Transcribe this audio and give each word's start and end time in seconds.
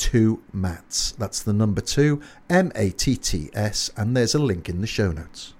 two 0.00 0.42
mats. 0.52 1.12
That's 1.12 1.42
the 1.42 1.52
number 1.52 1.82
two, 1.82 2.20
M 2.48 2.72
A 2.74 2.90
T 2.90 3.14
T 3.16 3.50
S, 3.52 3.90
and 3.96 4.16
there's 4.16 4.34
a 4.34 4.38
link 4.40 4.68
in 4.68 4.80
the 4.80 4.86
show 4.86 5.12
notes. 5.12 5.54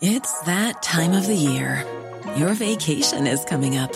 It's 0.00 0.40
that 0.42 0.82
time 0.82 1.14
of 1.14 1.26
the 1.26 1.34
year. 1.34 1.82
Your 2.36 2.52
vacation 2.52 3.26
is 3.26 3.44
coming 3.46 3.78
up. 3.78 3.94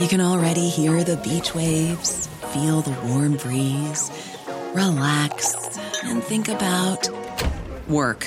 You 0.00 0.08
can 0.08 0.22
already 0.22 0.68
hear 0.68 1.04
the 1.04 1.18
beach 1.18 1.54
waves, 1.54 2.28
feel 2.54 2.80
the 2.80 2.96
warm 3.08 3.36
breeze, 3.36 4.10
relax, 4.74 5.54
and 6.04 6.22
think 6.22 6.48
about 6.48 7.10
work. 7.88 8.26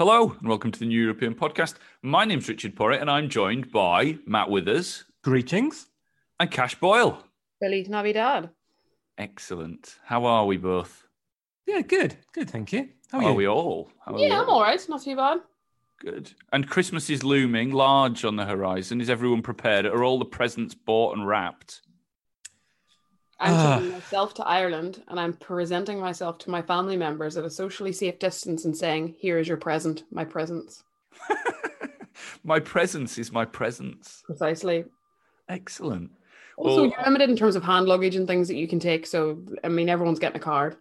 Hello 0.00 0.34
and 0.40 0.48
welcome 0.48 0.70
to 0.70 0.78
the 0.78 0.86
New 0.86 0.98
European 0.98 1.34
Podcast. 1.34 1.74
My 2.00 2.24
name's 2.24 2.48
Richard 2.48 2.74
Porritt 2.74 3.02
and 3.02 3.10
I'm 3.10 3.28
joined 3.28 3.70
by 3.70 4.16
Matt 4.24 4.48
Withers 4.48 5.04
Greetings. 5.22 5.88
and 6.40 6.50
Cash 6.50 6.76
Boyle. 6.76 7.22
Feliz 7.58 7.86
Navidad. 7.86 8.48
Excellent. 9.18 9.96
How 10.06 10.24
are 10.24 10.46
we 10.46 10.56
both? 10.56 11.06
Yeah, 11.66 11.82
good. 11.82 12.16
Good, 12.32 12.48
thank 12.48 12.72
you. 12.72 12.88
How 13.12 13.18
are, 13.18 13.20
How 13.20 13.26
are 13.26 13.30
you? 13.32 13.36
we 13.36 13.46
all? 13.48 13.90
How 14.02 14.12
are 14.12 14.14
we 14.14 14.22
Yeah, 14.26 14.40
I'm 14.40 14.48
all 14.48 14.62
right. 14.62 14.80
Not 14.88 15.02
too 15.02 15.16
bad. 15.16 15.40
Good. 16.00 16.32
And 16.50 16.66
Christmas 16.66 17.10
is 17.10 17.22
looming 17.22 17.72
large 17.72 18.24
on 18.24 18.36
the 18.36 18.46
horizon. 18.46 19.02
Is 19.02 19.10
everyone 19.10 19.42
prepared? 19.42 19.84
Are 19.84 20.02
all 20.02 20.18
the 20.18 20.24
presents 20.24 20.74
bought 20.74 21.14
and 21.14 21.28
wrapped? 21.28 21.82
I'm 23.40 23.54
Ah. 23.54 23.76
taking 23.78 23.92
myself 23.92 24.34
to 24.34 24.46
Ireland 24.46 25.02
and 25.08 25.18
I'm 25.18 25.32
presenting 25.32 25.98
myself 25.98 26.38
to 26.38 26.50
my 26.50 26.60
family 26.62 26.96
members 26.96 27.36
at 27.36 27.44
a 27.44 27.50
socially 27.50 27.92
safe 27.92 28.18
distance 28.18 28.64
and 28.66 28.76
saying, 28.76 29.14
Here 29.18 29.38
is 29.38 29.48
your 29.48 29.56
present, 29.56 30.04
my 30.10 30.24
presence. 30.24 30.84
my 32.44 32.60
presence 32.60 33.18
is 33.18 33.32
my 33.32 33.44
presence. 33.44 34.22
Precisely. 34.26 34.84
Excellent. 35.48 36.10
Also, 36.56 36.82
Well- 36.82 36.90
you're 36.90 37.02
limited 37.04 37.30
in 37.30 37.36
terms 37.36 37.56
of 37.56 37.62
hand 37.62 37.86
luggage 37.86 38.16
and 38.16 38.26
things 38.26 38.48
that 38.48 38.56
you 38.56 38.68
can 38.68 38.78
take. 38.80 39.06
So, 39.06 39.42
I 39.64 39.68
mean, 39.68 39.88
everyone's 39.88 40.18
getting 40.18 40.36
a 40.40 40.44
card. 40.44 40.76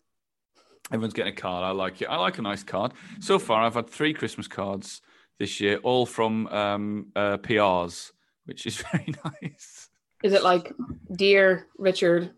Everyone's 0.91 1.13
getting 1.13 1.33
a 1.33 1.35
card. 1.35 1.63
I 1.63 1.71
like 1.71 2.01
it. 2.01 2.05
I 2.05 2.17
like 2.17 2.37
a 2.39 2.41
nice 2.41 2.63
card. 2.63 2.93
So 3.19 3.37
far, 3.39 3.63
I've 3.63 3.75
had 3.75 3.89
three 3.89 4.13
Christmas 4.13 4.47
cards 4.47 5.01
this 5.37 5.59
year, 5.61 5.77
all 5.77 6.05
from 6.05 6.47
um, 6.47 7.07
uh, 7.15 7.37
PRs, 7.37 8.11
which 8.45 8.65
is 8.65 8.77
very 8.91 9.13
nice. 9.41 9.88
Is 10.23 10.33
it 10.33 10.43
like, 10.43 10.73
Dear 11.11 11.67
Richard, 11.77 12.31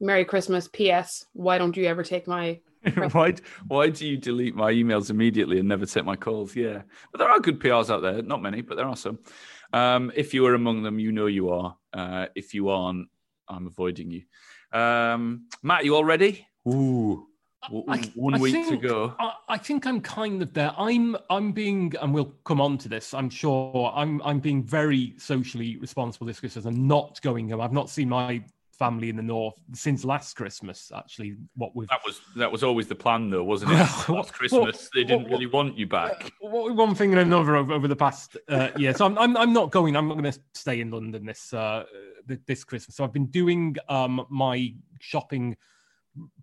Merry 0.00 0.24
Christmas, 0.24 0.68
P.S. 0.68 1.24
Why 1.32 1.58
don't 1.58 1.76
you 1.76 1.86
ever 1.86 2.02
take 2.02 2.26
my. 2.26 2.60
why, 3.12 3.34
why 3.66 3.88
do 3.90 4.06
you 4.06 4.16
delete 4.16 4.54
my 4.54 4.72
emails 4.72 5.10
immediately 5.10 5.58
and 5.58 5.68
never 5.68 5.86
take 5.86 6.04
my 6.04 6.16
calls? 6.16 6.54
Yeah. 6.56 6.82
But 7.12 7.18
there 7.18 7.30
are 7.30 7.40
good 7.40 7.60
PRs 7.60 7.90
out 7.90 8.02
there. 8.02 8.22
Not 8.22 8.42
many, 8.42 8.62
but 8.62 8.76
there 8.76 8.86
are 8.86 8.96
some. 8.96 9.18
Um, 9.72 10.12
if 10.14 10.34
you 10.34 10.46
are 10.46 10.54
among 10.54 10.82
them, 10.82 10.98
you 10.98 11.12
know 11.12 11.26
you 11.26 11.50
are. 11.50 11.76
Uh, 11.92 12.26
if 12.34 12.54
you 12.54 12.68
aren't, 12.68 13.08
I'm 13.48 13.66
avoiding 13.66 14.10
you. 14.10 14.22
Um, 14.78 15.46
Matt, 15.62 15.84
you 15.84 15.94
all 15.94 16.04
ready? 16.04 16.46
Ooh. 16.68 17.27
I- 17.62 18.12
one 18.14 18.34
I 18.34 18.38
week 18.38 18.68
to 18.68 18.76
go. 18.76 19.14
I, 19.18 19.32
I 19.48 19.58
think 19.58 19.86
I'm 19.86 20.00
kind 20.00 20.42
of 20.42 20.52
there. 20.54 20.72
I'm 20.78 21.16
I'm 21.28 21.52
being, 21.52 21.92
and 22.00 22.14
we'll 22.14 22.32
come 22.44 22.60
on 22.60 22.78
to 22.78 22.88
this. 22.88 23.12
I'm 23.14 23.30
sure 23.30 23.92
I'm 23.94 24.22
I'm 24.22 24.40
being 24.40 24.62
very 24.62 25.14
socially 25.18 25.76
responsible 25.76 26.26
this 26.26 26.40
Christmas 26.40 26.64
and 26.64 26.86
not 26.88 27.20
going 27.22 27.50
home. 27.50 27.60
I've 27.60 27.72
not 27.72 27.90
seen 27.90 28.08
my 28.08 28.42
family 28.78 29.08
in 29.08 29.16
the 29.16 29.22
north 29.22 29.54
since 29.74 30.04
last 30.04 30.36
Christmas. 30.36 30.92
Actually, 30.96 31.34
what 31.56 31.74
we've 31.74 31.88
That 31.88 32.00
was 32.06 32.20
that 32.36 32.50
was 32.50 32.62
always 32.62 32.86
the 32.86 32.94
plan, 32.94 33.28
though, 33.28 33.42
wasn't 33.44 33.72
it? 33.72 33.74
Last 33.74 34.08
what- 34.08 34.32
Christmas, 34.32 34.60
what- 34.60 34.88
they 34.94 35.02
didn't 35.02 35.22
what- 35.24 35.32
really 35.32 35.46
want 35.46 35.76
you 35.76 35.86
back. 35.86 36.32
What- 36.40 36.74
one 36.76 36.94
thing 36.94 37.10
and 37.10 37.20
another 37.20 37.56
over, 37.56 37.72
over 37.72 37.88
the 37.88 37.96
past 37.96 38.36
uh, 38.48 38.68
year. 38.76 38.94
So 38.94 39.04
I'm, 39.04 39.18
I'm 39.18 39.36
I'm 39.36 39.52
not 39.52 39.72
going. 39.72 39.96
I'm 39.96 40.06
not 40.08 40.16
going 40.16 40.32
to 40.32 40.38
stay 40.54 40.80
in 40.80 40.90
London 40.90 41.26
this 41.26 41.52
uh, 41.52 41.84
this 42.46 42.62
Christmas. 42.64 42.94
So 42.96 43.04
I've 43.04 43.12
been 43.12 43.26
doing 43.26 43.76
um, 43.88 44.24
my 44.30 44.74
shopping 45.00 45.56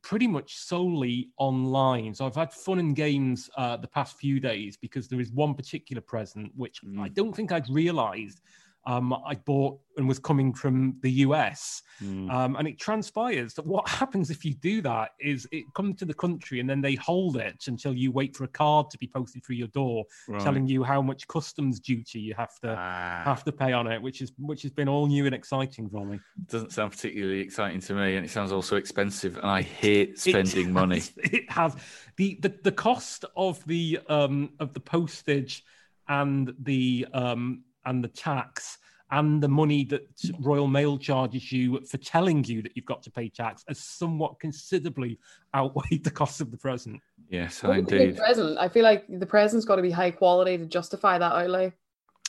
pretty 0.01 0.27
much 0.27 0.55
solely 0.55 1.29
online. 1.37 2.13
So 2.13 2.25
I've 2.25 2.35
had 2.35 2.53
fun 2.53 2.79
and 2.79 2.95
games 2.95 3.49
uh, 3.57 3.77
the 3.77 3.87
past 3.87 4.17
few 4.17 4.39
days 4.39 4.77
because 4.77 5.07
there 5.07 5.19
is 5.19 5.31
one 5.31 5.53
particular 5.53 6.01
present 6.01 6.51
which 6.55 6.81
I 6.99 7.09
don't 7.09 7.35
think 7.35 7.51
I'd 7.51 7.69
realised 7.69 8.41
um, 8.85 9.13
I 9.25 9.35
bought 9.35 9.79
and 9.97 10.07
was 10.07 10.19
coming 10.19 10.53
from 10.53 10.97
the 11.01 11.09
US. 11.25 11.81
Hmm. 11.99 12.29
Um, 12.29 12.55
and 12.57 12.67
it 12.67 12.77
transpires 12.77 13.53
that 13.53 13.65
what 13.65 13.87
happens 13.87 14.29
if 14.29 14.43
you 14.43 14.53
do 14.53 14.81
that 14.81 15.11
is 15.19 15.47
it 15.53 15.63
comes 15.73 15.95
to 15.99 16.05
the 16.05 16.13
country 16.13 16.59
and 16.59 16.69
then 16.69 16.81
they 16.81 16.95
hold 16.95 17.37
it 17.37 17.63
until 17.67 17.93
you 17.93 18.11
wait 18.11 18.35
for 18.35 18.43
a 18.43 18.47
card 18.49 18.89
to 18.91 18.97
be 18.97 19.07
posted 19.07 19.43
through 19.45 19.55
your 19.55 19.69
door 19.69 20.03
Right. 20.27 20.41
telling 20.41 20.67
you 20.67 20.83
how 20.83 21.01
much 21.01 21.27
customs 21.29 21.79
duty 21.79 22.19
you 22.19 22.33
have 22.35 22.59
to 22.59 22.75
Ah, 22.77 23.21
have 23.23 23.43
to 23.45 23.51
pay 23.53 23.71
on 23.73 23.87
it, 23.87 24.01
which 24.01 24.21
is 24.21 24.31
which 24.37 24.61
has 24.63 24.71
been 24.71 24.89
all 24.89 25.07
new 25.07 25.25
and 25.25 25.33
exciting 25.33 25.89
for 25.89 26.05
me. 26.05 26.19
doesn't 26.47 26.73
sound 26.73 26.91
particularly 26.91 27.39
exciting 27.39 27.79
to 27.81 27.93
me, 27.93 28.17
and 28.17 28.25
it 28.25 28.29
sounds 28.29 28.51
also 28.51 28.75
expensive, 28.75 29.37
and 29.37 29.45
I 29.47 29.61
hate 29.61 30.19
spending 30.19 30.67
It 30.69 30.71
money. 30.73 30.95
has- 30.95 31.13
It 31.39 31.49
has 31.49 31.75
the, 32.17 32.37
the 32.41 32.53
the 32.63 32.71
cost 32.71 33.23
of 33.37 33.65
the 33.65 33.99
um 34.09 34.51
of 34.59 34.73
the 34.73 34.79
postage 34.81 35.63
and 36.07 36.53
the 36.59 37.07
um 37.13 37.63
and 37.85 38.03
the 38.03 38.07
tax 38.07 38.77
and 39.11 39.41
the 39.41 39.47
money 39.47 39.85
that 39.85 40.01
Royal 40.39 40.67
Mail 40.67 40.97
charges 40.97 41.51
you 41.51 41.79
for 41.85 41.97
telling 41.97 42.43
you 42.43 42.61
that 42.63 42.71
you've 42.75 42.85
got 42.87 43.03
to 43.03 43.11
pay 43.11 43.29
tax 43.29 43.63
has 43.67 43.79
somewhat 43.79 44.39
considerably 44.39 45.19
outweighed 45.53 46.03
the 46.03 46.09
cost 46.11 46.41
of 46.41 46.49
the 46.51 46.57
present. 46.57 46.99
Yes, 47.29 47.61
What's 47.61 47.77
a 47.77 47.81
good 47.83 48.01
indeed. 48.01 48.17
present? 48.17 48.57
I 48.57 48.67
feel 48.67 48.83
like 48.83 49.05
the 49.07 49.25
present's 49.25 49.63
got 49.65 49.75
to 49.75 49.81
be 49.83 49.91
high 49.91 50.11
quality 50.11 50.57
to 50.57 50.65
justify 50.65 51.19
that 51.19 51.31
outlay. 51.31 51.71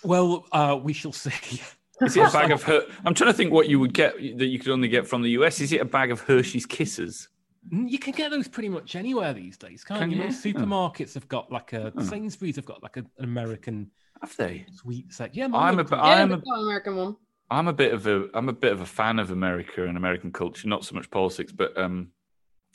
Well, 0.04 0.44
uh, 0.52 0.78
we 0.80 0.92
shall 0.92 1.12
see. 1.12 1.60
Is 2.02 2.14
it 2.14 2.28
a 2.28 2.30
bag 2.30 2.50
of 2.50 2.62
Her- 2.62 2.86
I'm 3.06 3.14
trying 3.14 3.30
to 3.30 3.36
think 3.36 3.52
what 3.52 3.70
you 3.70 3.80
would 3.80 3.94
get 3.94 4.14
that 4.16 4.46
you 4.46 4.58
could 4.58 4.68
only 4.70 4.88
get 4.88 5.06
from 5.08 5.22
the 5.22 5.30
US. 5.30 5.60
Is 5.62 5.72
it 5.72 5.80
a 5.80 5.84
bag 5.86 6.10
of 6.10 6.20
Hershey's 6.20 6.66
Kisses? 6.66 7.28
Mm, 7.72 7.88
You 7.90 7.98
can 7.98 8.12
get 8.12 8.30
those 8.30 8.48
pretty 8.48 8.68
much 8.68 8.94
anywhere 8.96 9.32
these 9.32 9.56
days, 9.56 9.82
can't 9.82 10.00
Can 10.00 10.10
you? 10.10 10.18
you? 10.18 10.24
Most 10.24 10.44
supermarkets 10.44 11.14
have 11.14 11.26
got 11.26 11.50
like 11.50 11.72
a 11.72 11.90
Oh. 11.96 12.02
Sainsbury's 12.02 12.56
have 12.56 12.66
got 12.66 12.82
like 12.82 12.98
a, 12.98 13.00
an 13.00 13.24
American 13.24 13.90
Have 14.20 14.36
they? 14.36 14.66
sweet 14.72 15.12
set. 15.12 15.34
Yeah, 15.34 15.46
I'm 15.52 15.78
a, 15.78 15.82
local- 15.82 16.00
I 16.00 16.16
yeah, 16.16 16.22
am 16.22 16.28
the 16.30 16.42
a, 16.46 16.60
American 16.60 16.96
one. 16.96 17.16
I'm 17.50 17.68
a 17.68 17.72
bit 17.72 17.92
of 17.92 18.06
a 18.06 18.28
I'm 18.34 18.48
a 18.48 18.52
bit 18.52 18.72
of 18.72 18.80
a 18.80 18.86
fan 18.86 19.18
of 19.18 19.30
America 19.30 19.84
and 19.86 19.96
American 19.96 20.32
culture, 20.32 20.68
not 20.68 20.84
so 20.84 20.94
much 20.94 21.10
politics, 21.10 21.52
but 21.52 21.76
um, 21.78 22.10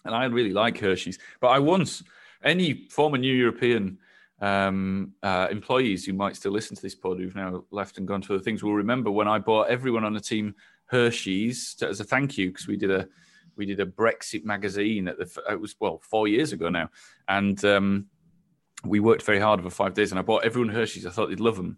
and 0.05 0.15
I 0.15 0.25
really 0.25 0.53
like 0.53 0.79
Hershey's. 0.79 1.19
But 1.39 1.49
I 1.49 1.59
once 1.59 2.03
any 2.43 2.87
former 2.89 3.17
New 3.17 3.33
European 3.33 3.97
um, 4.39 5.13
uh, 5.21 5.47
employees 5.51 6.05
who 6.05 6.13
might 6.13 6.35
still 6.35 6.51
listen 6.51 6.75
to 6.75 6.81
this 6.81 6.95
pod 6.95 7.19
who've 7.19 7.35
now 7.35 7.63
left 7.69 7.97
and 7.97 8.07
gone 8.07 8.21
to 8.21 8.33
other 8.33 8.43
things 8.43 8.63
will 8.63 8.73
remember 8.73 9.11
when 9.11 9.27
I 9.27 9.37
bought 9.37 9.69
everyone 9.69 10.03
on 10.03 10.13
the 10.13 10.19
team 10.19 10.55
Hershey's 10.87 11.75
to, 11.75 11.87
as 11.87 11.99
a 11.99 12.03
thank 12.03 12.37
you 12.37 12.47
because 12.49 12.67
we 12.67 12.75
did 12.77 12.91
a 12.91 13.07
we 13.55 13.65
did 13.65 13.79
a 13.79 13.85
Brexit 13.85 14.45
magazine 14.45 15.07
at 15.07 15.17
the 15.19 15.43
it 15.49 15.59
was 15.59 15.75
well 15.79 15.99
four 16.01 16.27
years 16.27 16.53
ago 16.53 16.69
now, 16.69 16.89
and 17.27 17.63
um, 17.65 18.07
we 18.83 18.99
worked 18.99 19.23
very 19.23 19.39
hard 19.39 19.59
over 19.59 19.69
five 19.69 19.93
days, 19.93 20.11
and 20.11 20.19
I 20.19 20.21
bought 20.21 20.43
everyone 20.43 20.73
Hershey's. 20.73 21.05
I 21.05 21.09
thought 21.11 21.29
they'd 21.29 21.39
love 21.39 21.55
them, 21.57 21.77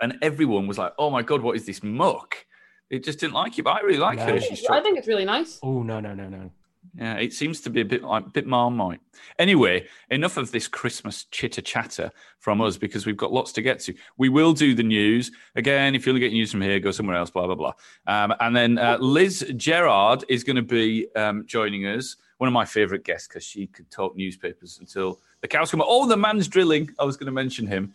and 0.00 0.16
everyone 0.22 0.66
was 0.66 0.78
like, 0.78 0.92
"Oh 0.98 1.10
my 1.10 1.22
god, 1.22 1.42
what 1.42 1.56
is 1.56 1.66
this 1.66 1.82
muck?" 1.82 2.46
It 2.88 3.04
just 3.04 3.20
didn't 3.20 3.34
like 3.34 3.58
it, 3.58 3.62
but 3.62 3.70
I 3.76 3.80
really 3.80 3.98
like 3.98 4.18
No. 4.18 4.24
Hershey's. 4.24 4.66
I 4.68 4.80
think 4.80 4.98
it's 4.98 5.06
really 5.08 5.24
nice. 5.24 5.58
Oh 5.62 5.82
no 5.82 6.00
no 6.00 6.14
no 6.14 6.28
no. 6.28 6.50
Yeah, 6.96 7.16
it 7.16 7.32
seems 7.32 7.60
to 7.62 7.70
be 7.70 7.82
a 7.82 7.84
bit 7.84 8.02
like 8.02 8.26
a 8.26 8.30
bit 8.30 8.46
marmite. 8.46 9.00
Anyway, 9.38 9.86
enough 10.10 10.36
of 10.36 10.50
this 10.50 10.66
Christmas 10.66 11.24
chitter 11.30 11.60
chatter 11.60 12.10
from 12.38 12.60
us 12.60 12.78
because 12.78 13.06
we've 13.06 13.16
got 13.18 13.32
lots 13.32 13.52
to 13.52 13.62
get 13.62 13.80
to. 13.80 13.94
We 14.16 14.28
will 14.28 14.52
do 14.52 14.74
the 14.74 14.82
news 14.82 15.30
again. 15.54 15.94
If 15.94 16.06
you 16.06 16.12
want 16.12 16.22
to 16.22 16.26
get 16.26 16.32
news 16.32 16.50
from 16.50 16.62
here, 16.62 16.80
go 16.80 16.90
somewhere 16.90 17.16
else. 17.16 17.30
Blah 17.30 17.46
blah 17.46 17.54
blah. 17.54 17.72
Um, 18.06 18.34
and 18.40 18.56
then 18.56 18.78
uh, 18.78 18.96
Liz 18.98 19.52
Gerard 19.56 20.24
is 20.28 20.42
going 20.42 20.56
to 20.56 20.62
be 20.62 21.06
um, 21.14 21.44
joining 21.46 21.86
us. 21.86 22.16
One 22.38 22.48
of 22.48 22.54
my 22.54 22.64
favourite 22.64 23.04
guests 23.04 23.28
because 23.28 23.44
she 23.44 23.66
could 23.66 23.90
talk 23.90 24.16
newspapers 24.16 24.78
until 24.80 25.20
the 25.40 25.48
cows 25.48 25.70
come. 25.70 25.82
Oh, 25.84 26.06
the 26.06 26.16
man's 26.16 26.48
drilling. 26.48 26.90
I 26.98 27.04
was 27.04 27.16
going 27.16 27.26
to 27.26 27.32
mention 27.32 27.66
him. 27.66 27.94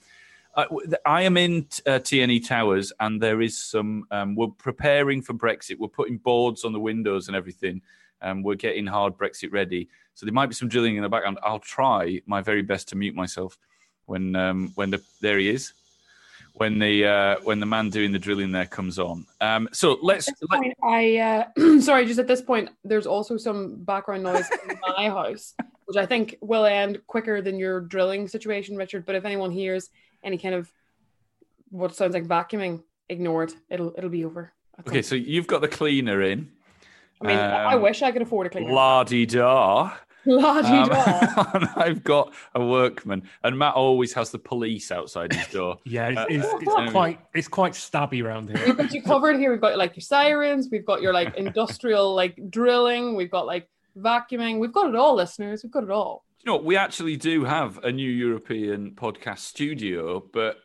Uh, 0.55 0.65
I 1.05 1.23
am 1.23 1.35
in 1.37 1.67
uh, 1.85 1.99
TNE 1.99 2.47
Towers, 2.47 2.93
and 2.99 3.21
there 3.21 3.41
is 3.41 3.57
some. 3.57 4.05
Um, 4.11 4.35
we're 4.35 4.47
preparing 4.47 5.21
for 5.21 5.33
Brexit. 5.33 5.77
We're 5.77 5.89
putting 5.89 6.17
boards 6.17 6.63
on 6.63 6.73
the 6.73 6.79
windows 6.79 7.27
and 7.27 7.35
everything. 7.35 7.81
Um, 8.21 8.41
we're 8.41 8.55
getting 8.55 8.87
hard 8.87 9.17
Brexit 9.17 9.51
ready, 9.51 9.89
so 10.13 10.25
there 10.25 10.33
might 10.33 10.47
be 10.47 10.55
some 10.55 10.69
drilling 10.69 10.95
in 10.95 11.03
the 11.03 11.09
background. 11.09 11.39
I'll 11.43 11.59
try 11.59 12.21
my 12.25 12.41
very 12.41 12.61
best 12.61 12.87
to 12.89 12.95
mute 12.95 13.15
myself 13.15 13.57
when 14.05 14.35
um, 14.35 14.71
when 14.75 14.91
the 14.91 15.03
there 15.21 15.37
he 15.37 15.49
is, 15.49 15.73
when 16.53 16.79
the 16.79 17.05
uh, 17.05 17.35
when 17.43 17.59
the 17.59 17.65
man 17.65 17.89
doing 17.89 18.11
the 18.11 18.19
drilling 18.19 18.51
there 18.51 18.65
comes 18.65 18.97
on. 18.97 19.25
Um, 19.41 19.67
so 19.73 19.97
let's. 20.01 20.29
Let- 20.49 20.61
point, 20.61 20.77
I 20.83 21.17
uh, 21.57 21.79
sorry, 21.81 22.05
just 22.05 22.19
at 22.19 22.27
this 22.27 22.41
point, 22.41 22.69
there's 22.83 23.07
also 23.07 23.37
some 23.37 23.83
background 23.83 24.23
noise 24.23 24.49
in 24.69 24.79
my 24.97 25.09
house, 25.09 25.53
which 25.85 25.97
I 25.97 26.05
think 26.05 26.35
will 26.41 26.65
end 26.65 26.99
quicker 27.07 27.41
than 27.41 27.57
your 27.59 27.81
drilling 27.81 28.27
situation, 28.27 28.75
Richard. 28.75 29.05
But 29.05 29.15
if 29.15 29.25
anyone 29.25 29.51
hears 29.51 29.89
any 30.23 30.37
kind 30.37 30.55
of 30.55 30.71
what 31.69 31.95
sounds 31.95 32.13
like 32.13 32.25
vacuuming, 32.25 32.83
ignore 33.09 33.43
it. 33.43 33.53
It'll 33.69 33.93
it'll 33.97 34.09
be 34.09 34.25
over. 34.25 34.51
okay, 34.87 35.01
so 35.01 35.15
you've 35.15 35.47
got 35.47 35.61
the 35.61 35.67
cleaner 35.67 36.21
in. 36.21 36.51
I 37.21 37.27
mean, 37.27 37.37
I 37.37 37.75
Um, 37.75 37.81
wish 37.81 38.01
I 38.01 38.11
could 38.11 38.21
afford 38.21 38.47
a 38.47 38.49
cleaner. 38.49 38.71
La 38.73 39.03
di 39.03 39.25
da. 39.25 39.91
La-di-da. 40.27 41.51
and 41.53 41.69
I've 41.75 42.03
got 42.03 42.33
a 42.55 42.65
workman, 42.65 43.29
and 43.43 43.57
Matt 43.59 43.75
always 43.75 44.11
has 44.13 44.31
the 44.31 44.39
police 44.39 44.91
outside 44.91 45.31
his 45.31 45.47
door. 45.49 45.77
Yeah, 45.85 46.07
it's, 46.09 46.17
Uh, 46.19 46.25
it's, 46.29 46.45
uh, 46.45 46.57
it's 46.81 46.91
quite 46.91 47.19
it's 47.35 47.47
quite 47.47 47.73
stabby 47.73 48.23
around 48.23 48.49
here. 48.49 48.65
We've 48.65 48.75
got 48.77 48.91
you 48.91 49.03
covered 49.03 49.37
here. 49.37 49.51
We've 49.51 49.61
got 49.61 49.77
like 49.77 49.95
your 49.95 50.01
sirens. 50.01 50.67
We've 50.71 50.85
got 50.85 51.01
your 51.01 51.13
like 51.13 51.35
industrial 51.37 52.15
like 52.15 52.39
drilling. 52.49 53.15
We've 53.15 53.29
got 53.29 53.45
like 53.45 53.69
vacuuming. 53.97 54.59
We've 54.59 54.73
got 54.73 54.89
it 54.89 54.95
all, 54.95 55.15
listeners. 55.15 55.63
We've 55.63 55.71
got 55.71 55.83
it 55.83 55.89
all. 55.89 56.25
you 56.45 56.51
know, 56.51 56.57
we 56.57 56.77
actually 56.77 57.17
do 57.17 57.43
have 57.43 57.83
a 57.83 57.91
new 57.91 58.09
European 58.09 58.91
podcast 58.91 59.39
studio, 59.39 60.23
but 60.31 60.57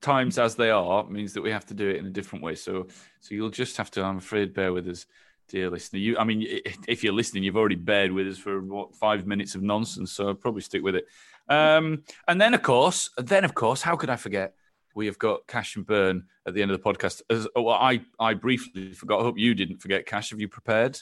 times 0.00 0.36
as 0.36 0.56
they 0.56 0.70
are 0.70 1.04
means 1.08 1.32
that 1.34 1.42
we 1.42 1.50
have 1.52 1.64
to 1.66 1.74
do 1.74 1.88
it 1.88 1.96
in 1.96 2.06
a 2.06 2.10
different 2.10 2.44
way. 2.44 2.56
So, 2.56 2.88
so 3.20 3.34
you'll 3.34 3.50
just 3.50 3.76
have 3.76 3.90
to, 3.92 4.02
I'm 4.02 4.18
afraid, 4.18 4.52
bear 4.52 4.72
with 4.72 4.88
us, 4.88 5.06
dear 5.48 5.70
listener. 5.70 6.00
You, 6.00 6.18
I 6.18 6.24
mean, 6.24 6.44
if 6.88 7.04
you're 7.04 7.12
listening, 7.12 7.44
you've 7.44 7.56
already 7.56 7.76
bared 7.76 8.10
with 8.10 8.26
us 8.26 8.38
for 8.38 8.60
what 8.60 8.96
five 8.96 9.26
minutes 9.26 9.54
of 9.54 9.62
nonsense. 9.62 10.10
So 10.12 10.28
I'll 10.28 10.34
probably 10.34 10.62
stick 10.62 10.82
with 10.82 10.96
it. 10.96 11.06
Um, 11.48 12.02
and 12.26 12.40
then, 12.40 12.52
of 12.54 12.62
course, 12.62 13.10
then 13.16 13.44
of 13.44 13.54
course, 13.54 13.80
how 13.82 13.94
could 13.94 14.10
I 14.10 14.16
forget? 14.16 14.54
We 14.94 15.06
have 15.06 15.18
got 15.18 15.46
Cash 15.46 15.76
and 15.76 15.86
Burn 15.86 16.24
at 16.46 16.54
the 16.54 16.62
end 16.62 16.70
of 16.70 16.82
the 16.82 16.92
podcast. 16.92 17.22
As 17.30 17.46
well, 17.54 17.70
I, 17.70 18.02
I 18.18 18.34
briefly 18.34 18.92
forgot. 18.92 19.20
I 19.20 19.22
hope 19.22 19.38
you 19.38 19.54
didn't 19.54 19.78
forget. 19.78 20.04
Cash, 20.04 20.30
have 20.30 20.40
you 20.40 20.48
prepared? 20.48 20.98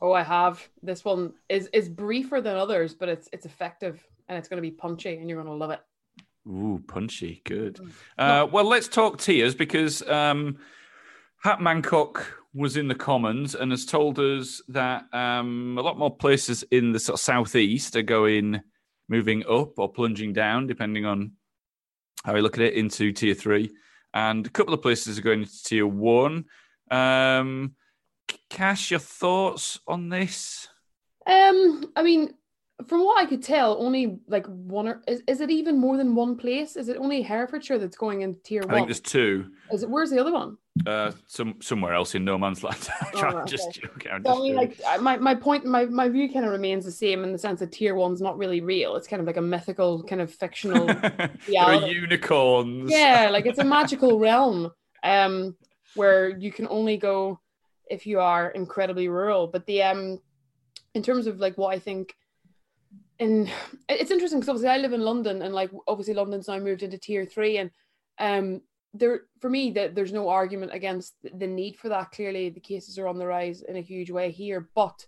Oh, 0.00 0.12
I 0.12 0.22
have. 0.22 0.66
This 0.82 1.04
one 1.04 1.32
is 1.48 1.68
is 1.72 1.88
briefer 1.88 2.40
than 2.40 2.56
others, 2.56 2.94
but 2.94 3.08
it's 3.08 3.28
it's 3.32 3.46
effective 3.46 4.06
and 4.28 4.36
it's 4.36 4.48
going 4.48 4.62
to 4.62 4.68
be 4.68 4.70
punchy, 4.70 5.16
and 5.16 5.28
you're 5.28 5.42
going 5.42 5.52
to 5.52 5.58
love 5.58 5.70
it. 5.70 5.80
Ooh, 6.48 6.82
punchy. 6.86 7.42
Good. 7.44 7.80
Uh, 8.16 8.46
well, 8.50 8.64
let's 8.64 8.88
talk 8.88 9.18
tiers 9.18 9.54
because 9.54 10.02
um, 10.08 10.58
Hat 11.42 11.60
Mancock 11.60 12.24
was 12.54 12.76
in 12.76 12.88
the 12.88 12.94
Commons 12.94 13.54
and 13.54 13.70
has 13.70 13.84
told 13.84 14.18
us 14.18 14.62
that 14.68 15.12
um, 15.12 15.76
a 15.78 15.82
lot 15.82 15.98
more 15.98 16.14
places 16.14 16.62
in 16.70 16.92
the 16.92 17.00
sort 17.00 17.18
of 17.18 17.20
southeast 17.20 17.96
are 17.96 18.02
going, 18.02 18.60
moving 19.08 19.44
up 19.46 19.78
or 19.78 19.92
plunging 19.92 20.32
down, 20.32 20.66
depending 20.66 21.04
on 21.04 21.32
how 22.24 22.34
you 22.34 22.42
look 22.42 22.58
at 22.58 22.64
it, 22.64 22.74
into 22.74 23.12
tier 23.12 23.34
three. 23.34 23.70
And 24.14 24.46
a 24.46 24.50
couple 24.50 24.72
of 24.72 24.82
places 24.82 25.18
are 25.18 25.22
going 25.22 25.42
into 25.42 25.64
tier 25.64 25.86
one. 25.86 26.46
Um, 26.90 27.74
Cash, 28.50 28.90
your 28.90 29.00
thoughts 29.00 29.80
on 29.86 30.08
this? 30.08 30.68
Um, 31.26 31.92
I 31.96 32.02
mean, 32.02 32.34
from 32.86 33.04
what 33.04 33.22
I 33.22 33.26
could 33.26 33.42
tell, 33.42 33.80
only 33.80 34.18
like 34.28 34.46
one 34.46 34.88
or 34.88 35.02
is, 35.08 35.22
is 35.26 35.40
it 35.40 35.50
even 35.50 35.78
more 35.78 35.96
than 35.96 36.14
one 36.14 36.36
place? 36.36 36.76
Is 36.76 36.88
it 36.88 36.96
only 36.98 37.22
Herefordshire 37.22 37.78
that's 37.78 37.96
going 37.96 38.22
in 38.22 38.36
tier 38.44 38.62
I 38.62 38.66
one? 38.66 38.74
I 38.74 38.76
think 38.78 38.88
there's 38.88 39.00
two. 39.00 39.50
Is 39.72 39.82
it 39.82 39.90
where's 39.90 40.10
the 40.10 40.20
other 40.20 40.32
one? 40.32 40.56
Uh, 40.86 41.10
some 41.26 41.56
somewhere 41.62 41.94
else 41.94 42.14
in 42.14 42.24
no 42.24 42.36
man's 42.36 42.62
land. 42.62 42.88
Oh, 43.14 43.20
I'm 43.22 43.46
just 43.46 43.68
okay. 43.68 43.80
joking. 43.82 44.12
I'm 44.12 44.24
So, 44.24 44.32
I 44.32 44.42
mean, 44.42 44.54
joking. 44.54 44.76
like 44.86 45.00
my, 45.00 45.16
my 45.16 45.34
point, 45.34 45.64
my, 45.64 45.86
my 45.86 46.08
view 46.08 46.30
kind 46.30 46.44
of 46.44 46.52
remains 46.52 46.84
the 46.84 46.92
same 46.92 47.24
in 47.24 47.32
the 47.32 47.38
sense 47.38 47.60
that 47.60 47.72
tier 47.72 47.94
one's 47.94 48.20
not 48.20 48.36
really 48.36 48.60
real. 48.60 48.94
It's 48.96 49.08
kind 49.08 49.20
of 49.20 49.26
like 49.26 49.38
a 49.38 49.42
mythical, 49.42 50.02
kind 50.02 50.20
of 50.20 50.32
fictional. 50.32 50.86
there 50.86 51.10
are 51.18 51.30
reality. 51.48 51.94
unicorns. 51.94 52.90
yeah, 52.90 53.30
like 53.32 53.46
it's 53.46 53.58
a 53.58 53.64
magical 53.64 54.18
realm 54.18 54.70
um, 55.02 55.56
where 55.94 56.28
you 56.28 56.52
can 56.52 56.68
only 56.68 56.98
go 56.98 57.40
if 57.90 58.06
you 58.06 58.20
are 58.20 58.50
incredibly 58.50 59.08
rural. 59.08 59.46
But 59.46 59.66
the 59.66 59.82
um, 59.82 60.20
in 60.94 61.02
terms 61.02 61.26
of 61.26 61.38
like 61.38 61.56
what 61.58 61.74
I 61.74 61.78
think, 61.78 62.14
in 63.18 63.50
it's 63.88 64.10
interesting 64.10 64.40
because 64.40 64.48
obviously 64.48 64.70
I 64.70 64.78
live 64.78 64.92
in 64.92 65.00
London 65.00 65.42
and 65.42 65.54
like 65.54 65.70
obviously 65.86 66.14
London's 66.14 66.48
now 66.48 66.58
moved 66.58 66.82
into 66.82 66.98
tier 66.98 67.24
three 67.24 67.58
and 67.58 67.70
um 68.18 68.62
there 68.98 69.22
for 69.40 69.50
me 69.50 69.70
that 69.72 69.94
there's 69.94 70.12
no 70.12 70.28
argument 70.28 70.72
against 70.74 71.14
the 71.22 71.46
need 71.46 71.76
for 71.76 71.88
that 71.88 72.10
clearly 72.10 72.48
the 72.48 72.60
cases 72.60 72.98
are 72.98 73.08
on 73.08 73.18
the 73.18 73.26
rise 73.26 73.62
in 73.62 73.76
a 73.76 73.82
huge 73.82 74.10
way 74.10 74.30
here 74.30 74.68
but 74.74 75.06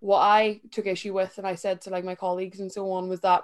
what 0.00 0.20
i 0.20 0.60
took 0.70 0.86
issue 0.86 1.12
with 1.12 1.36
and 1.38 1.46
i 1.46 1.54
said 1.54 1.80
to 1.80 1.90
like 1.90 2.04
my 2.04 2.14
colleagues 2.14 2.60
and 2.60 2.70
so 2.72 2.90
on 2.90 3.08
was 3.08 3.20
that 3.20 3.42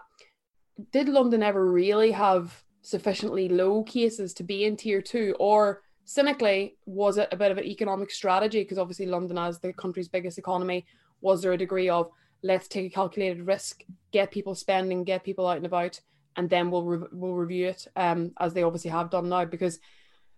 did 0.93 1.09
london 1.09 1.43
ever 1.43 1.71
really 1.71 2.11
have 2.11 2.65
sufficiently 2.83 3.49
low 3.49 3.83
cases 3.83 4.33
to 4.33 4.43
be 4.43 4.65
in 4.65 4.77
tier 4.77 5.03
two 5.03 5.35
or 5.39 5.83
cynically 6.07 6.77
was 6.87 7.19
it 7.19 7.29
a 7.33 7.37
bit 7.37 7.51
of 7.53 7.59
an 7.59 7.65
economic 7.65 8.11
strategy 8.11 8.63
because 8.63 8.79
obviously 8.79 9.07
london 9.07 9.37
as 9.37 9.59
the 9.59 9.73
country's 9.73 10.09
biggest 10.09 10.39
economy 10.39 10.87
was 11.21 11.43
there 11.43 11.53
a 11.53 11.59
degree 11.59 11.89
of 11.89 12.09
let's 12.43 12.69
take 12.69 12.87
a 12.87 12.95
calculated 12.95 13.47
risk 13.47 13.83
get 14.13 14.31
people 14.31 14.55
spending 14.55 15.05
get 15.05 15.25
people 15.25 15.47
out 15.47 15.57
and 15.57 15.67
about 15.67 16.01
and 16.37 16.51
then 16.51 16.71
we'll 16.71 16.85
re- 16.85 17.09
we'll 17.13 17.35
review 17.35 17.69
it 17.69 17.87
um, 17.97 18.33
as 18.39 18.53
they 18.53 18.63
obviously 18.63 18.91
have 18.91 19.11
done 19.11 19.29
now. 19.29 19.45
Because 19.45 19.79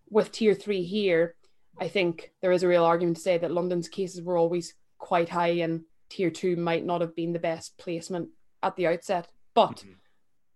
with 0.08 0.32
tier 0.32 0.54
three 0.54 0.84
here, 0.84 1.34
I 1.78 1.88
think 1.88 2.32
there 2.40 2.52
is 2.52 2.62
a 2.62 2.68
real 2.68 2.84
argument 2.84 3.16
to 3.16 3.22
say 3.22 3.38
that 3.38 3.50
London's 3.50 3.88
cases 3.88 4.22
were 4.22 4.36
always 4.36 4.74
quite 4.98 5.28
high, 5.28 5.58
and 5.58 5.82
tier 6.08 6.30
two 6.30 6.56
might 6.56 6.84
not 6.84 7.00
have 7.00 7.14
been 7.14 7.32
the 7.32 7.38
best 7.38 7.76
placement 7.78 8.30
at 8.62 8.76
the 8.76 8.86
outset. 8.86 9.28
But 9.54 9.84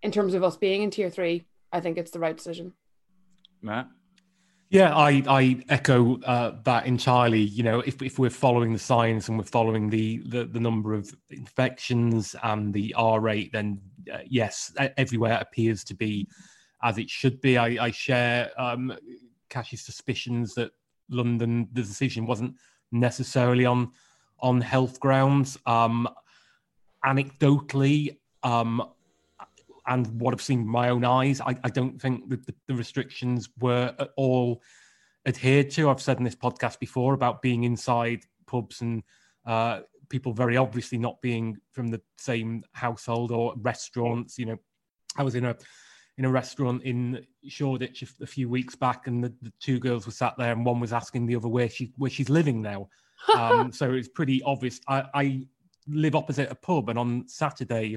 in 0.01 0.13
terms 0.13 0.35
of 0.35 0.45
us 0.45 0.57
being 0.57 0.83
in 0.83 0.91
tier 0.91 1.11
three, 1.11 1.47
I 1.73 1.81
think 1.81 1.99
it's 1.99 2.13
the 2.13 2.21
right 2.21 2.37
decision. 2.37 2.75
Matt. 3.61 3.89
Yeah, 4.73 4.97
I, 4.97 5.23
I 5.29 5.63
echo 5.69 6.19
uh, 6.23 6.57
that 6.65 6.87
entirely. 6.87 7.43
You 7.43 7.63
know, 7.63 7.81
if, 7.81 8.01
if 8.01 8.19
we're 8.19 8.31
following 8.31 8.73
the 8.73 8.79
science 8.79 9.29
and 9.29 9.37
we're 9.37 9.45
following 9.45 9.91
the, 9.91 10.23
the, 10.25 10.47
the 10.47 10.59
number 10.59 10.95
of 10.95 11.15
infections 11.29 12.35
and 12.43 12.73
the 12.73 12.95
R 12.97 13.21
rate, 13.21 13.53
then 13.53 13.83
uh, 14.11 14.21
yes, 14.27 14.73
everywhere 14.97 15.37
appears 15.43 15.85
to 15.85 15.95
be 15.95 16.27
as 16.83 16.97
it 16.97 17.11
should 17.11 17.39
be. 17.43 17.59
I, 17.59 17.85
I 17.85 17.91
share 17.91 18.51
um, 18.57 18.97
Cash's 19.51 19.83
suspicions 19.83 20.55
that 20.55 20.71
London, 21.11 21.69
the 21.75 21.83
decision 21.83 22.25
wasn't 22.25 22.55
necessarily 22.93 23.67
on 23.67 23.91
on 24.41 24.63
health 24.63 24.99
grounds. 25.01 25.59
Um, 25.67 26.09
anecdotally, 27.05 28.17
um, 28.43 28.83
and 29.87 30.07
what 30.21 30.33
I've 30.33 30.43
seen 30.43 30.61
with 30.61 30.69
my 30.69 30.91
own 30.91 31.05
eyes, 31.05 31.41
I, 31.41 31.57
I 31.65 31.69
don't 31.71 32.01
think 32.01 32.29
that 32.31 32.47
the, 32.47 32.55
the 32.69 32.75
restrictions 32.75 33.49
were 33.61 33.95
at 33.99 34.11
all 34.17 34.63
adhered 35.27 35.71
to. 35.71 35.91
I've 35.91 36.01
said 36.01 36.19
in 36.19 36.25
this 36.25 36.37
podcast 36.37 36.79
before 36.79 37.15
about 37.15 37.43
being 37.43 37.65
inside 37.65 38.23
pubs 38.47 38.81
and 38.81 39.03
uh, 39.47 39.81
people 40.09 40.33
very 40.33 40.57
obviously 40.57 40.99
not 40.99 41.21
being 41.23 41.57
from 41.73 41.89
the 41.89 42.01
same 42.19 42.63
household 42.73 43.33
or 43.33 43.55
restaurants. 43.57 44.39
You 44.39 44.47
know, 44.47 44.59
I 45.17 45.23
was 45.23 45.35
in 45.35 45.45
a 45.45 45.57
in 46.19 46.27
a 46.27 46.31
restaurant 46.31 46.83
in 46.83 47.25
Shoreditch 47.49 48.03
a, 48.03 48.23
a 48.23 48.27
few 48.27 48.49
weeks 48.49 48.77
back, 48.77 49.07
and 49.07 49.25
the, 49.25 49.33
the, 49.41 49.53
two 49.61 49.79
girls 49.79 50.05
were 50.05 50.13
sat 50.13 50.35
there, 50.37 50.53
and 50.53 50.65
one 50.65 50.79
was 50.79 50.93
asking 50.93 51.27
the 51.27 51.37
other 51.37 51.49
where 51.49 51.69
she 51.69 51.93
where 51.97 52.11
she's 52.11 52.29
living 52.31 52.63
now. 52.63 52.89
Um, 53.39 53.71
so 53.71 53.93
it's 53.93 54.09
pretty 54.09 54.43
obvious. 54.43 54.81
I, 54.89 55.05
I, 55.15 55.47
live 55.87 56.17
opposite 56.17 56.51
a 56.51 56.57
pub, 56.57 56.89
and 56.89 56.99
on 56.99 57.29
Saturday. 57.29 57.97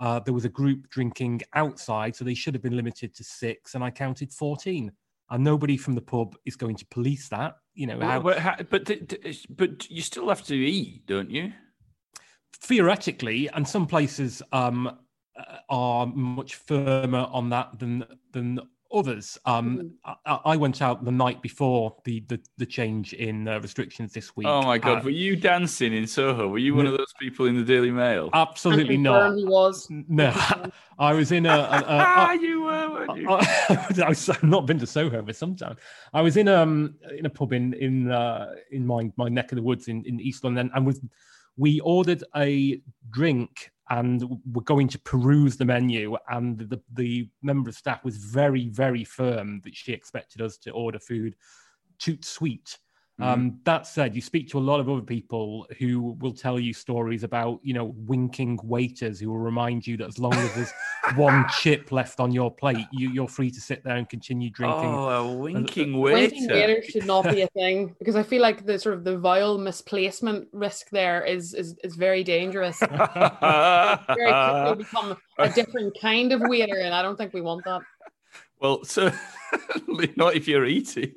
Uh, 0.00 0.18
there 0.18 0.34
was 0.34 0.46
a 0.46 0.48
group 0.48 0.88
drinking 0.88 1.42
outside, 1.54 2.16
so 2.16 2.24
they 2.24 2.34
should 2.34 2.54
have 2.54 2.62
been 2.62 2.76
limited 2.76 3.14
to 3.14 3.22
six, 3.22 3.74
and 3.74 3.84
I 3.84 3.90
counted 3.90 4.32
14 4.32 4.90
and 5.30 5.44
nobody 5.44 5.76
from 5.76 5.94
the 5.94 6.00
pub 6.00 6.36
is 6.44 6.56
going 6.56 6.76
to 6.76 6.86
police 6.86 7.28
that. 7.28 7.56
You 7.74 7.86
know, 7.86 8.00
how, 8.00 8.20
but, 8.20 8.68
but, 8.68 9.14
but 9.56 9.90
you 9.90 10.02
still 10.02 10.28
have 10.28 10.44
to 10.44 10.54
eat, 10.54 11.06
don't 11.06 11.30
you? 11.30 11.52
Theoretically, 12.56 13.48
and 13.50 13.66
some 13.66 13.86
places 13.86 14.42
um, 14.52 14.98
uh, 15.38 15.56
are 15.68 16.06
much 16.06 16.56
firmer 16.56 17.26
on 17.30 17.48
that 17.50 17.78
than 17.78 18.04
than 18.32 18.60
others. 18.92 19.38
Um, 19.44 19.78
mm. 20.06 20.16
I, 20.26 20.52
I, 20.52 20.56
went 20.56 20.82
out 20.82 21.04
the 21.04 21.12
night 21.12 21.42
before 21.42 21.96
the 22.04 22.20
the, 22.28 22.40
the 22.58 22.66
change 22.66 23.12
in 23.12 23.48
uh, 23.48 23.60
restrictions 23.60 24.12
this 24.12 24.36
week. 24.36 24.46
Oh 24.46 24.62
my 24.62 24.78
god, 24.78 24.98
uh, 24.98 25.04
were 25.04 25.10
you 25.10 25.36
dancing 25.36 25.92
in 25.92 26.06
Soho? 26.06 26.48
Were 26.48 26.58
you 26.58 26.74
one 26.74 26.86
of 26.86 26.96
those 26.96 27.12
people 27.20 27.46
in 27.46 27.56
the 27.56 27.64
Daily 27.64 27.90
Mail? 27.90 28.30
Absolutely 28.32 28.96
not. 28.96 29.36
He 29.36 29.44
was. 29.44 29.86
No, 29.90 30.32
I 30.98 31.12
was 31.12 31.32
in 31.32 31.46
a. 31.46 31.50
a, 31.50 31.54
a 31.54 31.84
ah, 31.88 32.32
you 32.32 32.62
were. 32.62 33.16
You? 33.16 33.30
I, 33.30 34.14
have 34.14 34.42
not 34.42 34.66
been 34.66 34.78
to 34.78 34.86
Soho 34.86 35.24
for 35.24 35.32
some 35.32 35.56
time. 35.56 35.76
I 36.12 36.22
was 36.22 36.36
in 36.36 36.48
um 36.48 36.94
in 37.16 37.26
a 37.26 37.30
pub 37.30 37.52
in 37.52 37.74
in 37.74 38.10
uh, 38.10 38.52
in 38.70 38.86
my 38.86 39.10
my 39.16 39.28
neck 39.28 39.52
of 39.52 39.56
the 39.56 39.62
woods 39.62 39.88
in 39.88 40.04
in 40.04 40.20
East 40.20 40.44
London, 40.44 40.70
and 40.74 40.86
was 40.86 41.00
we 41.56 41.80
ordered 41.80 42.24
a 42.36 42.80
drink 43.10 43.70
and 43.90 44.22
we're 44.52 44.62
going 44.62 44.88
to 44.88 44.98
peruse 45.00 45.56
the 45.56 45.64
menu. 45.64 46.16
And 46.28 46.58
the, 46.58 46.80
the 46.92 47.28
member 47.42 47.68
of 47.68 47.76
staff 47.76 48.04
was 48.04 48.16
very, 48.16 48.68
very 48.68 49.04
firm 49.04 49.60
that 49.64 49.74
she 49.74 49.92
expected 49.92 50.40
us 50.40 50.56
to 50.58 50.70
order 50.70 51.00
food 51.00 51.34
too 51.98 52.16
sweet. 52.22 52.78
Mm-hmm. 53.20 53.28
Um, 53.28 53.60
that 53.64 53.86
said, 53.86 54.14
you 54.14 54.22
speak 54.22 54.48
to 54.50 54.58
a 54.58 54.60
lot 54.60 54.80
of 54.80 54.88
other 54.88 55.02
people 55.02 55.66
who 55.78 56.16
will 56.20 56.32
tell 56.32 56.58
you 56.58 56.72
stories 56.72 57.22
about, 57.22 57.60
you 57.62 57.74
know, 57.74 57.94
winking 58.06 58.58
waiters 58.62 59.20
who 59.20 59.28
will 59.28 59.38
remind 59.38 59.86
you 59.86 59.98
that 59.98 60.08
as 60.08 60.18
long 60.18 60.32
as 60.32 60.54
there's 60.54 60.72
one 61.16 61.44
chip 61.60 61.92
left 61.92 62.18
on 62.18 62.32
your 62.32 62.50
plate, 62.50 62.86
you, 62.92 63.22
are 63.22 63.28
free 63.28 63.50
to 63.50 63.60
sit 63.60 63.84
there 63.84 63.96
and 63.96 64.08
continue 64.08 64.48
drinking. 64.48 64.88
Oh, 64.88 65.08
a 65.08 65.36
winking 65.36 66.00
waiter. 66.00 66.34
Winking 66.34 66.48
waiter 66.48 66.82
should 66.88 67.06
not 67.06 67.24
be 67.24 67.42
a 67.42 67.48
thing 67.48 67.94
because 67.98 68.16
I 68.16 68.22
feel 68.22 68.40
like 68.40 68.64
the 68.64 68.78
sort 68.78 68.94
of 68.94 69.04
the 69.04 69.18
vile 69.18 69.58
misplacement 69.58 70.48
risk 70.52 70.88
there 70.90 71.22
is 71.22 71.52
is, 71.52 71.76
is 71.84 71.96
very 71.96 72.24
dangerous. 72.24 72.78
very 72.80 74.32
quickly 74.32 74.74
become 74.76 75.16
a 75.38 75.50
different 75.50 75.94
kind 76.00 76.32
of 76.32 76.40
waiter, 76.40 76.78
and 76.78 76.94
I 76.94 77.02
don't 77.02 77.16
think 77.16 77.34
we 77.34 77.42
want 77.42 77.64
that. 77.66 77.82
Well, 78.60 78.84
so 78.84 79.10
not 80.16 80.34
if 80.34 80.46
you're 80.46 80.66
eating. 80.66 81.14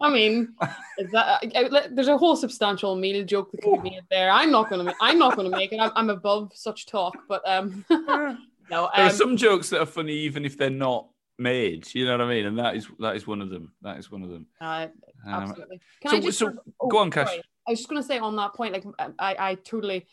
I 0.00 0.10
mean, 0.10 0.54
is 0.98 1.10
that 1.12 1.44
uh, 1.54 1.80
there's 1.90 2.08
a 2.08 2.16
whole 2.16 2.36
substantial 2.36 2.96
meal 2.96 3.24
joke 3.24 3.50
that 3.52 3.62
could 3.62 3.82
be 3.82 3.90
made 3.90 4.02
there. 4.10 4.30
I'm 4.30 4.50
not 4.50 4.70
gonna. 4.70 4.94
I'm 5.00 5.18
not 5.18 5.36
gonna 5.36 5.50
make 5.50 5.72
it. 5.72 5.80
I'm, 5.80 5.92
I'm 5.94 6.10
above 6.10 6.52
such 6.54 6.86
talk. 6.86 7.16
But 7.28 7.42
um, 7.46 7.84
no. 7.90 7.96
Um, 8.16 8.38
there 8.70 9.04
are 9.04 9.10
um, 9.10 9.10
some 9.10 9.36
jokes 9.36 9.68
that 9.70 9.80
are 9.80 9.86
funny 9.86 10.12
even 10.12 10.44
if 10.44 10.56
they're 10.56 10.70
not 10.70 11.08
made. 11.38 11.94
You 11.94 12.06
know 12.06 12.12
what 12.12 12.22
I 12.22 12.28
mean? 12.28 12.46
And 12.46 12.58
that 12.58 12.76
is 12.76 12.88
that 13.00 13.16
is 13.16 13.26
one 13.26 13.42
of 13.42 13.50
them. 13.50 13.72
That 13.82 13.98
is 13.98 14.10
one 14.10 14.22
of 14.22 14.30
them. 14.30 14.46
Uh, 14.60 14.86
absolutely. 15.26 15.80
Can 16.00 16.10
so, 16.10 16.16
I 16.16 16.20
just 16.20 16.38
so 16.38 16.52
oh, 16.80 16.88
go 16.88 16.98
on, 16.98 17.10
Cash. 17.10 17.28
Sorry. 17.28 17.42
I 17.66 17.72
was 17.72 17.80
just 17.80 17.88
gonna 17.90 18.02
say 18.02 18.18
on 18.18 18.34
that 18.36 18.54
point, 18.54 18.72
like 18.72 18.84
I, 19.18 19.36
I 19.38 19.54
totally 19.56 20.06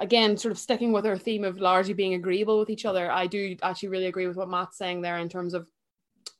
again, 0.00 0.36
sort 0.36 0.52
of 0.52 0.58
sticking 0.58 0.92
with 0.92 1.06
our 1.06 1.18
theme 1.18 1.44
of 1.44 1.58
largely 1.58 1.94
being 1.94 2.14
agreeable 2.14 2.58
with 2.58 2.70
each 2.70 2.84
other, 2.84 3.10
I 3.10 3.26
do 3.26 3.56
actually 3.62 3.90
really 3.90 4.06
agree 4.06 4.26
with 4.26 4.36
what 4.36 4.48
Matt's 4.48 4.78
saying 4.78 5.02
there 5.02 5.18
in 5.18 5.28
terms 5.28 5.54
of 5.54 5.66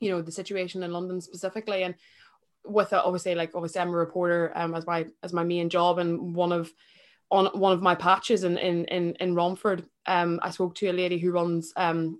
you 0.00 0.10
know 0.10 0.22
the 0.22 0.32
situation 0.32 0.82
in 0.82 0.92
London 0.92 1.20
specifically. 1.20 1.82
And 1.82 1.94
with 2.64 2.92
it, 2.92 2.96
obviously 2.96 3.34
like 3.34 3.52
obviously 3.54 3.80
I'm 3.80 3.88
a 3.88 3.92
reporter 3.92 4.52
um, 4.54 4.74
as 4.74 4.86
my 4.86 5.06
as 5.22 5.32
my 5.32 5.44
main 5.44 5.68
job 5.68 5.98
and 5.98 6.34
one 6.34 6.52
of 6.52 6.72
on 7.30 7.46
one 7.58 7.72
of 7.72 7.82
my 7.82 7.94
patches 7.94 8.44
in 8.44 8.58
in 8.58 8.84
in, 8.86 9.14
in 9.20 9.34
Romford. 9.34 9.84
Um 10.06 10.38
I 10.42 10.50
spoke 10.50 10.74
to 10.76 10.88
a 10.88 10.92
lady 10.92 11.18
who 11.18 11.32
runs 11.32 11.72
um 11.76 12.18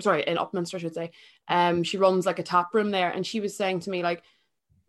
sorry 0.00 0.22
in 0.26 0.36
Upminster 0.36 0.76
I 0.76 0.78
should 0.78 0.94
say. 0.94 1.10
Um 1.48 1.82
she 1.82 1.98
runs 1.98 2.24
like 2.26 2.38
a 2.38 2.44
tap 2.44 2.72
room 2.72 2.90
there. 2.90 3.10
And 3.10 3.26
she 3.26 3.40
was 3.40 3.56
saying 3.56 3.80
to 3.80 3.90
me 3.90 4.02
like 4.02 4.22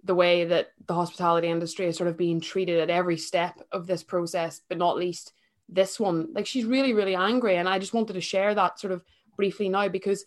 the 0.03 0.15
way 0.15 0.45
that 0.45 0.71
the 0.85 0.93
hospitality 0.93 1.47
industry 1.47 1.87
is 1.87 1.97
sort 1.97 2.09
of 2.09 2.17
being 2.17 2.39
treated 2.39 2.79
at 2.79 2.91
every 2.91 3.17
step 3.17 3.59
of 3.71 3.87
this 3.87 4.03
process 4.03 4.61
but 4.69 4.77
not 4.77 4.97
least 4.97 5.33
this 5.67 5.99
one. 5.99 6.29
Like 6.33 6.45
she's 6.45 6.65
really 6.65 6.93
really 6.93 7.15
angry. 7.15 7.57
And 7.57 7.67
I 7.67 7.79
just 7.79 7.93
wanted 7.93 8.13
to 8.13 8.21
share 8.21 8.53
that 8.53 8.79
sort 8.79 8.93
of 8.93 9.03
briefly 9.35 9.67
now 9.67 9.89
because 9.89 10.23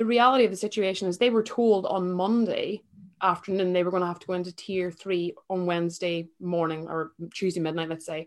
the 0.00 0.06
reality 0.06 0.46
of 0.46 0.50
the 0.50 0.56
situation 0.56 1.08
is 1.08 1.18
they 1.18 1.28
were 1.28 1.42
told 1.42 1.84
on 1.84 2.10
Monday 2.10 2.82
afternoon 3.20 3.74
they 3.74 3.84
were 3.84 3.90
going 3.90 4.00
to 4.00 4.06
have 4.06 4.18
to 4.18 4.26
go 4.26 4.32
into 4.32 4.50
tier 4.50 4.90
three 4.90 5.34
on 5.50 5.66
Wednesday 5.66 6.26
morning 6.40 6.88
or 6.88 7.12
Tuesday 7.34 7.60
midnight, 7.60 7.90
let's 7.90 8.06
say. 8.06 8.26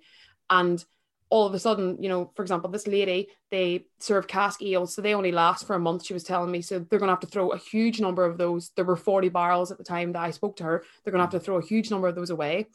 And 0.51 0.86
all 1.32 1.48
of 1.48 1.53
a 1.56 1.58
sudden, 1.58 1.98
you 2.00 2.10
know, 2.10 2.32
for 2.36 2.44
example, 2.44 2.70
this 2.70 2.86
lady, 2.86 3.30
they 3.50 3.88
serve 4.00 4.27
cask 4.27 4.62
ales, 4.62 4.94
so 4.94 5.01
they 5.01 5.15
only 5.15 5.32
last 5.32 5.65
for 5.65 5.75
a 5.75 5.80
month, 5.80 6.06
she 6.06 6.13
was 6.13 6.24
telling 6.24 6.51
me. 6.51 6.62
So 6.62 6.77
they're 6.77 7.00
going 7.00 7.08
to 7.08 7.13
have 7.13 7.22
to 7.22 7.27
throw 7.27 7.50
a 7.50 7.58
huge 7.58 8.00
number 8.00 8.24
of 8.24 8.38
those. 8.38 8.70
There 8.75 8.86
were 8.86 8.96
40 8.96 9.30
barrels 9.30 9.72
at 9.72 9.80
the 9.80 9.84
time 9.84 10.12
that 10.12 10.22
I 10.22 10.30
spoke 10.30 10.58
to 10.58 10.63
her. 10.65 10.84
They're 11.03 11.12
going 11.12 11.22
to 11.22 11.25
have 11.25 11.42
to 11.42 11.44
throw 11.44 11.58
a 11.58 11.65
huge 11.65 11.89
number 11.89 12.08
of 12.08 12.13
those 12.13 12.30
away 12.30 12.68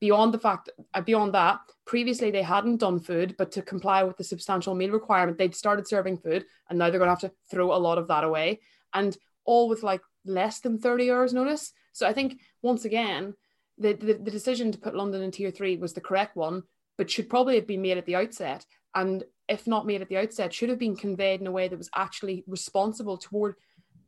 beyond 0.00 0.34
the 0.34 0.38
fact 0.38 0.68
uh, 0.94 1.00
beyond 1.00 1.34
that 1.34 1.58
previously 1.86 2.30
they 2.30 2.42
hadn't 2.42 2.78
done 2.78 2.98
food 2.98 3.34
but 3.38 3.50
to 3.52 3.62
comply 3.62 4.02
with 4.02 4.16
the 4.16 4.24
substantial 4.24 4.74
meal 4.74 4.90
requirement 4.90 5.38
they'd 5.38 5.54
started 5.54 5.88
serving 5.88 6.18
food 6.18 6.44
and 6.68 6.78
now 6.78 6.90
they're 6.90 6.98
going 6.98 7.06
to 7.08 7.12
have 7.12 7.30
to 7.30 7.32
throw 7.50 7.72
a 7.72 7.78
lot 7.78 7.98
of 7.98 8.08
that 8.08 8.24
away 8.24 8.60
and 8.94 9.16
all 9.44 9.68
with 9.68 9.82
like 9.82 10.02
less 10.24 10.60
than 10.60 10.78
30 10.78 11.10
hours 11.10 11.32
notice. 11.32 11.72
So 11.92 12.06
i 12.06 12.12
think 12.12 12.40
once 12.62 12.84
again 12.84 13.34
the, 13.78 13.92
the, 13.92 14.14
the 14.14 14.30
decision 14.30 14.72
to 14.72 14.78
put 14.78 14.94
london 14.94 15.22
in 15.22 15.30
tier 15.30 15.50
three 15.50 15.76
was 15.76 15.92
the 15.92 16.00
correct 16.00 16.36
one 16.36 16.62
but 16.98 17.10
should 17.10 17.28
probably 17.28 17.56
have 17.56 17.66
been 17.66 17.82
made 17.82 17.98
at 17.98 18.06
the 18.06 18.16
outset 18.16 18.64
and 18.94 19.24
if 19.48 19.66
not 19.66 19.86
made 19.86 20.02
at 20.02 20.08
the 20.08 20.16
outset 20.16 20.52
should 20.52 20.68
have 20.68 20.78
been 20.78 20.96
conveyed 20.96 21.40
in 21.40 21.46
a 21.46 21.52
way 21.52 21.68
that 21.68 21.78
was 21.78 21.90
actually 21.94 22.42
responsible 22.46 23.16
toward 23.16 23.54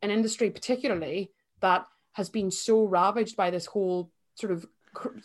an 0.01 0.11
industry 0.11 0.49
particularly 0.49 1.31
that 1.61 1.85
has 2.13 2.29
been 2.29 2.51
so 2.51 2.83
ravaged 2.83 3.35
by 3.35 3.49
this 3.49 3.65
whole 3.65 4.11
sort 4.35 4.51
of 4.51 4.65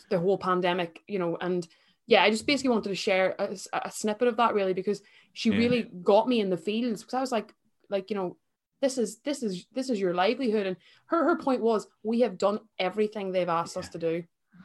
the 0.09 0.19
whole 0.19 0.37
pandemic, 0.37 1.01
you 1.07 1.19
know, 1.19 1.37
and 1.39 1.67
yeah, 2.07 2.23
I 2.23 2.29
just 2.29 2.45
basically 2.45 2.69
wanted 2.69 2.89
to 2.89 2.95
share 2.95 3.35
a, 3.39 3.57
a 3.73 3.91
snippet 3.91 4.27
of 4.27 4.37
that 4.37 4.53
really 4.53 4.73
because 4.73 5.01
she 5.33 5.49
yeah. 5.49 5.57
really 5.57 5.83
got 6.03 6.27
me 6.27 6.39
in 6.39 6.49
the 6.49 6.57
feels 6.57 7.01
because 7.01 7.13
I 7.13 7.21
was 7.21 7.31
like, 7.31 7.53
like 7.89 8.09
you 8.09 8.15
know, 8.15 8.37
this 8.81 8.97
is 8.97 9.19
this 9.19 9.41
is 9.41 9.65
this 9.73 9.89
is 9.89 9.99
your 9.99 10.13
livelihood, 10.13 10.67
and 10.67 10.77
her 11.07 11.23
her 11.23 11.37
point 11.37 11.61
was 11.61 11.87
we 12.03 12.21
have 12.21 12.37
done 12.37 12.59
everything 12.77 13.31
they've 13.31 13.49
asked 13.49 13.75
yeah. 13.75 13.79
us 13.79 13.89
to 13.89 13.97
do, 13.97 14.23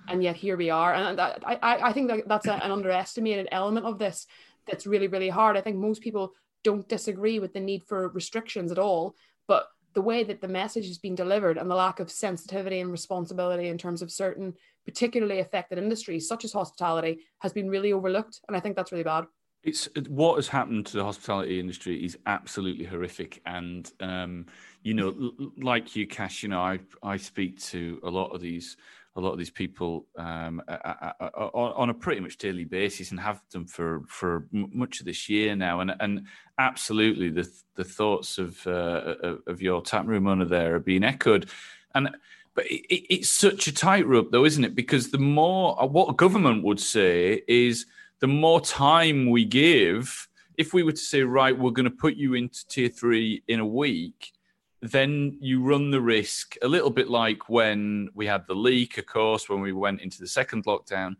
and 0.09 0.23
yet 0.23 0.37
here 0.37 0.57
we 0.57 0.71
are, 0.71 0.95
and 0.95 1.21
I 1.21 1.39
I, 1.45 1.89
I 1.89 1.93
think 1.93 2.09
that 2.09 2.29
that's 2.29 2.47
a, 2.47 2.55
an 2.55 2.71
underestimated 2.71 3.49
element 3.51 3.87
of 3.87 3.99
this 3.99 4.27
that's 4.67 4.87
really 4.87 5.09
really 5.09 5.31
hard. 5.31 5.57
I 5.57 5.63
think 5.63 5.77
most 5.77 6.03
people 6.03 6.35
don't 6.63 6.89
disagree 6.89 7.39
with 7.39 7.55
the 7.55 7.61
need 7.61 7.85
for 7.85 8.09
restrictions 8.09 8.71
at 8.71 8.79
all, 8.79 9.15
but 9.47 9.67
the 9.95 10.03
way 10.03 10.23
that 10.25 10.41
the 10.41 10.49
message 10.49 10.87
is 10.87 10.99
being 10.99 11.15
delivered 11.15 11.59
and 11.59 11.71
the 11.71 11.75
lack 11.75 12.01
of 12.01 12.11
sensitivity 12.11 12.81
and 12.81 12.93
responsibility 12.93 13.69
in 13.69 13.79
terms 13.79 14.03
of 14.03 14.11
certain 14.11 14.55
particularly 14.85 15.41
affected 15.41 15.79
industries 15.79 16.29
such 16.29 16.45
as 16.45 16.53
hospitality 16.53 17.21
has 17.41 17.53
been 17.53 17.69
really 17.69 17.93
overlooked 17.93 18.41
and 18.49 18.57
i 18.57 18.61
think 18.61 18.77
that's 18.77 18.93
really 18.93 19.05
bad. 19.05 19.27
It's 19.63 19.91
what 20.09 20.37
has 20.37 20.49
happened 20.49 20.87
to 20.87 20.97
the 20.97 21.05
hospitality 21.05 21.61
industry 21.61 22.03
is 22.03 22.17
absolutely 22.25 22.87
horrific 22.87 23.43
and 23.45 23.93
um, 24.01 24.47
you 24.83 24.95
know 24.95 25.33
like 25.59 25.95
you 25.95 26.07
cash 26.07 26.43
you 26.43 26.49
know 26.49 26.61
i 26.61 26.79
i 27.03 27.19
speak 27.19 27.61
to 27.65 28.01
a 28.03 28.09
lot 28.09 28.35
of 28.35 28.41
these 28.41 28.79
a 29.17 29.21
lot 29.21 29.33
of 29.33 29.39
these 29.39 29.51
people 29.51 30.07
um, 30.17 30.63
on 30.69 31.91
a 31.91 31.95
pretty 31.95 32.21
much 32.21 32.39
daily 32.39 32.65
basis 32.65 33.11
and 33.11 33.19
have 33.21 33.43
them 33.51 33.67
for 33.67 34.03
for 34.09 34.47
much 34.53 35.01
of 35.01 35.07
this 35.07 35.29
year 35.29 35.57
now 35.57 35.81
and 35.81 35.93
and 36.01 36.27
absolutely 36.59 37.29
the 37.29 37.49
the 37.75 37.85
thoughts 37.85 38.39
of 38.39 38.65
uh, 38.67 39.37
of 39.47 39.61
your 39.61 39.83
tap 39.83 40.07
room 40.07 40.27
owner 40.27 40.45
there 40.45 40.77
are 40.77 40.81
being 40.81 41.05
echoed 41.05 41.51
and 41.95 42.09
but 42.55 42.67
it, 42.67 43.15
it's 43.15 43.29
such 43.29 43.67
a 43.67 43.73
tightrope, 43.73 44.31
though, 44.31 44.45
isn't 44.45 44.65
it? 44.65 44.75
Because 44.75 45.11
the 45.11 45.19
more 45.19 45.81
uh, 45.81 45.87
what 45.87 46.17
government 46.17 46.65
would 46.65 46.81
say 46.81 47.43
is 47.49 47.87
the 48.21 48.27
more 48.27 48.61
time 48.61 49.31
we 49.31 49.45
give. 49.45 50.29
If 50.57 50.75
we 50.75 50.83
were 50.83 50.93
to 50.93 50.99
say, 50.99 51.23
right, 51.23 51.59
we're 51.59 51.71
going 51.71 51.85
to 51.85 51.91
put 51.91 52.17
you 52.17 52.35
into 52.35 52.67
tier 52.69 52.91
three 52.91 53.43
in 53.49 53.61
a 53.61 53.67
week, 53.67 54.33
then 54.83 55.37
you 55.41 55.63
run 55.63 55.91
the 55.91 56.01
risk 56.01 56.57
a 56.63 56.69
little 56.69 56.91
bit 56.91 57.09
like 57.09 57.49
when 57.49 58.09
we 58.15 58.27
had 58.27 58.47
the 58.47 58.55
leak, 58.55 58.99
of 58.99 59.07
course, 59.07 59.49
when 59.49 59.61
we 59.61 59.73
went 59.73 60.01
into 60.01 60.21
the 60.21 60.27
second 60.27 60.65
lockdown, 60.65 61.17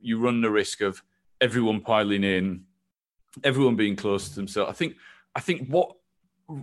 you 0.00 0.18
run 0.18 0.40
the 0.40 0.50
risk 0.50 0.80
of 0.80 1.02
everyone 1.40 1.80
piling 1.80 2.24
in, 2.24 2.64
everyone 3.42 3.76
being 3.76 3.96
close 3.96 4.28
to 4.28 4.34
themselves. 4.36 4.70
I 4.70 4.74
think, 4.74 4.96
I 5.34 5.40
think 5.40 5.68
what 5.68 5.96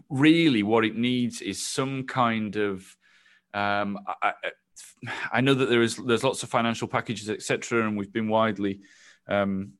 really 0.10 0.64
what 0.64 0.86
it 0.86 0.96
needs 0.96 1.42
is 1.42 1.66
some 1.66 2.06
kind 2.06 2.56
of 2.56 2.96
um, 3.54 4.00
I, 4.22 4.34
I, 5.32 5.42
know 5.42 5.54
that 5.54 5.70
there 5.70 5.82
is 5.82 5.96
there's 5.96 6.24
lots 6.24 6.44
of 6.44 6.50
financial 6.50 6.88
packages, 6.88 7.30
etc., 7.30 7.88
and 7.88 7.98
we've 7.98 8.12
been 8.12 8.28
widely 8.28 8.82
um, 9.28 9.74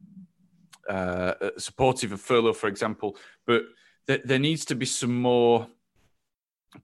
uh, 0.90 1.34
supportive 1.58 2.12
of 2.12 2.22
furlough, 2.22 2.54
for 2.54 2.68
example. 2.68 3.18
But 3.46 3.64
th- 4.08 4.24
there 4.26 4.40
needs 4.40 4.66
to 4.66 4.76
be 4.76 4.86
some 4.86 5.22
more 5.22 5.68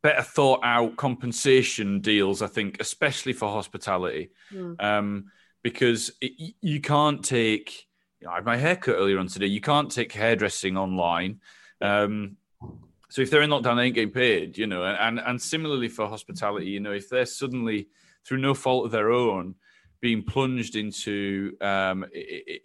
better 0.01 0.21
thought 0.21 0.61
out 0.63 0.97
compensation 0.97 1.99
deals. 1.99 2.41
I 2.41 2.47
think, 2.47 2.77
especially 2.79 3.33
for 3.33 3.49
hospitality, 3.49 4.29
Mm. 4.51 4.81
um, 4.83 5.25
because 5.61 6.11
it, 6.21 6.55
you 6.61 6.81
can't 6.81 7.23
take. 7.23 7.87
You 8.19 8.27
know, 8.27 8.33
I 8.33 8.35
had 8.35 8.45
my 8.45 8.57
haircut 8.57 8.95
earlier 8.95 9.19
on 9.19 9.27
today. 9.27 9.47
You 9.47 9.61
can't 9.61 9.91
take 9.91 10.11
hairdressing 10.13 10.77
online. 10.77 11.41
Um, 11.81 12.37
so 13.09 13.21
if 13.21 13.29
they're 13.29 13.41
in 13.41 13.49
lockdown, 13.49 13.75
they 13.75 13.83
ain't 13.83 13.95
getting 13.95 14.11
paid. 14.11 14.57
You 14.57 14.67
know, 14.67 14.83
and 14.85 15.19
and 15.19 15.41
similarly 15.41 15.89
for 15.89 16.07
hospitality, 16.07 16.67
you 16.67 16.79
know, 16.79 16.93
if 16.93 17.09
they're 17.09 17.25
suddenly 17.25 17.89
through 18.25 18.37
no 18.37 18.53
fault 18.53 18.85
of 18.85 18.91
their 18.91 19.11
own 19.11 19.55
being 19.99 20.21
plunged 20.23 20.75
into 20.75 21.55
um, 21.61 22.05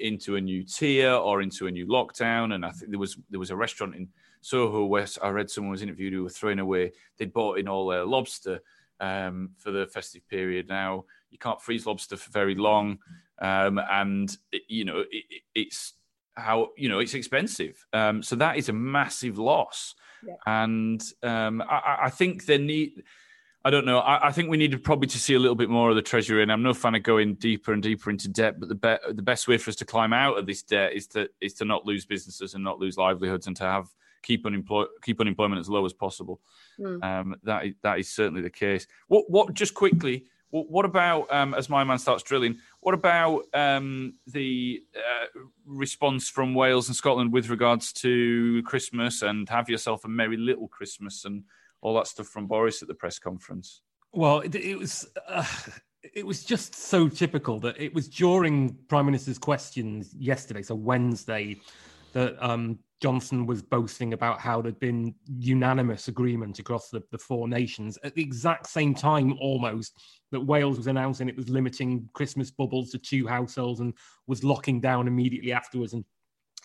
into 0.01 0.35
a 0.37 0.41
new 0.41 0.65
tier 0.65 1.13
or 1.13 1.41
into 1.41 1.69
a 1.69 1.71
new 1.71 1.87
lockdown. 1.87 2.53
And 2.55 2.65
I 2.67 2.71
think 2.71 2.91
there 2.91 2.99
was 2.99 3.17
there 3.31 3.39
was 3.39 3.51
a 3.51 3.57
restaurant 3.57 3.95
in 3.95 4.09
Soho 4.41 4.85
West, 4.85 5.19
I 5.23 5.29
read 5.31 5.51
someone 5.51 5.73
was 5.73 5.83
interviewed 5.83 6.13
who 6.13 6.23
were 6.23 6.29
throwing 6.31 6.59
away. 6.59 6.93
They'd 7.19 7.33
bought 7.33 7.59
in 7.59 7.69
all 7.69 7.87
their 7.89 8.05
lobster 8.05 8.61
um, 9.01 9.51
for 9.59 9.71
the 9.71 9.87
festive 9.87 10.27
period. 10.29 10.69
Now 10.69 11.05
you 11.31 11.39
can't 11.39 11.61
freeze 11.61 11.87
lobster 11.87 12.17
for 12.17 12.31
very 12.31 12.55
long, 12.55 12.99
um, 13.41 13.79
and 13.91 14.35
it- 14.53 14.63
you 14.69 14.85
know 14.85 15.01
it, 15.01 15.09
it- 15.13 15.43
it's 15.55 15.95
how 16.37 16.71
you 16.77 16.89
know 16.89 16.99
it's 17.01 17.15
expensive. 17.15 17.85
Um, 17.93 18.23
so 18.23 18.37
that 18.37 18.57
is 18.57 18.69
a 18.69 18.73
massive 18.73 19.39
loss, 19.39 19.95
Yeah. 20.27 20.35
and 20.47 21.03
um, 21.23 21.63
I, 21.63 21.99
I- 22.05 22.11
think 22.11 22.47
they 22.47 22.59
need. 22.59 23.03
I 23.65 23.71
don't 23.71 23.85
know. 23.85 23.99
I, 23.99 24.29
I 24.29 24.33
think 24.33 24.49
we 24.49 24.57
needed 24.57 24.83
probably 24.85 25.09
to 25.09 25.19
see 25.19 25.35
a 25.35 25.39
little 25.39 25.57
bit 25.57 25.69
more 25.69 25.91
of 25.91 25.97
the 25.97 26.01
treasury, 26.03 26.43
and 26.43 26.51
I'm 26.51 26.63
no 26.63 26.73
fan 26.73 26.95
of 26.95 27.03
going 27.03 27.35
deeper 27.35 27.73
and 27.73 27.83
deeper 27.83 28.09
into 28.09 28.29
debt. 28.29 28.59
But 28.61 28.69
the 28.69 28.75
be- 28.77 29.13
the 29.15 29.23
best 29.23 29.49
way 29.49 29.59
for 29.59 29.71
us 29.71 29.77
to 29.77 29.85
climb 29.85 30.13
out 30.13 30.39
of 30.39 30.47
this 30.47 30.63
debt 30.63 30.93
is 30.95 31.07
to 31.09 31.29
is 31.41 31.55
to 31.55 31.65
not 31.65 31.85
lose 31.85 32.07
businesses 32.07 32.55
and 32.55 32.63
not 32.65 32.79
lose 32.79 32.97
livelihoods, 32.97 33.47
and 33.49 33.57
to 33.57 33.65
have 33.65 33.89
keep 34.23 34.45
unemploy- 34.47 34.87
keep 35.03 35.21
unemployment 35.21 35.61
as 35.61 35.69
low 35.69 35.85
as 35.85 35.93
possible. 35.93 36.41
Mm. 36.79 37.05
Um, 37.05 37.37
that 37.43 37.67
is, 37.67 37.75
that 37.83 37.99
is 37.99 38.09
certainly 38.09 38.43
the 38.43 38.51
case. 38.51 38.87
What 39.09 39.29
what 39.29 39.55
just 39.55 39.75
quickly? 39.75 40.27
What, 40.51 40.71
what 40.71 40.85
about 40.85 41.33
um, 41.33 41.55
as 41.55 41.69
my 41.69 41.85
man 41.85 41.99
starts 41.99 42.23
drilling? 42.23 42.59
What 42.81 42.95
about 42.95 43.43
um, 43.53 44.15
the 44.27 44.83
uh, 44.97 45.41
response 45.67 46.29
from 46.29 46.55
Wales 46.55 46.89
and 46.89 46.97
Scotland 46.97 47.33
with 47.33 47.51
regards 47.51 47.93
to 47.95 48.63
Christmas 48.63 49.23
and 49.23 49.49
have 49.49 49.69
yourself 49.69 50.05
a 50.05 50.09
merry 50.09 50.37
little 50.37 50.69
Christmas 50.69 51.25
and 51.25 51.45
all 51.81 51.95
that 51.97 52.07
stuff 52.07 52.29
from 52.29 52.47
Boris 52.47 52.83
at 52.83 52.89
the 52.89 52.95
press 52.95 53.19
conference? 53.19 53.83
Well, 54.13 54.41
it, 54.41 54.55
it 54.55 54.79
was 54.79 55.07
uh, 55.27 55.45
it 56.03 56.27
was 56.27 56.45
just 56.45 56.75
so 56.75 57.09
typical 57.09 57.61
that 57.61 57.79
it 57.81 57.93
was 57.93 58.09
during 58.09 58.75
Prime 58.89 59.07
Minister's 59.07 59.39
questions 59.39 60.15
yesterday, 60.15 60.63
so 60.63 60.75
Wednesday, 60.75 61.61
that 62.13 62.37
um, 62.43 62.79
Johnson 63.01 63.47
was 63.47 63.63
boasting 63.63 64.13
about 64.13 64.41
how 64.41 64.61
there'd 64.61 64.81
been 64.81 65.15
unanimous 65.27 66.09
agreement 66.09 66.59
across 66.59 66.91
the, 66.91 67.03
the 67.13 67.19
four 67.19 67.49
nations 67.49 67.97
at 68.03 68.15
the 68.15 68.23
exact 68.23 68.67
same 68.67 68.95
time, 68.95 69.35
almost 69.41 70.01
that 70.33 70.41
Wales 70.41 70.77
was 70.77 70.89
announcing 70.89 71.29
it 71.29 71.37
was 71.37 71.49
limiting 71.49 72.09
Christmas 72.13 72.51
bubbles 72.51 72.91
to 72.91 72.99
two 72.99 73.27
households 73.27 73.81
and 73.81 73.95
was 74.27 74.43
locking 74.43 74.81
down 74.81 75.07
immediately 75.07 75.53
afterwards 75.53 75.93
and. 75.93 76.05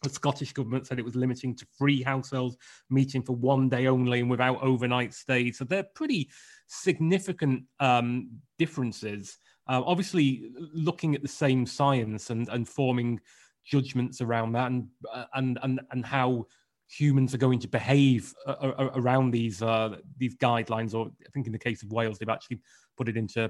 The 0.01 0.09
Scottish 0.09 0.51
government 0.51 0.85
said 0.85 0.99
it 0.99 1.05
was 1.05 1.15
limiting 1.15 1.55
to 1.55 1.65
three 1.77 2.01
households, 2.01 2.57
meeting 2.89 3.23
for 3.23 3.37
one 3.37 3.69
day 3.69 3.87
only 3.87 4.19
and 4.19 4.29
without 4.29 4.61
overnight 4.61 5.13
stays. 5.13 5.57
So 5.57 5.63
they're 5.63 5.87
pretty 5.95 6.29
significant 6.67 7.63
um, 7.79 8.29
differences. 8.59 9.37
Uh, 9.65 9.81
obviously, 9.85 10.51
looking 10.73 11.15
at 11.15 11.21
the 11.21 11.27
same 11.29 11.65
science 11.65 12.31
and, 12.31 12.49
and 12.49 12.67
forming 12.67 13.21
judgments 13.65 14.21
around 14.21 14.53
that, 14.53 14.71
and 14.71 14.87
uh, 15.11 15.25
and 15.33 15.59
and 15.63 15.81
and 15.91 16.05
how 16.05 16.45
humans 16.87 17.33
are 17.33 17.39
going 17.39 17.59
to 17.59 17.67
behave 17.67 18.33
uh, 18.45 18.51
uh, 18.51 18.89
around 18.95 19.31
these 19.31 19.61
uh, 19.61 19.97
these 20.17 20.35
guidelines. 20.35 20.93
Or 20.93 21.07
I 21.07 21.29
think 21.33 21.45
in 21.45 21.53
the 21.53 21.59
case 21.59 21.83
of 21.83 21.91
Wales, 21.91 22.17
they've 22.17 22.29
actually 22.29 22.61
put 22.97 23.09
it 23.09 23.17
into 23.17 23.49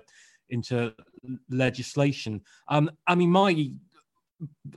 into 0.50 0.93
legislation. 1.50 2.41
Um, 2.67 2.91
I 3.08 3.15
mean, 3.15 3.29
my 3.29 3.72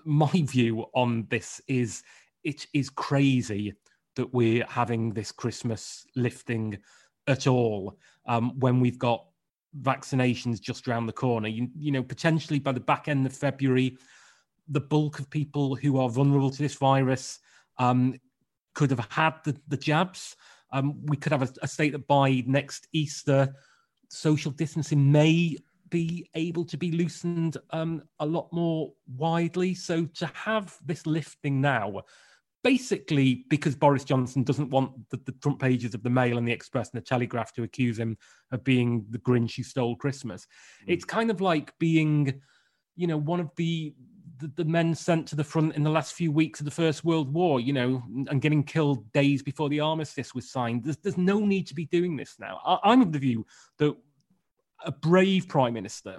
my 0.05 0.31
view 0.33 0.87
on 0.95 1.27
this 1.31 1.61
is 1.69 2.03
it 2.45 2.67
is 2.73 2.91
crazy 2.91 3.75
that 4.17 4.33
we're 4.33 4.65
having 4.67 5.13
this 5.13 5.31
Christmas 5.31 6.07
lifting 6.17 6.79
at 7.27 7.47
all 7.47 7.99
um, 8.27 8.59
when 8.59 8.81
we've 8.81 8.99
got 8.99 9.27
vaccinations 9.83 10.61
just 10.61 10.89
around 10.89 11.07
the 11.07 11.13
corner. 11.13 11.49
You, 11.49 11.69
you 11.77 11.93
know, 11.93 12.03
potentially 12.03 12.59
by 12.59 12.73
the 12.73 12.81
back 12.81 13.09
end 13.09 13.27
of 13.27 13.33
February, 13.33 13.97
the 14.69 14.81
bulk 14.81 15.19
of 15.19 15.31
people 15.31 15.75
who 15.75 15.99
are 15.99 16.09
vulnerable 16.09 16.51
to 16.51 16.63
this 16.63 16.75
virus 16.75 17.39
um, 17.79 18.15
could 18.75 18.91
have 18.91 19.07
had 19.11 19.35
the, 19.45 19.57
the 19.69 19.77
jabs. 19.77 20.37
Um, 20.73 21.05
we 21.07 21.17
could 21.17 21.33
have 21.33 21.43
a, 21.43 21.49
a 21.63 21.69
state 21.69 21.93
that 21.93 22.07
by 22.07 22.43
next 22.47 22.89
Easter, 22.93 23.55
social 24.09 24.51
distancing 24.51 25.11
may 25.11 25.57
be 25.89 26.29
able 26.35 26.65
to 26.65 26.77
be 26.77 26.91
loosened 26.91 27.57
um, 27.71 28.03
a 28.19 28.27
lot 28.27 28.53
more 28.53 28.93
widely. 29.17 29.75
So 29.75 30.07
to 30.07 30.27
have 30.35 30.77
this 30.85 31.07
lifting 31.07 31.61
now, 31.61 32.03
basically 32.67 33.45
because 33.49 33.77
Boris 33.77 34.03
Johnson 34.03 34.43
doesn't 34.43 34.71
want 34.71 35.09
the, 35.11 35.19
the, 35.19 35.35
front 35.41 35.61
pages 35.61 35.95
of 35.95 36.03
the 36.03 36.11
Mail 36.11 36.37
and 36.37 36.49
the 36.49 36.53
Express 36.53 36.91
and 36.93 37.01
the 37.01 37.07
Telegraph 37.07 37.53
to 37.55 37.63
accuse 37.63 37.97
him 37.97 38.17
of 38.51 38.65
being 38.65 39.07
the 39.11 39.19
Grinch 39.19 39.57
who 39.57 39.63
stole 39.63 39.95
Christmas. 39.95 40.47
Mm. 40.83 40.95
It's 40.95 41.05
kind 41.05 41.31
of 41.31 41.41
like 41.41 41.73
being, 41.79 42.41
you 42.97 43.07
know, 43.07 43.19
one 43.19 43.39
of 43.39 43.51
the, 43.57 43.95
the, 44.39 44.51
the 44.57 44.65
men 44.65 44.95
sent 44.95 45.27
to 45.29 45.37
the 45.37 45.45
front 45.45 45.75
in 45.75 45.83
the 45.83 45.91
last 45.91 46.15
few 46.15 46.31
weeks 46.33 46.61
of 46.61 46.65
the 46.65 46.71
First 46.71 47.05
World 47.05 47.33
War, 47.33 47.61
you 47.61 47.73
know, 47.73 48.03
and 48.29 48.41
getting 48.41 48.63
killed 48.63 49.11
days 49.13 49.43
before 49.43 49.69
the 49.69 49.81
armistice 49.81 50.35
was 50.35 50.51
signed. 50.51 50.85
There's, 50.85 50.97
there's 50.99 51.19
no 51.19 51.41
need 51.41 51.67
to 51.69 51.75
be 51.75 51.87
doing 51.87 52.17
this 52.17 52.37
now. 52.39 52.61
I, 52.65 52.93
I'm 52.93 53.03
of 53.03 53.13
the 53.13 53.19
view 53.19 53.47
that 53.79 53.95
a 54.85 54.93
brave 54.93 55.49
prime 55.49 55.75
minister 55.75 56.19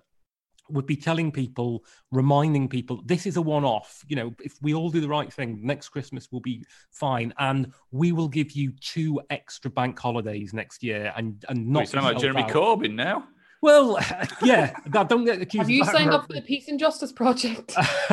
would 0.69 0.85
be 0.85 0.95
telling 0.95 1.31
people, 1.31 1.85
reminding 2.11 2.67
people, 2.67 3.01
this 3.05 3.25
is 3.25 3.37
a 3.37 3.41
one 3.41 3.63
off. 3.63 4.03
You 4.07 4.17
know, 4.17 4.35
if 4.43 4.53
we 4.61 4.73
all 4.73 4.89
do 4.89 4.99
the 4.99 5.07
right 5.07 5.31
thing, 5.31 5.59
next 5.63 5.89
Christmas 5.89 6.27
will 6.31 6.41
be 6.41 6.63
fine. 6.91 7.33
And 7.39 7.71
we 7.91 8.11
will 8.11 8.27
give 8.27 8.51
you 8.51 8.73
two 8.81 9.21
extra 9.29 9.71
bank 9.71 9.97
holidays 9.97 10.53
next 10.53 10.83
year 10.83 11.13
and, 11.15 11.43
and 11.47 11.67
not. 11.67 11.87
Sound 11.87 12.05
like 12.05 12.19
Jeremy 12.19 12.43
out. 12.43 12.49
Corbyn 12.49 12.95
now. 12.95 13.27
Well, 13.67 13.99
yeah, 14.43 14.73
don't 14.89 15.25
get 15.25 15.41
accused. 15.41 15.63
Have 15.63 15.69
you 15.69 15.83
signed 15.83 16.11
up 16.11 16.27
for 16.27 16.33
the 16.33 16.41
Peace 16.41 16.69
and 16.69 16.79
Justice 16.79 17.11
Project? 17.11 17.73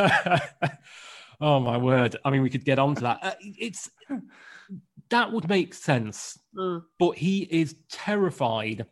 oh 1.41 1.61
my 1.61 1.77
word! 1.77 2.17
I 2.25 2.31
mean, 2.31 2.43
we 2.43 2.51
could 2.51 2.65
get 2.65 2.81
on 2.81 2.97
to 2.97 3.03
that. 3.03 3.19
Uh, 3.23 3.35
it's 3.41 3.89
that 5.11 5.31
would 5.31 5.49
make 5.49 5.73
sense, 5.73 6.41
mm. 6.57 6.83
but 6.99 7.17
he 7.17 7.43
is 7.43 7.77
terrified 7.89 8.85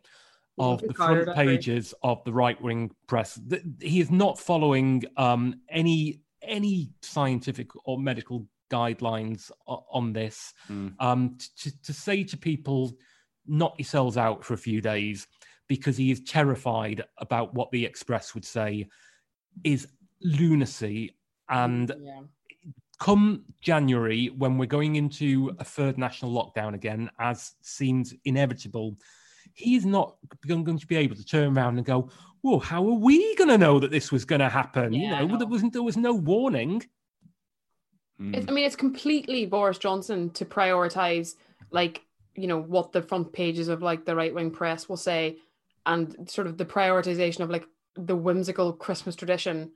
of 0.57 0.81
the 0.81 0.93
front 0.93 1.35
pages 1.35 1.93
of 2.01 2.23
the 2.23 2.31
right 2.31 2.61
wing 2.61 2.91
press. 3.07 3.37
He 3.81 3.99
is 3.99 4.09
not 4.09 4.39
following 4.39 5.03
um, 5.17 5.59
any 5.67 6.21
any 6.41 6.91
scientific 7.01 7.71
or 7.83 7.97
medical 7.97 8.47
guidelines 8.71 9.51
on 9.67 10.13
this. 10.13 10.53
Mm. 10.71 10.93
Um, 10.97 11.37
to, 11.57 11.81
to 11.81 11.91
say 11.91 12.23
to 12.23 12.37
people, 12.37 12.93
knock 13.45 13.77
yourselves 13.77 14.15
out 14.15 14.43
for 14.45 14.53
a 14.53 14.57
few 14.57 14.79
days 14.79 15.27
because 15.67 15.97
he 15.97 16.11
is 16.11 16.21
terrified 16.21 17.03
about 17.17 17.53
what 17.53 17.71
the 17.71 17.85
Express 17.85 18.33
would 18.33 18.45
say 18.45 18.87
is 19.63 19.87
lunacy. 20.21 21.15
And 21.49 21.93
yeah. 21.99 22.21
come 22.99 23.43
January, 23.61 24.27
when 24.27 24.57
we're 24.57 24.65
going 24.65 24.95
into 24.95 25.55
a 25.59 25.63
third 25.63 25.97
national 25.97 26.31
lockdown 26.31 26.73
again, 26.73 27.09
as 27.19 27.53
seems 27.61 28.13
inevitable, 28.25 28.97
he's 29.53 29.85
not 29.85 30.15
going 30.47 30.77
to 30.77 30.87
be 30.87 30.95
able 30.95 31.15
to 31.15 31.25
turn 31.25 31.57
around 31.57 31.77
and 31.77 31.85
go, 31.85 32.09
"Well, 32.41 32.59
how 32.59 32.87
are 32.87 32.99
we 32.99 33.35
going 33.35 33.49
to 33.49 33.57
know 33.57 33.79
that 33.79 33.91
this 33.91 34.11
was 34.11 34.25
going 34.25 34.39
to 34.39 34.49
happen?" 34.49 34.93
Yeah, 34.93 35.21
you 35.21 35.27
know, 35.27 35.37
there 35.37 35.47
wasn't 35.47 35.73
there 35.73 35.83
was 35.83 35.97
no 35.97 36.13
warning. 36.13 36.83
Hmm. 38.17 38.35
It's, 38.35 38.47
I 38.47 38.51
mean, 38.51 38.65
it's 38.65 38.75
completely 38.75 39.45
Boris 39.45 39.77
Johnson 39.77 40.29
to 40.31 40.45
prioritize, 40.45 41.35
like 41.71 42.01
you 42.35 42.47
know, 42.47 42.61
what 42.61 42.91
the 42.91 43.01
front 43.01 43.31
pages 43.31 43.67
of 43.67 43.81
like 43.81 44.05
the 44.05 44.15
right 44.15 44.33
wing 44.33 44.51
press 44.51 44.89
will 44.89 44.97
say, 44.97 45.37
and 45.85 46.29
sort 46.29 46.47
of 46.47 46.57
the 46.57 46.65
prioritization 46.65 47.41
of 47.41 47.49
like 47.49 47.65
the 47.95 48.15
whimsical 48.15 48.73
Christmas 48.73 49.15
tradition 49.15 49.71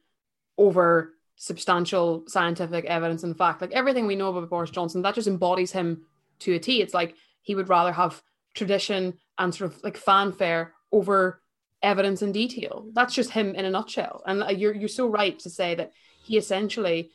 over 0.57 1.13
substantial 1.35 2.23
scientific 2.27 2.85
evidence 2.85 3.23
and 3.23 3.37
fact. 3.37 3.61
Like 3.61 3.71
everything 3.71 4.07
we 4.07 4.15
know 4.15 4.29
about 4.29 4.49
Boris 4.49 4.71
Johnson, 4.71 5.01
that 5.03 5.15
just 5.15 5.27
embodies 5.27 5.71
him 5.71 6.03
to 6.39 6.53
a 6.55 6.59
T. 6.59 6.81
It's 6.81 6.93
like 6.93 7.15
he 7.41 7.55
would 7.55 7.69
rather 7.69 7.91
have 7.91 8.21
tradition 8.55 9.13
and 9.37 9.53
sort 9.53 9.71
of 9.71 9.83
like 9.83 9.97
fanfare 9.97 10.73
over 10.91 11.41
evidence 11.83 12.21
and 12.21 12.33
detail. 12.33 12.89
That's 12.93 13.13
just 13.13 13.31
him 13.31 13.53
in 13.53 13.65
a 13.65 13.69
nutshell. 13.69 14.23
And 14.25 14.43
uh, 14.43 14.47
you're 14.47 14.73
you're 14.73 14.89
so 14.89 15.07
right 15.07 15.37
to 15.39 15.49
say 15.49 15.75
that 15.75 15.91
he 16.23 16.37
essentially, 16.37 17.11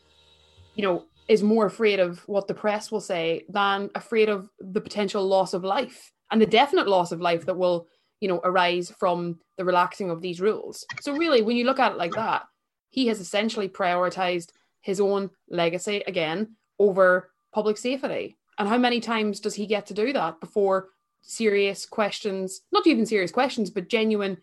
you 0.74 0.82
know, 0.82 1.04
is 1.28 1.42
more 1.42 1.66
afraid 1.66 2.00
of 2.00 2.20
what 2.28 2.46
the 2.46 2.54
press 2.54 2.90
will 2.90 3.00
say 3.00 3.44
than 3.48 3.90
afraid 3.94 4.28
of 4.28 4.48
the 4.58 4.80
potential 4.80 5.26
loss 5.26 5.52
of 5.54 5.64
life 5.64 6.12
and 6.30 6.40
the 6.40 6.46
definite 6.46 6.88
loss 6.88 7.12
of 7.12 7.20
life 7.20 7.46
that 7.46 7.56
will, 7.56 7.86
you 8.22 8.28
know, 8.28 8.40
arise 8.44 8.88
from 8.88 9.40
the 9.56 9.64
relaxing 9.64 10.08
of 10.08 10.22
these 10.22 10.40
rules. 10.40 10.86
So 11.00 11.12
really, 11.16 11.42
when 11.42 11.56
you 11.56 11.64
look 11.64 11.80
at 11.80 11.90
it 11.90 11.98
like 11.98 12.12
that, 12.12 12.44
he 12.88 13.08
has 13.08 13.18
essentially 13.18 13.68
prioritized 13.68 14.50
his 14.80 15.00
own 15.00 15.30
legacy 15.50 16.04
again 16.06 16.54
over 16.78 17.32
public 17.52 17.76
safety. 17.76 18.36
And 18.58 18.68
how 18.68 18.78
many 18.78 19.00
times 19.00 19.40
does 19.40 19.56
he 19.56 19.66
get 19.66 19.86
to 19.86 19.94
do 19.94 20.12
that 20.12 20.38
before 20.38 20.90
serious 21.22 21.84
questions, 21.84 22.60
not 22.70 22.86
even 22.86 23.06
serious 23.06 23.32
questions, 23.32 23.70
but 23.70 23.88
genuine 23.88 24.38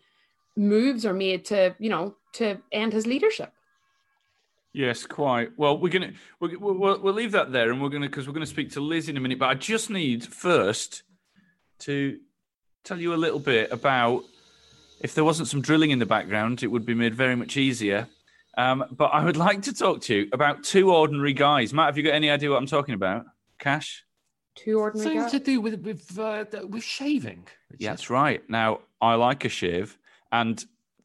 moves 0.58 1.06
are 1.06 1.14
made 1.14 1.46
to, 1.46 1.74
you 1.78 1.88
know, 1.88 2.16
to 2.34 2.58
end 2.72 2.92
his 2.92 3.06
leadership. 3.06 3.50
Yes, 4.74 5.06
quite. 5.06 5.56
Well, 5.56 5.78
we're 5.78 5.88
gonna 5.88 6.12
we'll, 6.38 6.52
we'll, 6.60 7.00
we'll 7.00 7.14
leave 7.14 7.32
that 7.32 7.50
there, 7.50 7.72
and 7.72 7.82
we're 7.82 7.88
gonna 7.88 8.08
because 8.08 8.26
we're 8.26 8.34
gonna 8.34 8.46
speak 8.46 8.72
to 8.72 8.80
Liz 8.80 9.08
in 9.08 9.16
a 9.16 9.20
minute. 9.20 9.38
But 9.38 9.48
I 9.48 9.54
just 9.54 9.88
need 9.88 10.24
first 10.24 11.02
to 11.80 12.20
tell 12.84 13.00
you 13.00 13.14
a 13.14 13.16
little 13.16 13.38
bit 13.38 13.70
about 13.72 14.24
if 15.00 15.14
there 15.14 15.24
wasn't 15.24 15.48
some 15.48 15.60
drilling 15.60 15.90
in 15.90 15.98
the 15.98 16.06
background, 16.06 16.62
it 16.62 16.68
would 16.68 16.84
be 16.84 16.94
made 16.94 17.14
very 17.14 17.36
much 17.36 17.56
easier. 17.56 18.06
Um, 18.56 18.84
but 18.90 19.06
I 19.06 19.24
would 19.24 19.36
like 19.48 19.62
to 19.62 19.72
talk 19.72 20.02
to 20.02 20.14
you 20.14 20.28
about 20.32 20.64
two 20.64 20.92
ordinary 20.92 21.32
guys. 21.32 21.72
Matt, 21.72 21.86
have 21.86 21.96
you 21.96 22.02
got 22.02 22.14
any 22.14 22.30
idea 22.30 22.50
what 22.50 22.58
I'm 22.58 22.66
talking 22.66 22.94
about? 22.94 23.24
Cash. 23.58 24.04
Two 24.56 24.80
ordinary 24.80 25.04
Something 25.04 25.22
guys. 25.22 25.30
to 25.32 25.38
do 25.38 25.60
with 25.60 25.80
with 25.80 26.18
uh, 26.18 26.44
with 26.68 26.82
shaving. 26.82 27.46
Yeah, 27.78 27.90
that's 27.90 28.10
right. 28.10 28.42
Now, 28.50 28.80
I 29.00 29.14
like 29.14 29.44
a 29.44 29.48
shave, 29.48 29.96
and 30.32 30.62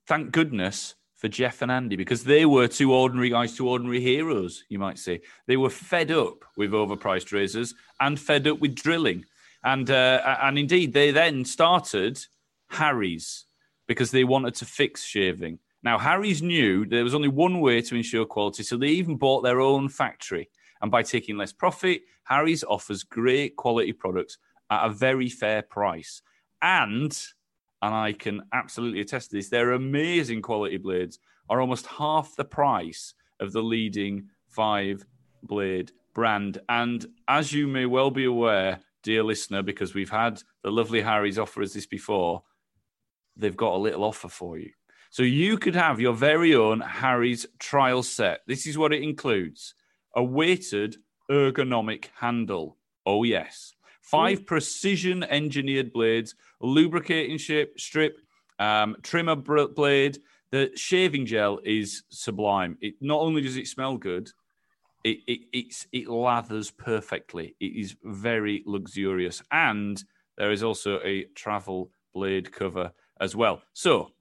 thank 0.08 0.32
goodness 0.32 0.96
for 1.16 1.30
Jeff 1.30 1.62
and 1.62 1.72
Andy 1.72 1.96
because 1.96 2.24
they 2.24 2.46
were 2.46 2.68
two 2.68 2.94
ordinary 2.94 3.30
guys, 3.30 3.56
two 3.56 3.70
ordinary 3.70 4.02
heroes, 4.02 4.64
you 4.68 4.80
might 4.80 5.00
say. 5.00 5.22
They 5.48 5.58
were 5.58 5.70
fed 5.70 6.12
up 6.12 6.44
with 6.58 6.72
overpriced 6.72 7.32
razors 7.32 7.74
and 8.00 8.20
fed 8.20 8.48
up 8.48 8.60
with 8.60 8.76
drilling. 8.76 9.26
And, 9.66 9.90
uh, 9.90 10.38
and 10.44 10.58
indeed, 10.60 10.94
they 10.94 11.12
then 11.12 11.44
started 11.44 12.24
Harry's 12.70 13.46
because 13.88 14.12
they 14.12 14.24
wanted 14.24 14.56
to 14.56 14.66
fix 14.66 15.04
shaving. 15.04 15.60
Now, 15.84 15.98
Harry's 15.98 16.42
knew 16.42 16.86
there 16.86 17.04
was 17.04 17.16
only 17.16 17.28
one 17.28 17.60
way 17.60 17.82
to 17.82 17.96
ensure 17.96 18.26
quality, 18.26 18.64
so 18.64 18.78
they 18.78 18.88
even 18.88 19.18
bought 19.18 19.42
their 19.42 19.60
own 19.60 19.90
factory. 19.90 20.50
And 20.82 20.92
by 20.92 21.04
taking 21.04 21.38
less 21.38 21.52
profit, 21.52 22.02
Harry's 22.24 22.64
offers 22.64 23.04
great 23.04 23.56
quality 23.56 23.92
products 23.92 24.38
at 24.70 24.86
a 24.86 24.90
very 24.90 25.30
fair 25.30 25.62
price. 25.62 26.22
And, 26.62 27.18
and 27.82 27.94
I 27.94 28.14
can 28.14 28.42
absolutely 28.54 29.02
attest 29.02 29.32
to 29.32 29.38
this, 29.38 29.50
their 29.50 29.74
amazing 29.74 30.42
quality 30.42 30.78
blades 30.78 31.20
are 31.50 31.62
almost 31.62 31.88
half 31.88 32.36
the 32.36 32.46
price 32.46 33.14
of 33.40 33.52
the 33.52 33.62
leading 33.62 34.30
five 34.48 35.06
blade 35.44 35.92
brand. 36.14 36.60
And 36.70 37.06
as 37.28 37.54
you 37.54 37.68
may 37.68 37.86
well 37.86 38.10
be 38.10 38.26
aware, 38.26 38.80
dear 39.06 39.24
listener, 39.24 39.62
because 39.62 39.94
we've 39.94 40.10
had 40.10 40.42
the 40.64 40.72
lovely 40.72 41.02
Harry's 41.02 41.40
offer 41.40 41.62
us 41.62 41.74
this 41.74 41.86
before, 41.86 42.44
they've 43.38 43.56
got 43.56 43.76
a 43.76 43.78
little 43.78 44.04
offer 44.04 44.28
for 44.28 44.58
you. 44.58 44.72
So 45.12 45.22
you 45.24 45.58
could 45.58 45.76
have 45.76 46.02
your 46.02 46.14
very 46.14 46.56
own 46.56 46.82
Harry's 46.82 47.46
trial 47.60 48.04
set. 48.04 48.42
This 48.48 48.68
is 48.68 48.78
what 48.78 48.92
it 48.92 49.04
includes 49.04 49.76
a 50.16 50.24
weighted 50.24 50.98
ergonomic 51.30 52.08
handle. 52.20 52.78
Oh, 53.06 53.24
yes. 53.24 53.74
Five 54.02 54.46
precision 54.46 55.24
engineered 55.24 55.94
blades, 55.94 56.36
lubricating 56.60 57.38
shape, 57.38 57.80
strip, 57.80 58.18
um, 58.60 58.98
trimmer 59.04 59.36
blade. 59.36 60.18
The 60.52 60.72
shaving 60.76 61.26
gel 61.28 61.60
is 61.64 62.04
sublime. 62.10 62.78
It 62.82 62.96
not 63.02 63.22
only 63.22 63.42
does 63.42 63.58
it 63.58 63.68
smell 63.68 63.98
good, 63.98 64.32
it, 65.06 65.40
it 65.54 65.86
it 65.92 66.08
lathers 66.08 66.76
perfectly. 66.76 67.56
It 67.60 67.76
is 67.76 67.96
very 68.04 68.64
luxurious, 68.66 69.42
and 69.52 70.04
there 70.38 70.52
is 70.52 70.64
also 70.64 71.00
a 71.04 71.26
travel 71.36 71.92
blade 72.14 72.52
cover 72.52 72.92
as 73.22 73.36
well. 73.36 73.62
So 73.74 74.12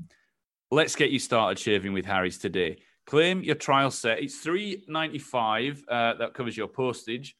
let's 0.70 0.94
get 0.96 1.10
you 1.10 1.18
started 1.18 1.58
shaving 1.58 1.92
with 1.92 2.04
Harry's 2.04 2.38
today. 2.38 2.78
Claim 3.06 3.42
your 3.42 3.54
trial 3.54 3.90
set. 3.90 4.20
It's 4.20 4.38
three 4.38 4.84
ninety 4.88 5.18
five. 5.18 5.82
Uh, 5.88 6.14
that 6.14 6.34
covers 6.34 6.56
your 6.56 6.68
postage, 6.68 7.36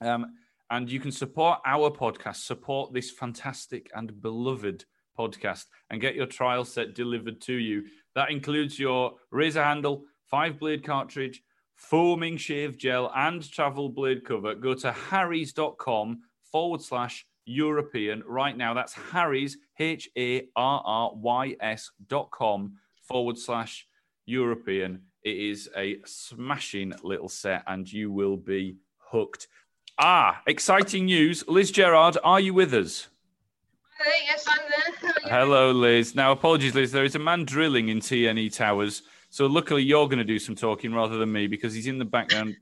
um, 0.00 0.26
and 0.70 0.90
you 0.90 1.00
can 1.00 1.12
support 1.12 1.58
our 1.66 1.90
podcast. 1.90 2.36
Support 2.46 2.92
this 2.92 3.10
fantastic 3.10 3.90
and 3.94 4.20
beloved 4.20 4.84
podcast, 5.18 5.66
and 5.90 6.00
get 6.00 6.14
your 6.14 6.26
trial 6.26 6.64
set 6.64 6.94
delivered 6.94 7.40
to 7.42 7.54
you. 7.54 7.84
That 8.14 8.30
includes 8.30 8.78
your 8.78 9.14
razor 9.30 9.62
handle, 9.62 10.04
five 10.26 10.58
blade 10.58 10.84
cartridge, 10.84 11.42
foaming 11.80 12.36
shave 12.36 12.76
gel, 12.76 13.10
and 13.16 13.50
travel 13.50 13.88
blade 13.88 14.24
cover. 14.24 14.54
Go 14.54 14.74
to 14.74 14.92
harrys.com 14.92 16.20
forward 16.52 16.82
slash 16.82 17.26
European 17.46 18.22
right 18.26 18.56
now. 18.56 18.74
That's 18.74 18.92
Harry's, 18.92 19.56
H 19.78 20.08
A 20.16 20.46
R 20.54 20.82
R 20.84 21.10
Y 21.14 21.56
S 21.60 21.90
dot 22.06 22.30
com 22.30 22.74
forward 23.08 23.38
slash 23.38 23.86
European. 24.26 25.02
It 25.24 25.36
is 25.36 25.68
a 25.76 25.98
smashing 26.04 26.92
little 27.02 27.28
set, 27.28 27.64
and 27.66 27.90
you 27.90 28.12
will 28.12 28.36
be 28.36 28.76
hooked. 28.98 29.48
Ah, 29.98 30.42
exciting 30.46 31.06
news. 31.06 31.46
Liz 31.48 31.70
Gerard, 31.70 32.16
are 32.22 32.40
you 32.40 32.54
with 32.54 32.72
us? 32.72 33.08
Hello, 33.98 34.16
yes, 34.24 34.46
I'm 34.48 34.60
there. 34.70 35.12
Hello, 35.30 35.72
Liz. 35.72 36.14
Now, 36.14 36.32
apologies, 36.32 36.74
Liz. 36.74 36.92
There 36.92 37.04
is 37.04 37.14
a 37.14 37.18
man 37.18 37.44
drilling 37.44 37.88
in 37.88 38.00
TNE 38.00 38.54
Towers. 38.54 39.02
So, 39.32 39.46
luckily, 39.46 39.84
you're 39.84 40.06
going 40.06 40.18
to 40.18 40.24
do 40.24 40.40
some 40.40 40.56
talking 40.56 40.92
rather 40.92 41.16
than 41.16 41.30
me 41.30 41.46
because 41.46 41.72
he's 41.72 41.86
in 41.86 41.98
the 41.98 42.04
background 42.04 42.56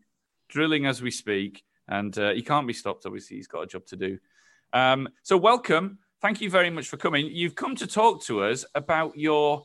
drilling 0.48 0.84
as 0.84 1.00
we 1.00 1.10
speak. 1.10 1.64
And 1.88 2.16
uh, 2.18 2.32
he 2.32 2.42
can't 2.42 2.66
be 2.66 2.74
stopped, 2.74 3.06
obviously. 3.06 3.38
He's 3.38 3.46
got 3.46 3.62
a 3.62 3.66
job 3.66 3.86
to 3.86 3.96
do. 3.96 4.18
Um, 4.74 5.08
so, 5.22 5.38
welcome. 5.38 5.98
Thank 6.20 6.42
you 6.42 6.50
very 6.50 6.68
much 6.68 6.88
for 6.88 6.98
coming. 6.98 7.26
You've 7.26 7.54
come 7.54 7.74
to 7.76 7.86
talk 7.86 8.22
to 8.24 8.42
us 8.44 8.66
about 8.74 9.16
your, 9.16 9.62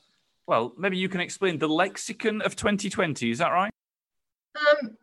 well, 0.47 0.73
maybe 0.77 0.97
you 0.97 1.09
can 1.09 1.19
explain 1.19 1.57
the 1.57 1.67
lexicon 1.67 2.41
of 2.41 2.55
2020. 2.55 3.31
Is 3.31 3.39
that 3.39 3.49
right? 3.49 3.71
Um, 4.55 4.95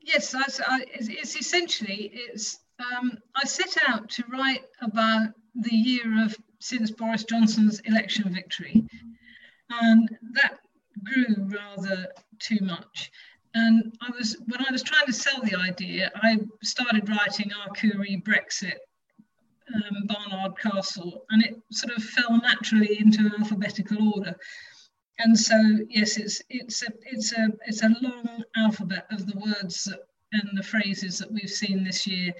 yes, 0.00 0.34
I, 0.34 0.42
I, 0.66 0.84
it's, 0.94 1.36
essentially 1.36 2.12
it's. 2.14 2.60
Um, 2.78 3.18
I 3.34 3.44
set 3.44 3.78
out 3.88 4.08
to 4.10 4.24
write 4.30 4.64
about 4.80 5.30
the 5.56 5.74
year 5.74 6.24
of 6.24 6.36
since 6.60 6.90
Boris 6.92 7.24
Johnson's 7.24 7.80
election 7.80 8.32
victory, 8.32 8.84
and 9.70 10.08
that 10.34 10.58
grew 11.04 11.48
rather 11.48 12.08
too 12.38 12.58
much. 12.60 13.10
And 13.54 13.96
I 14.00 14.10
was 14.10 14.36
when 14.46 14.64
I 14.64 14.70
was 14.70 14.82
trying 14.82 15.06
to 15.06 15.12
sell 15.12 15.40
the 15.42 15.56
idea, 15.56 16.10
I 16.16 16.38
started 16.62 17.08
writing 17.08 17.50
Arcuri 17.50 18.22
Brexit, 18.22 18.78
um, 19.74 20.06
Barnard 20.06 20.58
Castle, 20.58 21.24
and 21.30 21.44
it 21.44 21.60
sort 21.70 21.94
of 21.94 22.02
fell 22.02 22.40
naturally 22.40 22.98
into 22.98 23.30
alphabetical 23.38 24.14
order. 24.14 24.34
And 25.18 25.38
so, 25.38 25.56
yes, 25.88 26.16
it's 26.16 26.40
it's 26.48 26.82
a 26.82 26.88
it's 27.04 27.32
a 27.32 27.48
it's 27.66 27.82
a 27.82 27.94
long 28.00 28.42
alphabet 28.56 29.06
of 29.10 29.26
the 29.26 29.38
words 29.38 29.84
that, 29.84 30.00
and 30.32 30.56
the 30.56 30.62
phrases 30.62 31.18
that 31.18 31.30
we've 31.30 31.50
seen 31.50 31.84
this 31.84 32.06
year 32.06 32.32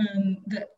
um, 0.00 0.38
that 0.48 0.70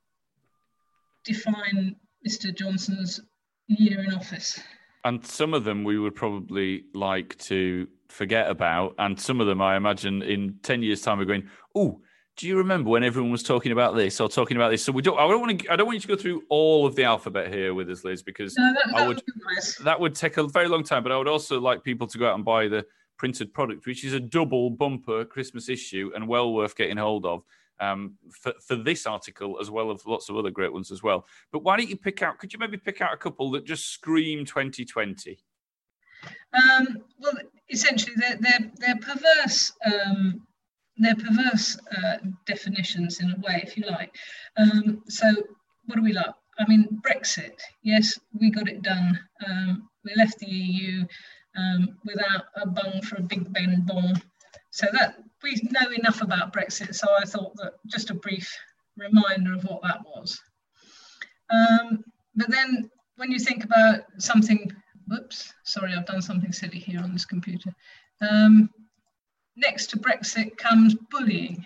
define 1.24 1.96
Mr. 2.28 2.54
Johnson's 2.54 3.20
year 3.68 4.00
in 4.04 4.12
office. 4.12 4.60
And 5.06 5.24
some 5.24 5.54
of 5.54 5.62
them 5.62 5.84
we 5.84 6.00
would 6.00 6.16
probably 6.16 6.86
like 6.92 7.38
to 7.44 7.86
forget 8.08 8.50
about. 8.50 8.96
And 8.98 9.18
some 9.20 9.40
of 9.40 9.46
them, 9.46 9.62
I 9.62 9.76
imagine, 9.76 10.20
in 10.20 10.56
10 10.64 10.82
years' 10.82 11.00
time, 11.00 11.18
we're 11.18 11.26
going, 11.26 11.48
oh, 11.76 12.00
do 12.36 12.48
you 12.48 12.58
remember 12.58 12.90
when 12.90 13.04
everyone 13.04 13.30
was 13.30 13.44
talking 13.44 13.70
about 13.70 13.94
this 13.94 14.20
or 14.20 14.28
talking 14.28 14.56
about 14.56 14.70
this? 14.70 14.84
So 14.84 14.90
we 14.90 15.02
don't. 15.02 15.16
I 15.16 15.28
don't 15.28 15.40
want 15.40 15.60
to. 15.60 15.72
I 15.72 15.76
don't 15.76 15.86
want 15.86 15.94
you 15.94 16.00
to 16.00 16.08
go 16.08 16.16
through 16.16 16.42
all 16.48 16.86
of 16.86 16.96
the 16.96 17.04
alphabet 17.04 17.54
here 17.54 17.72
with 17.72 17.88
us, 17.88 18.04
Liz, 18.04 18.24
because 18.24 18.56
No, 18.58 18.74
that, 18.74 18.96
I 18.96 19.06
would. 19.06 19.18
would 19.18 19.24
nice. 19.54 19.76
That 19.76 20.00
would 20.00 20.16
take 20.16 20.38
a 20.38 20.42
very 20.48 20.66
long 20.66 20.82
time. 20.82 21.04
But 21.04 21.12
I 21.12 21.18
would 21.18 21.28
also 21.28 21.60
like 21.60 21.84
people 21.84 22.08
to 22.08 22.18
go 22.18 22.28
out 22.28 22.34
and 22.34 22.44
buy 22.44 22.66
the 22.66 22.84
printed 23.16 23.54
product, 23.54 23.86
which 23.86 24.04
is 24.04 24.12
a 24.12 24.20
double 24.20 24.70
bumper 24.70 25.24
Christmas 25.24 25.68
issue 25.68 26.10
and 26.16 26.26
well 26.26 26.52
worth 26.52 26.76
getting 26.76 26.96
hold 26.96 27.24
of 27.24 27.44
um, 27.80 28.16
for 28.30 28.52
for 28.66 28.76
this 28.76 29.06
article 29.06 29.58
as 29.60 29.70
well 29.70 29.90
as 29.90 30.06
lots 30.06 30.28
of 30.28 30.36
other 30.36 30.50
great 30.50 30.72
ones 30.72 30.90
as 30.90 31.02
well. 31.02 31.26
But 31.52 31.62
why 31.62 31.76
don't 31.76 31.88
you 31.88 31.96
pick 31.96 32.22
out? 32.22 32.38
Could 32.38 32.52
you 32.52 32.58
maybe 32.58 32.76
pick 32.76 33.00
out 33.00 33.12
a 33.12 33.16
couple 33.16 33.50
that 33.52 33.64
just 33.64 33.92
scream 33.92 34.44
2020? 34.44 35.38
Um, 36.52 36.98
well, 37.18 37.34
essentially, 37.70 38.14
they're 38.16 38.38
they're, 38.40 38.70
they're 38.78 38.96
perverse. 38.96 39.72
Um, 39.84 40.46
they're 40.98 41.16
perverse 41.16 41.78
uh, 41.96 42.16
definitions 42.46 43.20
in 43.20 43.30
a 43.30 43.36
way, 43.40 43.62
if 43.62 43.76
you 43.76 43.84
like. 43.86 44.14
Um, 44.56 45.02
so, 45.08 45.30
what 45.84 45.96
do 45.96 46.02
we 46.02 46.12
like? 46.12 46.32
I 46.58 46.66
mean, 46.66 47.00
Brexit. 47.06 47.60
Yes, 47.82 48.18
we 48.38 48.50
got 48.50 48.68
it 48.68 48.82
done. 48.82 49.18
Um, 49.46 49.88
we 50.04 50.14
left 50.16 50.38
the 50.38 50.46
EU 50.46 51.04
um, 51.56 51.98
without 52.04 52.44
a 52.56 52.66
bung 52.66 53.02
for 53.02 53.16
a 53.16 53.22
Big 53.22 53.52
Ben 53.52 53.84
bong. 53.86 54.20
So 54.70 54.86
that 54.92 55.16
we 55.46 55.68
know 55.70 55.90
enough 55.92 56.22
about 56.22 56.52
Brexit. 56.52 56.94
So 56.94 57.06
I 57.16 57.24
thought 57.24 57.54
that 57.56 57.74
just 57.86 58.10
a 58.10 58.14
brief 58.14 58.52
reminder 58.96 59.54
of 59.54 59.64
what 59.64 59.82
that 59.82 60.00
was. 60.04 60.40
Um, 61.50 62.04
but 62.34 62.50
then 62.50 62.90
when 63.16 63.30
you 63.30 63.38
think 63.38 63.64
about 63.64 64.00
something, 64.18 64.70
whoops, 65.08 65.52
sorry, 65.64 65.94
I've 65.94 66.06
done 66.06 66.22
something 66.22 66.52
silly 66.52 66.78
here 66.78 67.00
on 67.00 67.12
this 67.12 67.24
computer. 67.24 67.72
Um, 68.20 68.70
next 69.56 69.90
to 69.90 69.98
Brexit 69.98 70.56
comes 70.56 70.94
bullying. 71.10 71.64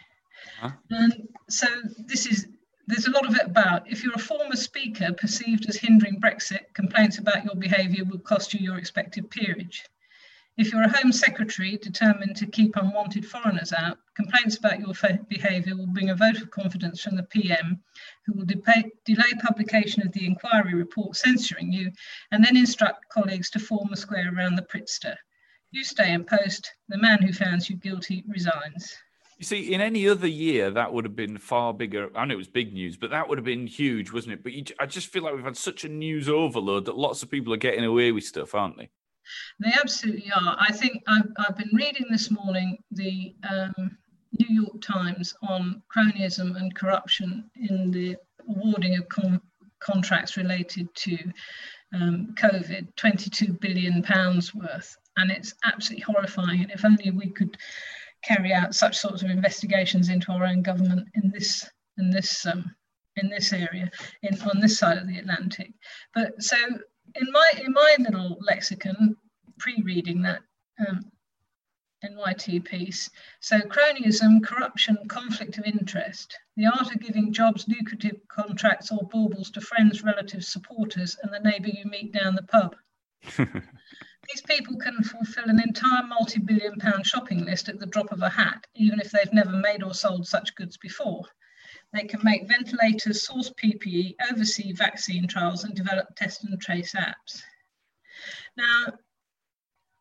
Uh-huh. 0.62 0.70
And 0.90 1.28
so 1.48 1.66
this 2.06 2.26
is, 2.26 2.46
there's 2.86 3.06
a 3.06 3.10
lot 3.10 3.26
of 3.26 3.34
it 3.34 3.46
about 3.46 3.90
if 3.90 4.04
you're 4.04 4.14
a 4.14 4.18
former 4.18 4.56
speaker 4.56 5.12
perceived 5.12 5.68
as 5.68 5.76
hindering 5.76 6.20
Brexit, 6.20 6.72
complaints 6.74 7.18
about 7.18 7.44
your 7.44 7.54
behaviour 7.54 8.04
will 8.04 8.18
cost 8.18 8.52
you 8.52 8.60
your 8.60 8.78
expected 8.78 9.30
peerage. 9.30 9.84
If 10.56 10.72
you're 10.72 10.82
a 10.82 10.98
Home 10.98 11.12
Secretary 11.12 11.78
determined 11.78 12.36
to 12.36 12.46
keep 12.46 12.76
unwanted 12.76 13.24
foreigners 13.24 13.72
out, 13.72 13.98
complaints 14.14 14.56
about 14.56 14.80
your 14.80 14.92
behaviour 15.28 15.76
will 15.76 15.86
bring 15.86 16.10
a 16.10 16.14
vote 16.14 16.40
of 16.42 16.50
confidence 16.50 17.00
from 17.00 17.16
the 17.16 17.22
PM, 17.22 17.80
who 18.26 18.34
will 18.34 18.44
de- 18.44 18.90
delay 19.04 19.32
publication 19.42 20.06
of 20.06 20.12
the 20.12 20.26
inquiry 20.26 20.74
report 20.74 21.16
censuring 21.16 21.72
you 21.72 21.90
and 22.32 22.44
then 22.44 22.56
instruct 22.56 23.08
colleagues 23.08 23.48
to 23.50 23.58
form 23.58 23.92
a 23.92 23.96
square 23.96 24.34
around 24.34 24.56
the 24.56 24.62
Pritster. 24.62 25.14
You 25.70 25.84
stay 25.84 26.12
in 26.12 26.24
post, 26.24 26.74
the 26.88 26.98
man 26.98 27.22
who 27.22 27.32
finds 27.32 27.70
you 27.70 27.76
guilty 27.76 28.24
resigns. 28.28 28.96
You 29.38 29.44
see, 29.44 29.72
in 29.72 29.80
any 29.80 30.06
other 30.08 30.26
year, 30.26 30.70
that 30.72 30.92
would 30.92 31.04
have 31.06 31.16
been 31.16 31.38
far 31.38 31.72
bigger. 31.72 32.10
I 32.14 32.26
know 32.26 32.34
it 32.34 32.36
was 32.36 32.48
big 32.48 32.74
news, 32.74 32.98
but 32.98 33.10
that 33.10 33.28
would 33.28 33.38
have 33.38 33.44
been 33.44 33.66
huge, 33.66 34.12
wasn't 34.12 34.34
it? 34.34 34.42
But 34.42 34.52
you, 34.52 34.64
I 34.78 34.84
just 34.84 35.06
feel 35.06 35.22
like 35.22 35.34
we've 35.34 35.44
had 35.44 35.56
such 35.56 35.84
a 35.84 35.88
news 35.88 36.28
overload 36.28 36.84
that 36.84 36.98
lots 36.98 37.22
of 37.22 37.30
people 37.30 37.54
are 37.54 37.56
getting 37.56 37.84
away 37.84 38.12
with 38.12 38.24
stuff, 38.24 38.54
aren't 38.54 38.76
they? 38.76 38.90
They 39.58 39.72
absolutely 39.72 40.30
are. 40.34 40.56
I 40.58 40.72
think 40.72 41.02
I've, 41.06 41.28
I've 41.38 41.56
been 41.56 41.70
reading 41.72 42.06
this 42.10 42.30
morning 42.30 42.78
the 42.90 43.34
um, 43.48 43.96
New 44.38 44.62
York 44.62 44.80
Times 44.80 45.34
on 45.42 45.82
cronyism 45.94 46.56
and 46.56 46.74
corruption 46.74 47.50
in 47.56 47.90
the 47.90 48.16
awarding 48.48 48.96
of 48.96 49.08
con- 49.08 49.40
contracts 49.80 50.36
related 50.36 50.88
to 50.94 51.16
um, 51.94 52.34
COVID, 52.36 52.94
22 52.96 53.54
billion 53.54 54.02
pounds 54.02 54.54
worth. 54.54 54.96
And 55.16 55.30
it's 55.30 55.54
absolutely 55.64 56.04
horrifying. 56.04 56.62
And 56.62 56.70
if 56.70 56.84
only 56.84 57.10
we 57.10 57.30
could 57.30 57.56
carry 58.22 58.52
out 58.52 58.74
such 58.74 58.96
sorts 58.96 59.22
of 59.22 59.30
investigations 59.30 60.08
into 60.08 60.32
our 60.32 60.44
own 60.44 60.62
government 60.62 61.08
in 61.14 61.30
this 61.30 61.68
in 61.98 62.10
this 62.10 62.46
um, 62.46 62.74
in 63.16 63.28
this 63.28 63.52
area 63.52 63.90
in 64.22 64.40
on 64.42 64.60
this 64.60 64.78
side 64.78 64.98
of 64.98 65.08
the 65.08 65.18
Atlantic. 65.18 65.72
But 66.14 66.42
so 66.42 66.56
in 67.14 67.30
my 67.32 67.52
in 67.64 67.72
my 67.72 67.96
little 67.98 68.38
lexicon, 68.40 69.16
pre-reading 69.58 70.22
that 70.22 70.40
um, 70.86 71.10
NYT 72.04 72.64
piece, 72.64 73.10
so 73.40 73.60
cronyism, 73.60 74.42
corruption, 74.42 74.96
conflict 75.08 75.58
of 75.58 75.64
interest, 75.64 76.38
the 76.56 76.66
art 76.66 76.94
of 76.94 77.00
giving 77.00 77.32
jobs, 77.32 77.66
lucrative 77.68 78.16
contracts, 78.28 78.90
or 78.90 79.06
baubles 79.08 79.50
to 79.50 79.60
friends, 79.60 80.02
relatives, 80.02 80.48
supporters, 80.48 81.16
and 81.22 81.32
the 81.32 81.50
neighbour 81.50 81.68
you 81.68 81.84
meet 81.84 82.12
down 82.12 82.34
the 82.34 82.42
pub. 82.42 82.74
These 83.36 84.42
people 84.42 84.76
can 84.76 85.02
fulfill 85.02 85.50
an 85.50 85.60
entire 85.60 86.06
multi 86.06 86.40
billion 86.40 86.78
pound 86.78 87.06
shopping 87.06 87.44
list 87.44 87.68
at 87.68 87.78
the 87.78 87.86
drop 87.86 88.12
of 88.12 88.22
a 88.22 88.28
hat, 88.28 88.66
even 88.74 89.00
if 89.00 89.10
they've 89.10 89.32
never 89.32 89.52
made 89.52 89.82
or 89.82 89.92
sold 89.92 90.26
such 90.26 90.54
goods 90.54 90.76
before. 90.76 91.24
They 91.92 92.04
can 92.04 92.20
make 92.22 92.48
ventilators, 92.48 93.26
source 93.26 93.50
PPE, 93.50 94.14
oversee 94.30 94.72
vaccine 94.72 95.26
trials, 95.26 95.64
and 95.64 95.74
develop 95.74 96.14
test 96.14 96.44
and 96.44 96.60
trace 96.60 96.94
apps. 96.94 97.42
Now, 98.56 98.98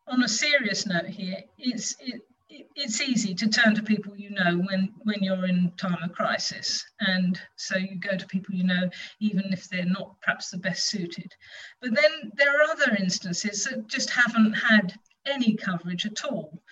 on 0.06 0.22
a 0.22 0.28
serious 0.28 0.86
note 0.86 1.06
here, 1.06 1.42
it's, 1.58 1.96
it, 2.00 2.22
it's 2.50 3.00
easy 3.00 3.34
to 3.34 3.48
turn 3.48 3.74
to 3.74 3.82
people 3.82 4.16
you 4.16 4.30
know 4.30 4.56
when 4.68 4.92
when 5.04 5.22
you're 5.22 5.46
in 5.46 5.72
time 5.76 6.02
of 6.02 6.12
crisis 6.12 6.84
and 7.00 7.40
so 7.56 7.76
you 7.76 7.96
go 7.96 8.16
to 8.16 8.26
people 8.26 8.54
you 8.54 8.64
know 8.64 8.90
even 9.20 9.44
if 9.52 9.68
they're 9.68 9.84
not 9.84 10.20
perhaps 10.20 10.50
the 10.50 10.58
best 10.58 10.88
suited 10.88 11.32
but 11.80 11.94
then 11.94 12.32
there 12.34 12.50
are 12.50 12.70
other 12.70 12.96
instances 12.98 13.64
that 13.64 13.86
just 13.86 14.10
haven't 14.10 14.52
had 14.52 14.92
any 15.26 15.54
coverage 15.54 16.06
at 16.06 16.24
all 16.24 16.62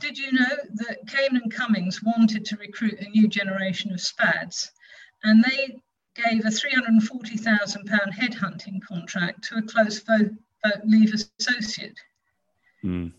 did 0.00 0.18
you 0.18 0.32
know 0.32 0.56
that 0.74 1.06
Cain 1.06 1.36
and 1.36 1.52
Cummings 1.52 2.02
wanted 2.02 2.44
to 2.46 2.56
recruit 2.56 2.98
a 3.00 3.08
new 3.10 3.28
generation 3.28 3.92
of 3.92 4.00
spads 4.00 4.70
and 5.24 5.44
they 5.44 5.80
gave 6.14 6.44
a 6.44 6.50
340,000 6.50 7.86
pound 7.86 8.12
headhunting 8.12 8.80
contract 8.82 9.44
to 9.44 9.56
a 9.56 9.62
close 9.62 10.00
vote, 10.00 10.30
vote 10.64 10.82
leave 10.84 11.14
associate 11.14 11.98
mm. 12.84 13.12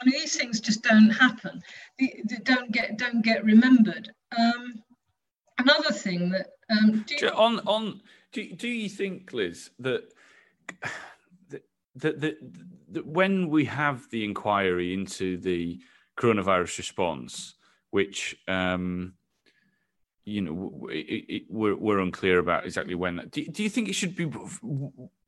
I 0.00 0.06
mean, 0.06 0.14
these 0.18 0.36
things 0.36 0.60
just 0.60 0.82
don't 0.82 1.10
happen. 1.10 1.62
They, 1.98 2.22
they 2.24 2.36
don't 2.36 2.72
get 2.72 2.96
don't 2.96 3.22
get 3.22 3.44
remembered. 3.44 4.10
Um, 4.36 4.82
another 5.58 5.92
thing 5.92 6.30
that 6.30 6.46
um, 6.70 7.04
you... 7.08 7.28
on 7.28 7.60
on 7.60 8.00
do, 8.32 8.50
do 8.54 8.68
you 8.68 8.88
think, 8.88 9.32
Liz, 9.32 9.70
that 9.80 10.04
that, 11.96 12.20
that, 12.20 12.40
that, 12.40 12.64
that 12.92 13.06
when 13.06 13.48
we 13.48 13.64
have 13.66 14.08
the 14.10 14.24
inquiry 14.24 14.94
into 14.94 15.36
the 15.38 15.80
coronavirus 16.16 16.78
response, 16.78 17.54
which 17.90 18.36
um, 18.48 19.14
you 20.30 20.42
know, 20.42 20.88
it, 20.90 21.24
it, 21.28 21.42
we're, 21.48 21.74
we're 21.74 21.98
unclear 21.98 22.38
about 22.38 22.64
exactly 22.64 22.94
when. 22.94 23.16
That, 23.16 23.30
do, 23.30 23.44
do 23.44 23.62
you 23.62 23.70
think 23.70 23.88
it 23.88 23.94
should 23.94 24.14
be? 24.14 24.30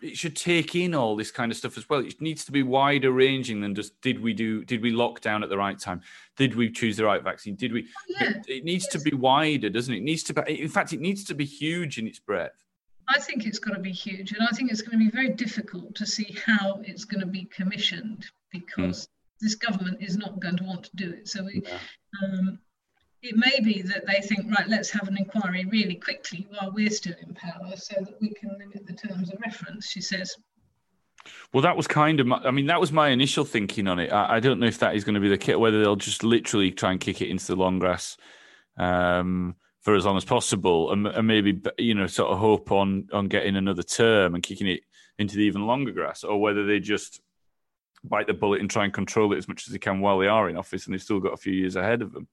It 0.01 0.17
should 0.17 0.37
take 0.37 0.75
in 0.75 0.95
all 0.95 1.17
this 1.17 1.31
kind 1.31 1.51
of 1.51 1.57
stuff 1.57 1.79
as 1.79 1.89
well. 1.89 2.01
It 2.01 2.21
needs 2.21 2.45
to 2.45 2.53
be 2.53 2.63
wider 2.63 3.11
ranging 3.11 3.61
than 3.61 3.75
just 3.75 4.01
did 4.01 4.21
we 4.23 4.33
do? 4.33 4.65
Did 4.65 4.83
we 4.83 4.91
lock 4.91 5.21
down 5.21 5.43
at 5.43 5.49
the 5.49 5.57
right 5.57 5.79
time? 5.79 6.03
Did 6.37 6.55
we 6.55 6.71
choose 6.71 6.97
the 6.97 7.05
right 7.05 7.23
vaccine? 7.23 7.57
Did 7.57 7.73
we? 7.73 7.83
Oh, 7.83 8.15
yeah. 8.21 8.31
It, 8.31 8.49
it 8.49 8.65
needs 8.65 8.87
to 8.89 9.01
be 9.01 9.15
wider, 9.15 9.71
doesn't 9.71 9.93
it? 9.93 9.99
It 9.99 10.05
needs 10.05 10.23
to 10.25 10.35
be. 10.35 10.63
In 10.63 10.69
fact, 10.69 10.93
it 10.93 11.01
needs 11.01 11.25
to 11.25 11.35
be 11.35 11.45
huge 11.45 11.99
in 11.99 12.07
its 12.07 12.19
breadth. 12.19 12.65
I 13.15 13.19
think 13.19 13.47
it's 13.47 13.59
going 13.59 13.77
to 13.77 13.83
be 13.83 13.93
huge, 13.93 14.33
and 14.33 14.43
I 14.43 14.55
think 14.55 14.71
it's 14.71 14.83
going 14.83 14.99
to 14.99 15.05
be 15.05 15.11
very 15.11 15.31
difficult 15.31 15.95
to 15.97 16.07
see 16.07 16.37
how 16.47 16.81
it's 16.85 17.05
going 17.05 17.21
to 17.21 17.27
be 17.27 17.45
commissioned 17.45 18.27
because 18.51 19.07
mm. 19.07 19.09
this 19.41 19.55
government 19.55 19.99
is 20.01 20.17
not 20.17 20.41
going 20.41 20.57
to 20.57 20.65
want 20.65 20.85
to 20.85 20.97
do 20.97 21.11
it. 21.11 21.29
So 21.29 21.45
we. 21.45 21.63
Yeah. 21.65 21.79
Um, 22.23 22.59
it 23.23 23.37
may 23.37 23.61
be 23.61 23.83
that 23.83 24.05
they 24.05 24.21
think, 24.21 24.51
right, 24.51 24.69
let's 24.69 24.91
have 24.91 25.07
an 25.07 25.17
inquiry 25.17 25.65
really 25.67 25.95
quickly 25.95 26.49
while 26.51 26.73
we're 26.73 26.91
still 26.91 27.15
in 27.23 27.33
power 27.35 27.77
so 27.77 27.95
that 28.01 28.21
we 28.21 28.35
can 28.35 28.51
limit 28.59 28.85
the 28.85 28.93
terms 28.93 29.31
of 29.31 29.39
reference, 29.47 29.89
she 29.89 30.01
says. 30.01 30.37
Well, 31.53 31.63
that 31.63 31.77
was 31.77 31.87
kind 31.87 32.19
of 32.19 32.27
my, 32.27 32.39
I 32.39 32.51
mean, 32.51 32.67
that 32.67 32.81
was 32.81 32.91
my 32.91 33.11
initial 33.11 33.45
thinking 33.45 33.87
on 33.87 34.01
it. 34.01 34.13
I, 34.13 34.37
I 34.37 34.41
don't 34.41 34.59
know 34.59 34.67
if 34.67 34.81
that 34.81 34.97
is 34.97 35.05
going 35.05 35.15
to 35.15 35.21
be 35.21 35.29
the 35.29 35.39
kit, 35.39 35.61
whether 35.61 35.81
they'll 35.81 35.95
just 35.95 36.25
literally 36.25 36.73
try 36.73 36.91
and 36.91 37.01
kick 37.01 37.23
it 37.23 37.29
into 37.29 37.47
the 37.47 37.55
long 37.55 37.79
grass 37.79 38.17
um, 38.77 39.55
for 39.83 39.95
as 39.95 40.05
long 40.05 40.17
as 40.17 40.25
possible 40.25 40.93
and, 40.93 41.07
and, 41.09 41.27
maybe, 41.27 41.61
you 41.77 41.95
know, 41.95 42.07
sort 42.07 42.31
of 42.31 42.39
hope 42.39 42.71
on, 42.73 43.09
on 43.13 43.27
getting 43.27 43.57
another 43.57 43.83
term 43.83 44.35
and 44.35 44.43
kicking 44.43 44.69
it 44.69 44.81
into 45.19 45.37
the 45.37 45.43
even 45.43 45.67
longer 45.67 45.93
grass, 45.93 46.25
or 46.25 46.41
whether 46.41 46.65
they 46.65 46.79
just 46.81 47.21
bite 48.05 48.27
the 48.27 48.35
bullet 48.35 48.61
and 48.61 48.71
try 48.71 48.85
and 48.85 48.93
control 48.93 49.33
it 49.33 49.39
as 49.39 49.49
much 49.49 49.67
as 49.67 49.73
they 49.73 49.79
can 49.79 50.01
while 50.01 50.19
they 50.19 50.29
are 50.29 50.49
in 50.49 50.57
office 50.57 50.87
and 50.87 50.95
they've 50.95 51.03
still 51.03 51.21
got 51.21 51.35
a 51.35 51.37
few 51.37 51.53
years 51.53 51.77
ahead 51.77 52.01
of 52.01 52.13
them. 52.13 52.27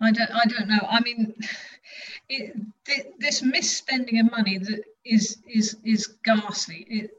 I 0.00 0.10
don't, 0.10 0.30
I 0.30 0.44
don't 0.46 0.68
know. 0.68 0.86
I 0.90 1.00
mean, 1.00 1.34
it, 2.28 2.56
this 3.20 3.42
misspending 3.42 4.20
of 4.20 4.30
money 4.30 4.58
that 4.58 4.82
is 5.04 5.38
is 5.48 5.76
is 5.84 6.06
ghastly, 6.24 6.86
it, 6.88 7.10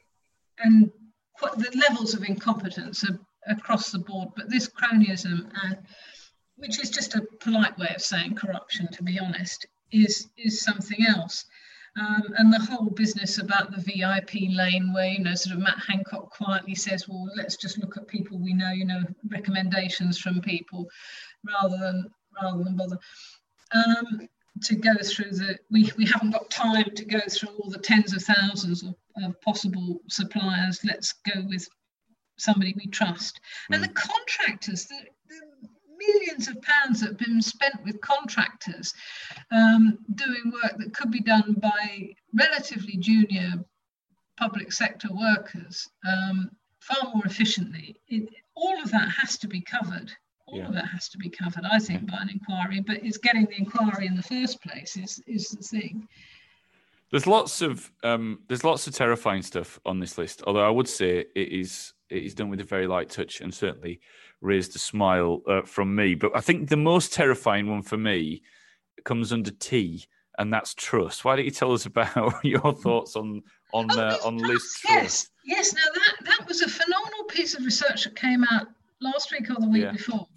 and 0.60 0.92
the 1.58 1.84
levels 1.88 2.14
of 2.14 2.24
incompetence 2.24 3.04
are 3.10 3.18
across 3.48 3.92
the 3.92 4.00
board. 4.00 4.30
But 4.36 4.50
this 4.50 4.70
cronyism, 4.70 5.50
and 5.64 5.78
which 6.58 6.80
is 6.80 6.90
just 6.90 7.16
a 7.16 7.28
polite 7.40 7.78
way 7.78 7.92
of 7.96 8.02
saying 8.02 8.36
corruption, 8.36 8.90
to 8.92 9.04
be 9.04 9.20
honest, 9.20 9.66
is 9.92 10.28
is 10.38 10.62
something 10.62 11.06
else. 11.06 11.46
Um, 11.98 12.24
and 12.38 12.52
the 12.52 12.60
whole 12.60 12.90
business 12.90 13.38
about 13.38 13.72
the 13.72 13.82
VIP 13.82 14.50
lane, 14.50 14.92
where 14.94 15.08
you 15.08 15.20
know, 15.20 15.34
sort 15.34 15.56
of 15.56 15.62
Matt 15.62 15.80
Hancock 15.88 16.30
quietly 16.30 16.76
says, 16.76 17.08
"Well, 17.08 17.30
let's 17.36 17.56
just 17.56 17.78
look 17.78 17.96
at 17.96 18.08
people 18.08 18.38
we 18.38 18.54
know, 18.54 18.72
you 18.72 18.86
know, 18.86 19.04
recommendations 19.30 20.18
from 20.18 20.42
people, 20.42 20.90
rather 21.46 21.78
than 21.78 22.12
rather 22.42 22.64
than 22.64 22.76
bother 22.76 23.00
um, 23.74 24.28
to 24.64 24.76
go 24.76 24.94
through 25.04 25.32
the 25.32 25.58
we, 25.70 25.92
we 25.98 26.06
haven't 26.06 26.32
got 26.32 26.50
time 26.50 26.90
to 26.96 27.06
go 27.06 27.20
through 27.30 27.50
all 27.60 27.70
the 27.70 27.78
tens 27.78 28.14
of 28.14 28.22
thousands 28.24 28.84
of, 28.84 28.96
of 29.24 29.40
possible 29.42 30.02
suppliers 30.10 30.80
let's 30.86 31.14
go 31.34 31.42
with 31.48 31.68
somebody 32.38 32.74
we 32.78 32.88
trust 32.88 33.40
mm. 33.70 33.76
and 33.76 33.84
the 33.84 33.88
hmm. 33.88 33.94
contractors 33.94 34.86
the, 34.86 34.96
the, 35.28 35.42
millions 36.08 36.48
of 36.48 36.62
pounds 36.62 37.02
that 37.02 37.08
have 37.10 37.18
been 37.18 37.42
spent 37.42 37.76
with 37.84 38.00
contractors 38.02 38.94
um, 39.52 39.98
doing 40.16 40.52
work 40.64 40.78
that 40.78 40.94
could 40.94 41.12
be 41.12 41.22
done 41.22 41.54
by 41.54 42.10
relatively 42.34 42.98
junior 42.98 43.54
public 44.38 44.72
sector 44.72 45.10
workers 45.14 45.88
um, 46.08 46.50
far 46.80 47.12
more 47.14 47.26
efficiently 47.26 47.96
it, 48.08 48.30
all 48.56 48.82
of 48.82 48.92
that 48.92 49.10
has 49.10 49.38
to 49.38 49.48
be 49.48 49.62
covered 49.62 50.12
all 50.48 50.60
yeah. 50.60 50.68
of 50.68 50.76
it 50.76 50.86
has 50.86 51.10
to 51.10 51.18
be 51.18 51.30
covered, 51.30 51.64
I 51.70 51.80
think, 51.80 52.10
by 52.10 52.18
an 52.22 52.30
inquiry. 52.30 52.80
But 52.80 53.04
it's 53.04 53.18
getting 53.18 53.46
the 53.46 53.58
inquiry 53.58 54.08
in 54.08 54.16
the 54.16 54.24
first 54.24 54.62
place 54.62 54.98
is 54.98 55.22
is 55.28 55.50
the 55.50 55.64
thing. 55.64 56.08
There's 57.12 57.28
lots 57.28 57.62
of 57.62 57.92
um, 58.04 58.40
there's 58.48 58.64
lots 58.64 58.88
of 58.88 58.94
terrifying 58.94 59.42
stuff 59.42 59.80
on 59.86 60.00
this 60.00 60.18
list. 60.18 60.44
Although 60.46 60.66
I 60.66 60.70
would 60.70 60.88
say 60.88 61.26
it 61.36 61.50
is 61.50 61.94
it 62.10 62.24
is 62.24 62.34
done 62.34 62.50
with 62.50 62.60
a 62.60 62.64
very 62.64 62.88
light 62.88 63.10
touch 63.10 63.42
and 63.42 63.54
certainly 63.54 64.00
raised 64.46 64.76
a 64.76 64.80
smile 64.80 65.42
uh, 65.48 65.62
from 65.64 65.96
me. 65.96 66.16
But 66.16 66.32
I 66.36 66.42
think 66.42 66.70
the 66.70 66.78
most 66.78 67.14
terrifying 67.14 67.70
one 67.70 67.82
for 67.82 67.98
me 67.98 68.42
comes 69.04 69.34
under 69.34 69.52
T, 69.52 70.06
and 70.38 70.54
that's 70.54 70.74
trust. 70.74 71.26
Why 71.26 71.36
don't 71.36 71.46
you 71.46 71.52
tell 71.52 71.74
us 71.74 71.86
about 71.92 72.44
your 72.44 72.74
thoughts 72.74 73.16
on 73.16 73.44
on 73.74 73.88
oh, 73.92 74.00
uh, 74.00 74.18
on 74.24 74.38
Liz? 74.38 74.78
Yes, 74.88 75.30
yes. 75.46 75.74
Now 75.74 75.82
that 75.94 76.26
that 76.26 76.48
was 76.48 76.62
a 76.62 76.70
phenomenal 76.70 77.24
piece 77.30 77.56
of 77.56 77.66
research 77.66 78.04
that 78.04 78.16
came 78.16 78.44
out 78.52 78.68
last 79.02 79.32
week 79.32 79.50
or 79.50 79.60
the 79.60 79.70
week 79.70 79.84
yeah. 79.84 79.92
before, 79.92 80.28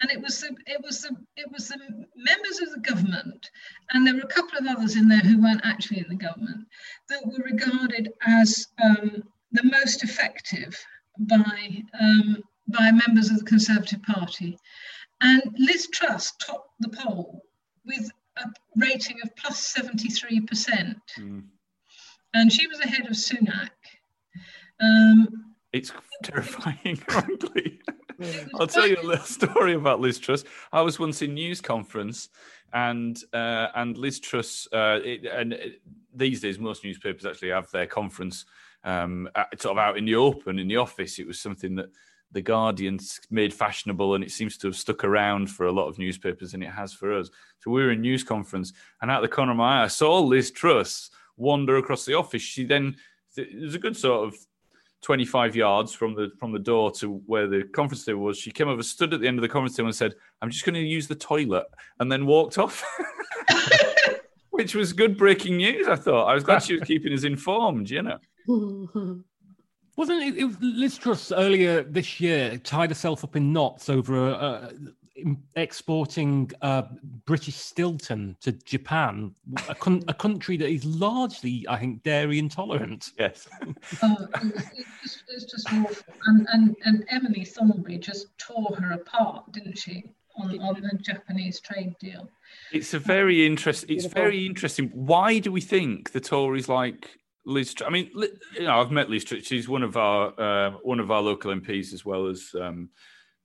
and 0.00 0.10
it 0.10 0.20
was 0.20 0.40
the 0.40 0.54
it 0.66 0.80
was 0.82 1.02
the 1.02 1.16
it 1.36 1.50
was 1.52 1.68
the 1.68 1.78
members 2.16 2.60
of 2.60 2.72
the 2.72 2.80
government, 2.80 3.50
and 3.90 4.06
there 4.06 4.14
were 4.14 4.20
a 4.20 4.26
couple 4.26 4.58
of 4.58 4.66
others 4.66 4.96
in 4.96 5.08
there 5.08 5.20
who 5.20 5.42
weren't 5.42 5.64
actually 5.64 5.98
in 5.98 6.08
the 6.08 6.16
government 6.16 6.66
that 7.08 7.26
were 7.26 7.44
regarded 7.44 8.12
as 8.26 8.68
um, 8.82 9.22
the 9.52 9.64
most 9.64 10.02
effective 10.02 10.78
by 11.20 11.82
um, 12.00 12.42
by 12.68 12.90
members 12.90 13.30
of 13.30 13.38
the 13.38 13.44
Conservative 13.44 14.02
Party, 14.02 14.58
and 15.20 15.42
Liz 15.58 15.88
Truss 15.92 16.32
topped 16.44 16.70
the 16.80 16.88
poll 16.88 17.42
with 17.84 18.10
a 18.38 18.48
rating 18.76 19.16
of 19.22 19.30
plus 19.36 19.46
plus 19.54 19.66
seventy 19.66 20.08
three 20.08 20.40
percent, 20.40 20.98
Mm. 21.18 21.44
and 22.34 22.52
she 22.52 22.66
was 22.66 22.80
ahead 22.80 23.06
of 23.06 23.12
Sunak. 23.12 23.70
Um, 24.80 25.54
It's 25.72 25.92
terrifying, 26.22 26.96
frankly. 27.08 27.80
I'll 28.58 28.66
tell 28.66 28.86
you 28.86 28.96
a 29.00 29.02
little 29.06 29.24
story 29.24 29.74
about 29.74 30.00
Liz 30.00 30.18
Truss. 30.18 30.44
I 30.72 30.80
was 30.82 30.98
once 30.98 31.20
in 31.22 31.34
news 31.34 31.60
conference, 31.60 32.28
and 32.72 33.16
uh, 33.32 33.68
and 33.74 33.96
Liz 33.96 34.20
Truss, 34.20 34.66
uh, 34.72 35.00
it, 35.04 35.24
and 35.26 35.52
it, 35.52 35.80
these 36.14 36.40
days 36.40 36.58
most 36.58 36.82
newspapers 36.84 37.26
actually 37.26 37.50
have 37.50 37.70
their 37.70 37.86
conference 37.86 38.44
um, 38.84 39.28
at- 39.34 39.60
sort 39.60 39.72
of 39.72 39.78
out 39.78 39.98
in 39.98 40.04
the 40.06 40.14
open 40.14 40.58
in 40.58 40.68
the 40.68 40.76
office. 40.76 41.18
It 41.18 41.26
was 41.26 41.40
something 41.40 41.74
that 41.76 41.90
the 42.32 42.42
Guardian 42.42 42.98
made 43.30 43.54
fashionable, 43.54 44.14
and 44.14 44.24
it 44.24 44.30
seems 44.30 44.56
to 44.58 44.68
have 44.68 44.76
stuck 44.76 45.04
around 45.04 45.50
for 45.50 45.66
a 45.66 45.72
lot 45.72 45.88
of 45.88 45.98
newspapers, 45.98 46.54
and 46.54 46.62
it 46.62 46.70
has 46.70 46.92
for 46.92 47.16
us. 47.16 47.30
So 47.60 47.70
we 47.70 47.82
were 47.82 47.92
in 47.92 48.00
news 48.00 48.24
conference, 48.24 48.72
and 49.00 49.10
out 49.10 49.22
the 49.22 49.28
corner 49.28 49.52
of 49.52 49.58
my 49.58 49.80
eye, 49.80 49.84
I 49.84 49.88
saw 49.88 50.18
Liz 50.18 50.50
Truss 50.50 51.10
wander 51.36 51.76
across 51.76 52.04
the 52.04 52.14
office. 52.14 52.42
She 52.42 52.64
then 52.64 52.96
there's 53.36 53.74
a 53.74 53.78
good 53.78 53.96
sort 53.96 54.26
of 54.26 54.36
25 55.02 55.54
yards 55.54 55.92
from 55.92 56.14
the 56.14 56.30
from 56.38 56.52
the 56.52 56.58
door 56.58 56.90
to 56.90 57.22
where 57.26 57.46
the 57.46 57.62
conference 57.74 58.04
table 58.04 58.20
was. 58.20 58.38
She 58.38 58.50
came 58.50 58.68
over, 58.68 58.82
stood 58.82 59.14
at 59.14 59.20
the 59.20 59.28
end 59.28 59.38
of 59.38 59.42
the 59.42 59.48
conference 59.48 59.76
table, 59.76 59.88
and 59.88 59.94
said, 59.94 60.14
"I'm 60.42 60.50
just 60.50 60.64
going 60.64 60.74
to 60.74 60.80
use 60.80 61.06
the 61.06 61.14
toilet," 61.14 61.66
and 62.00 62.10
then 62.10 62.26
walked 62.26 62.58
off. 62.58 62.84
Which 64.50 64.74
was 64.74 64.94
good 64.94 65.18
breaking 65.18 65.58
news. 65.58 65.86
I 65.86 65.96
thought. 65.96 66.26
I 66.26 66.34
was 66.34 66.42
glad 66.42 66.62
she 66.62 66.74
was 66.74 66.88
keeping 66.88 67.12
us 67.12 67.24
informed. 67.24 67.90
You 67.90 68.02
know. 68.02 68.18
Wasn't 69.96 70.22
it, 70.22 70.36
it 70.36 70.44
was 70.44 70.56
Liz 70.60 70.98
Truss 70.98 71.32
earlier 71.32 71.82
this 71.82 72.20
year 72.20 72.58
tied 72.58 72.90
herself 72.90 73.24
up 73.24 73.34
in 73.34 73.52
knots 73.52 73.88
over 73.88 74.34
uh, 74.34 74.70
exporting 75.54 76.50
uh, 76.60 76.82
British 77.24 77.56
Stilton 77.56 78.36
to 78.40 78.52
Japan, 78.52 79.34
a, 79.68 79.74
con- 79.74 80.02
a 80.08 80.14
country 80.14 80.56
that 80.58 80.68
is 80.68 80.84
largely, 80.84 81.64
I 81.68 81.78
think, 81.78 82.02
dairy 82.02 82.38
intolerant. 82.38 83.10
Yes. 83.18 83.48
Oh, 84.02 84.26
it's, 84.42 84.86
just, 85.02 85.22
it's 85.28 85.44
just 85.44 85.72
awful. 85.72 86.14
And, 86.26 86.46
and, 86.52 86.76
and 86.84 87.04
Emily 87.08 87.44
Thornberry 87.44 87.98
just 87.98 88.36
tore 88.36 88.76
her 88.76 88.92
apart, 88.92 89.50
didn't 89.52 89.78
she, 89.78 90.04
on, 90.36 90.58
on 90.60 90.74
the 90.74 90.98
Japanese 90.98 91.60
trade 91.60 91.96
deal? 91.98 92.28
It's 92.72 92.92
a 92.94 92.98
very 92.98 93.46
interesting. 93.46 93.96
It's 93.96 94.06
very 94.06 94.44
interesting. 94.44 94.90
Why 94.92 95.38
do 95.38 95.50
we 95.50 95.60
think 95.60 96.12
the 96.12 96.20
Tories 96.20 96.68
like 96.68 97.18
Liz? 97.46 97.74
I 97.84 97.90
mean, 97.90 98.10
you 98.14 98.62
know, 98.62 98.80
I've 98.80 98.90
met 98.90 99.08
Liz. 99.08 99.24
She's 99.42 99.68
one 99.68 99.82
of 99.82 99.96
our 99.96 100.38
uh, 100.38 100.70
one 100.82 101.00
of 101.00 101.10
our 101.10 101.22
local 101.22 101.54
MPs 101.54 101.94
as 101.94 102.04
well 102.04 102.26
as 102.26 102.54
um, 102.60 102.90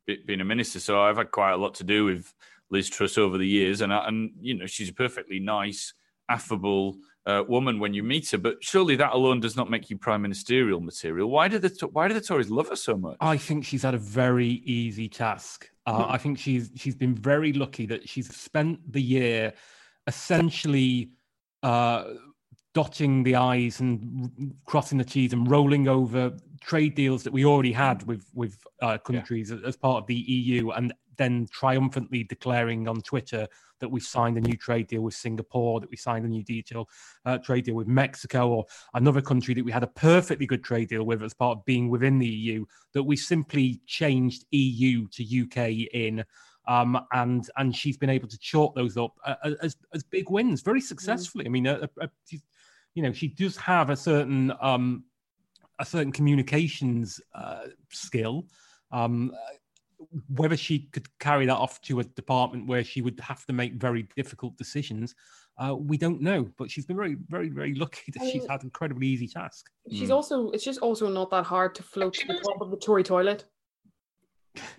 being 0.05 0.41
a 0.41 0.45
minister. 0.45 0.79
So 0.79 1.01
I've 1.01 1.17
had 1.17 1.31
quite 1.31 1.53
a 1.53 1.57
lot 1.57 1.75
to 1.75 1.83
do 1.83 2.05
with 2.05 2.33
Liz 2.71 2.89
Truss 2.89 3.17
over 3.17 3.37
the 3.37 3.47
years, 3.47 3.81
and 3.81 3.93
I, 3.93 4.07
and 4.07 4.31
you 4.41 4.55
know, 4.55 4.65
she's 4.65 4.89
a 4.89 4.93
perfectly 4.93 5.39
nice, 5.39 5.93
affable 6.29 6.97
uh, 7.27 7.43
woman 7.47 7.79
when 7.79 7.93
you 7.93 8.01
meet 8.01 8.31
her. 8.31 8.39
But 8.39 8.63
surely 8.63 8.95
that 8.95 9.13
alone 9.13 9.39
does 9.39 9.55
not 9.55 9.69
make 9.69 9.89
you 9.89 9.97
prime 9.97 10.23
ministerial 10.23 10.81
material. 10.81 11.29
Why 11.29 11.47
do 11.47 11.59
the 11.59 11.69
Why 11.91 12.07
do 12.07 12.15
the 12.15 12.21
Tories 12.21 12.49
love 12.49 12.69
her 12.69 12.75
so 12.75 12.97
much? 12.97 13.17
I 13.21 13.37
think 13.37 13.65
she's 13.65 13.83
had 13.83 13.93
a 13.93 13.99
very 13.99 14.61
easy 14.65 15.07
task. 15.07 15.69
Uh, 15.85 16.07
I 16.09 16.17
think 16.17 16.39
she's 16.39 16.71
she's 16.75 16.95
been 16.95 17.15
very 17.15 17.53
lucky 17.53 17.85
that 17.85 18.09
she's 18.09 18.35
spent 18.35 18.79
the 18.91 19.01
year 19.01 19.53
essentially 20.07 21.11
uh, 21.61 22.05
dotting 22.73 23.23
the 23.23 23.35
i's 23.35 23.79
and 23.79 24.53
crossing 24.65 24.97
the 24.97 25.03
t's 25.03 25.33
and 25.33 25.49
rolling 25.49 25.87
over 25.87 26.31
trade 26.61 26.95
deals 26.95 27.23
that 27.23 27.33
we 27.33 27.43
already 27.43 27.71
had 27.71 28.03
with 28.03 28.25
with 28.33 28.63
uh, 28.81 28.97
countries 28.99 29.51
as 29.51 29.75
part 29.75 29.97
of 30.01 30.07
the 30.07 30.15
EU, 30.15 30.69
and 30.71 30.93
then 31.17 31.47
triumphantly 31.51 32.23
declaring 32.23 32.87
on 32.87 33.01
Twitter 33.01 33.47
that 33.79 33.89
we've 33.89 34.03
signed 34.03 34.37
a 34.37 34.41
new 34.41 34.55
trade 34.55 34.87
deal 34.87 35.01
with 35.01 35.13
Singapore, 35.13 35.79
that 35.79 35.89
we 35.89 35.97
signed 35.97 36.23
a 36.23 36.27
new 36.27 36.43
detail 36.43 36.87
uh, 37.25 37.37
trade 37.39 37.65
deal 37.65 37.75
with 37.75 37.87
Mexico, 37.87 38.49
or 38.49 38.65
another 38.93 39.21
country 39.21 39.53
that 39.53 39.65
we 39.65 39.71
had 39.71 39.83
a 39.83 39.87
perfectly 39.87 40.45
good 40.45 40.63
trade 40.63 40.87
deal 40.87 41.03
with 41.03 41.21
as 41.23 41.33
part 41.33 41.57
of 41.57 41.65
being 41.65 41.89
within 41.89 42.17
the 42.19 42.27
EU, 42.27 42.65
that 42.93 43.03
we 43.03 43.15
simply 43.15 43.81
changed 43.87 44.45
EU 44.51 45.07
to 45.09 45.41
UK 45.41 45.89
in. 45.93 46.23
Um, 46.67 46.99
and 47.11 47.49
and 47.57 47.75
she's 47.75 47.97
been 47.97 48.11
able 48.11 48.27
to 48.27 48.37
chalk 48.37 48.75
those 48.75 48.95
up 48.95 49.15
uh, 49.25 49.35
as 49.63 49.75
as 49.95 50.03
big 50.03 50.29
wins 50.29 50.61
very 50.61 50.79
successfully. 50.79 51.45
I 51.45 51.49
mean, 51.49 51.65
uh, 51.67 51.87
uh, 51.99 52.07
she's- 52.27 52.43
you 52.93 53.03
know, 53.03 53.11
she 53.11 53.27
does 53.27 53.57
have 53.57 53.89
a 53.89 53.95
certain 53.95 54.51
um, 54.61 55.03
a 55.79 55.85
certain 55.85 56.11
communications 56.11 57.21
uh, 57.33 57.67
skill. 57.89 58.45
Um, 58.91 59.31
whether 60.35 60.57
she 60.57 60.89
could 60.91 61.07
carry 61.19 61.45
that 61.45 61.55
off 61.55 61.79
to 61.81 61.99
a 61.99 62.03
department 62.03 62.67
where 62.67 62.83
she 62.83 63.01
would 63.01 63.19
have 63.19 63.45
to 63.45 63.53
make 63.53 63.75
very 63.75 64.07
difficult 64.15 64.57
decisions, 64.57 65.15
uh, 65.57 65.75
we 65.75 65.95
don't 65.95 66.21
know. 66.21 66.49
But 66.57 66.71
she's 66.71 66.85
been 66.85 66.97
very, 66.97 67.15
very, 67.29 67.49
very 67.49 67.75
lucky 67.75 68.11
that 68.11 68.21
I 68.21 68.29
she's 68.29 68.45
had 68.45 68.61
an 68.61 68.67
incredibly 68.67 69.07
easy 69.07 69.27
task. 69.27 69.69
She's 69.89 70.09
Mm. 70.09 70.15
also 70.15 70.49
it's 70.51 70.63
just 70.63 70.79
also 70.79 71.07
not 71.09 71.29
that 71.31 71.43
hard 71.45 71.75
to 71.75 71.83
float 71.83 72.13
to 72.15 72.27
the 72.27 72.33
top 72.33 72.61
of 72.61 72.71
the 72.71 72.77
Tory 72.77 73.03
toilet. 73.03 73.45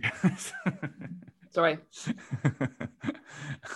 Sorry. 1.53 1.79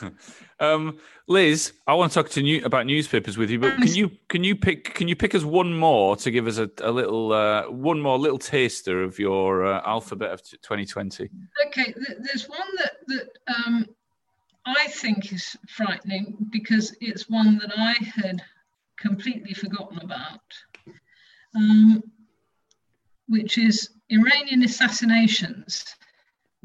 um, 0.61 0.99
Liz, 1.29 1.75
I 1.87 1.93
want 1.93 2.11
to 2.11 2.23
talk 2.23 2.31
to 2.31 2.43
you 2.43 2.65
about 2.65 2.87
newspapers 2.87 3.37
with 3.37 3.51
you, 3.51 3.59
but 3.59 3.77
can 3.77 3.95
you 3.95 4.11
can 4.29 4.43
you 4.43 4.57
pick 4.57 4.95
can 4.95 5.09
you 5.09 5.17
pick 5.17 5.35
us 5.35 5.45
one 5.45 5.77
more 5.77 6.17
to 6.17 6.31
give 6.31 6.47
us 6.47 6.57
a, 6.57 6.71
a 6.81 6.91
little 6.91 7.35
uh, 7.35 7.65
one 7.65 8.01
more 8.01 8.19
little 8.19 8.39
taster 8.39 9.03
of 9.03 9.19
your 9.19 9.67
uh, 9.67 9.83
alphabet 9.85 10.31
of 10.31 10.43
2020? 10.43 11.29
Okay, 11.67 11.95
there's 12.21 12.49
one 12.49 12.69
that 12.79 12.93
that 13.09 13.29
um, 13.55 13.87
I 14.65 14.89
think 14.89 15.31
is 15.35 15.55
frightening 15.69 16.35
because 16.51 16.97
it's 17.03 17.29
one 17.29 17.59
that 17.59 17.73
I 17.77 17.93
had 18.15 18.43
completely 18.99 19.53
forgotten 19.53 19.99
about, 19.99 20.41
um, 21.55 22.03
which 23.29 23.59
is 23.59 23.91
Iranian 24.09 24.63
assassinations, 24.63 25.85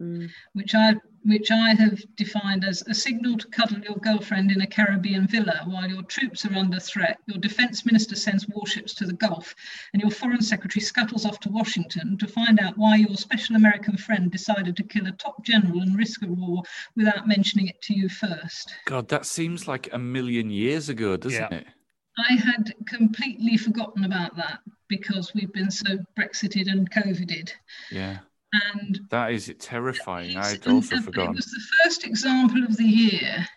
Mm. 0.02 0.32
which 0.54 0.74
I 0.74 0.96
which 1.24 1.52
I 1.52 1.76
have 1.76 2.02
defined 2.16 2.66
as 2.66 2.82
a 2.88 2.94
signal 2.96 3.38
to 3.38 3.48
cuddle 3.50 3.78
your 3.80 3.98
girlfriend 3.98 4.50
in 4.50 4.62
a 4.62 4.66
Caribbean 4.68 5.28
villa 5.28 5.62
while 5.66 5.88
your 5.88 6.02
troops 6.02 6.44
are 6.46 6.56
under 6.56 6.80
threat, 6.80 7.20
your 7.28 7.38
defense 7.38 7.86
minister 7.86 8.16
sends 8.16 8.48
warships 8.48 8.96
to 8.96 9.06
the 9.06 9.14
Gulf, 9.14 9.54
and 9.94 10.02
your 10.02 10.10
foreign 10.10 10.42
secretary 10.42 10.82
scuttles 10.82 11.24
off 11.24 11.40
to 11.42 11.50
Washington 11.50 12.18
to 12.18 12.28
find 12.28 12.60
out 12.60 12.76
why 12.76 12.96
your 12.96 13.16
special 13.16 13.56
American 13.56 13.98
friend 13.98 14.32
decided 14.32 14.76
to 14.78 14.84
kill 14.84 15.06
a 15.06 15.12
top 15.12 15.46
general 15.46 15.82
and 15.82 15.96
risk 15.96 16.24
a 16.24 16.28
war 16.28 16.64
without 16.96 17.28
mentioning 17.28 17.68
it 17.68 17.80
to 17.84 17.94
you 17.94 18.10
first. 18.10 18.74
God, 18.86 19.08
that 19.10 19.28
seems 19.28 19.68
like 19.68 19.94
a 19.94 20.00
million 20.00 20.50
years 20.50 20.90
ago, 20.90 21.18
doesn't 21.18 21.52
Yeah. 21.52 21.60
it? 21.60 21.68
I 22.18 22.34
had 22.34 22.74
completely 22.88 23.58
forgotten 23.58 24.06
about 24.06 24.36
that 24.38 24.62
because 24.88 25.34
we've 25.36 25.54
been 25.54 25.72
so 25.72 26.00
Brexited 26.18 26.68
and 26.70 26.90
COVIDed. 26.92 27.52
Yeah, 27.92 28.18
And 28.54 29.00
that 29.10 29.32
is 29.32 29.54
terrifying. 29.60 30.36
I'd 30.38 30.68
also 30.68 30.96
and 30.96 31.06
forgotten. 31.06 31.32
It 31.32 31.36
was 31.38 31.46
the 31.46 31.84
first 31.84 32.06
example 32.06 32.64
of 32.64 32.76
the 32.76 32.86
year. 32.86 33.48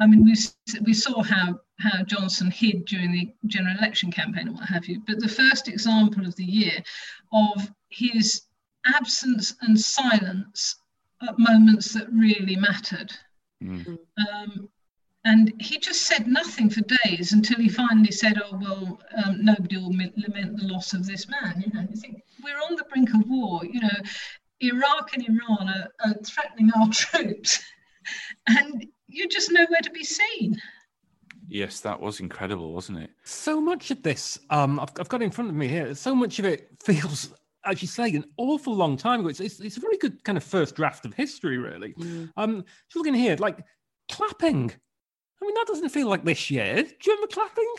I 0.00 0.06
mean, 0.06 0.24
we 0.24 0.34
we 0.84 0.94
saw 0.94 1.22
how 1.22 1.60
how 1.78 2.02
Johnson 2.04 2.50
hid 2.50 2.84
during 2.86 3.12
the 3.12 3.32
general 3.46 3.76
election 3.78 4.10
campaign 4.10 4.48
and 4.48 4.56
what 4.56 4.68
have 4.68 4.86
you, 4.86 5.02
but 5.06 5.20
the 5.20 5.28
first 5.28 5.68
example 5.68 6.26
of 6.26 6.34
the 6.36 6.44
year 6.44 6.82
of 7.32 7.70
his 7.90 8.42
absence 8.86 9.54
and 9.62 9.78
silence 9.78 10.76
at 11.22 11.38
moments 11.38 11.92
that 11.94 12.12
really 12.12 12.56
mattered. 12.56 13.12
Mm. 13.62 13.98
Um, 14.18 14.68
and 15.24 15.52
he 15.60 15.78
just 15.78 16.02
said 16.02 16.26
nothing 16.26 16.70
for 16.70 16.82
days 17.04 17.32
until 17.32 17.58
he 17.58 17.68
finally 17.68 18.12
said, 18.12 18.40
"Oh 18.42 18.58
well, 18.60 19.00
um, 19.24 19.44
nobody 19.44 19.76
will 19.76 19.92
mi- 19.92 20.12
lament 20.16 20.56
the 20.56 20.66
loss 20.66 20.94
of 20.94 21.06
this 21.06 21.28
man." 21.28 21.62
You 21.64 21.72
know, 21.72 21.86
you 21.88 21.96
think 21.96 22.22
we're 22.42 22.58
on 22.58 22.76
the 22.76 22.84
brink 22.84 23.12
of 23.14 23.28
war. 23.28 23.64
You 23.64 23.80
know, 23.80 23.96
Iraq 24.60 25.14
and 25.14 25.28
Iran 25.28 25.68
are, 25.68 25.88
are 26.04 26.14
threatening 26.24 26.70
our 26.76 26.88
troops, 26.92 27.60
and 28.46 28.86
you're 29.08 29.28
just 29.28 29.50
nowhere 29.50 29.80
to 29.82 29.90
be 29.90 30.04
seen. 30.04 30.60
Yes, 31.48 31.80
that 31.80 31.98
was 31.98 32.20
incredible, 32.20 32.72
wasn't 32.74 32.98
it? 32.98 33.10
So 33.24 33.60
much 33.60 33.90
of 33.90 34.02
this, 34.02 34.38
um, 34.50 34.78
I've, 34.78 34.90
I've 35.00 35.08
got 35.08 35.22
it 35.22 35.24
in 35.24 35.30
front 35.30 35.48
of 35.48 35.56
me 35.56 35.66
here. 35.66 35.94
So 35.94 36.14
much 36.14 36.38
of 36.38 36.44
it 36.44 36.68
feels, 36.82 37.32
as 37.64 37.80
you 37.80 37.88
say, 37.88 38.10
an 38.10 38.24
awful 38.36 38.74
long 38.74 38.98
time 38.98 39.20
ago. 39.20 39.30
It's, 39.30 39.40
it's, 39.40 39.58
it's 39.58 39.78
a 39.78 39.80
very 39.80 39.96
good 39.96 40.22
kind 40.24 40.36
of 40.36 40.44
first 40.44 40.76
draft 40.76 41.06
of 41.06 41.14
history, 41.14 41.56
really. 41.56 41.94
Mm. 41.94 42.30
Um, 42.36 42.64
just 42.86 42.96
looking 42.96 43.14
here, 43.14 43.36
like 43.38 43.64
clapping. 44.10 44.72
I 45.40 45.46
mean, 45.46 45.54
that 45.54 45.66
doesn't 45.68 45.90
feel 45.90 46.08
like 46.08 46.24
this 46.24 46.50
year. 46.50 46.82
Do 46.82 46.88
you 47.06 47.12
remember 47.12 47.28
clapping? 47.28 47.74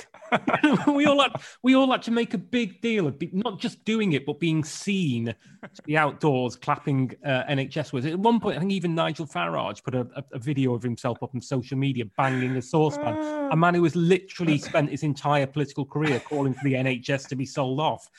we 0.96 1.06
all 1.06 1.22
had 1.22 1.34
we 1.62 1.76
all 1.76 1.92
had 1.92 2.02
to 2.04 2.12
make 2.12 2.34
a 2.34 2.38
big 2.38 2.80
deal 2.82 3.06
of 3.06 3.20
be, 3.20 3.30
not 3.34 3.60
just 3.60 3.84
doing 3.84 4.14
it, 4.14 4.26
but 4.26 4.40
being 4.40 4.64
seen 4.64 5.26
to 5.74 5.82
be 5.84 5.98
outdoors 5.98 6.56
clapping 6.56 7.12
uh, 7.26 7.44
NHS 7.50 7.92
words. 7.92 8.06
At 8.06 8.18
one 8.18 8.40
point, 8.40 8.56
I 8.56 8.60
think 8.60 8.72
even 8.72 8.96
Nigel 8.96 9.28
Farage 9.28 9.84
put 9.84 9.94
a, 9.94 10.08
a, 10.16 10.24
a 10.34 10.40
video 10.40 10.74
of 10.74 10.82
himself 10.82 11.22
up 11.22 11.36
on 11.36 11.42
social 11.42 11.78
media 11.78 12.06
banging 12.18 12.56
a 12.56 12.62
saucepan. 12.62 13.18
A 13.52 13.56
man 13.56 13.74
who 13.74 13.84
has 13.84 13.96
literally 13.96 14.58
spent 14.70 14.90
his 14.90 15.04
entire 15.04 15.48
political 15.48 15.86
career 15.86 16.22
calling 16.22 16.54
for 16.54 16.64
the 16.64 16.76
NHS 16.76 17.28
to 17.28 17.36
be 17.36 17.46
sold 17.46 17.82
off. 17.82 18.10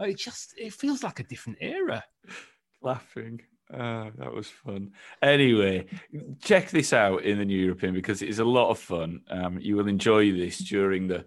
it 0.00 0.18
just 0.18 0.54
it 0.56 0.72
feels 0.72 1.04
like 1.04 1.20
a 1.20 1.24
different 1.24 1.58
era. 1.60 2.02
Laughing. 2.80 3.40
Uh, 3.72 4.10
that 4.18 4.32
was 4.32 4.48
fun. 4.48 4.90
Anyway, 5.22 5.86
check 6.42 6.70
this 6.70 6.92
out 6.92 7.22
in 7.22 7.38
the 7.38 7.44
New 7.44 7.58
European 7.58 7.94
because 7.94 8.20
it 8.20 8.28
is 8.28 8.38
a 8.38 8.44
lot 8.44 8.70
of 8.70 8.78
fun. 8.78 9.20
Um, 9.30 9.58
you 9.60 9.76
will 9.76 9.88
enjoy 9.88 10.32
this 10.32 10.58
during 10.58 11.08
the 11.08 11.24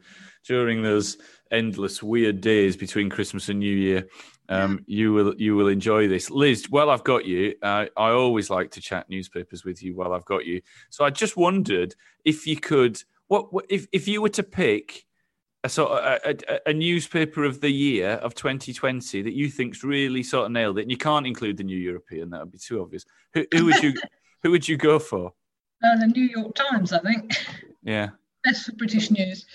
during 0.47 0.83
those 0.83 1.17
endless 1.51 2.03
weird 2.03 2.41
days 2.41 2.77
between 2.77 3.09
Christmas 3.09 3.49
and 3.49 3.59
New 3.59 3.75
Year. 3.75 4.07
Um, 4.47 4.83
you 4.85 5.11
will 5.11 5.33
you 5.37 5.55
will 5.55 5.69
enjoy 5.69 6.07
this, 6.07 6.29
Liz. 6.29 6.69
Well, 6.69 6.91
I've 6.91 7.03
got 7.03 7.25
you. 7.25 7.55
Uh, 7.63 7.85
I 7.97 8.11
always 8.11 8.49
like 8.49 8.69
to 8.71 8.81
chat 8.81 9.09
newspapers 9.09 9.65
with 9.65 9.81
you 9.81 9.95
while 9.95 10.13
I've 10.13 10.25
got 10.25 10.45
you. 10.45 10.61
So 10.91 11.03
I 11.03 11.09
just 11.09 11.35
wondered 11.35 11.95
if 12.25 12.45
you 12.45 12.57
could 12.57 13.01
what, 13.27 13.51
what 13.51 13.65
if 13.69 13.87
if 13.91 14.07
you 14.07 14.21
were 14.21 14.29
to 14.29 14.43
pick 14.43 15.05
a 15.65 15.69
sort 15.69 15.91
of 15.91 16.21
a, 16.23 16.53
a, 16.53 16.69
a, 16.69 16.73
newspaper 16.73 17.43
of 17.43 17.59
the 17.59 17.71
year 17.71 18.11
of 18.21 18.35
2020 18.35 19.23
that 19.23 19.33
you 19.33 19.49
think's 19.49 19.83
really 19.83 20.21
sort 20.21 20.45
of 20.45 20.51
nailed 20.51 20.77
it, 20.77 20.83
and 20.83 20.91
you 20.91 20.97
can't 20.97 21.25
include 21.25 21.57
the 21.57 21.63
New 21.63 21.77
European. 21.77 22.29
That 22.29 22.41
would 22.41 22.51
be 22.51 22.59
too 22.59 22.81
obvious. 22.81 23.03
Who, 23.33 23.45
who 23.51 23.65
would 23.65 23.81
you 23.81 23.93
who 24.43 24.51
would 24.51 24.69
you 24.69 24.77
go 24.77 24.99
for? 24.99 25.33
Uh, 25.83 25.97
the 25.97 26.05
New 26.05 26.25
York 26.25 26.53
Times, 26.53 26.93
I 26.93 26.99
think. 26.99 27.35
Yeah. 27.83 28.09
Best 28.43 28.65
for 28.65 28.73
British 28.73 29.09
news. 29.09 29.47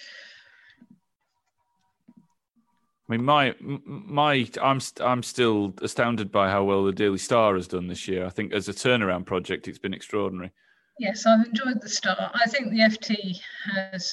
I 3.08 3.12
mean, 3.12 3.24
my 3.24 3.54
my 3.60 4.48
I'm 4.60 4.80
I'm 5.00 5.22
still 5.22 5.74
astounded 5.80 6.32
by 6.32 6.50
how 6.50 6.64
well 6.64 6.84
the 6.84 6.92
Daily 6.92 7.18
Star 7.18 7.54
has 7.54 7.68
done 7.68 7.86
this 7.86 8.08
year. 8.08 8.26
I 8.26 8.30
think 8.30 8.52
as 8.52 8.68
a 8.68 8.72
turnaround 8.72 9.26
project, 9.26 9.68
it's 9.68 9.78
been 9.78 9.94
extraordinary. 9.94 10.50
Yes, 10.98 11.24
I've 11.24 11.46
enjoyed 11.46 11.80
the 11.80 11.88
Star. 11.88 12.32
I 12.34 12.48
think 12.48 12.70
the 12.70 12.80
FT 12.80 13.40
has 13.76 14.12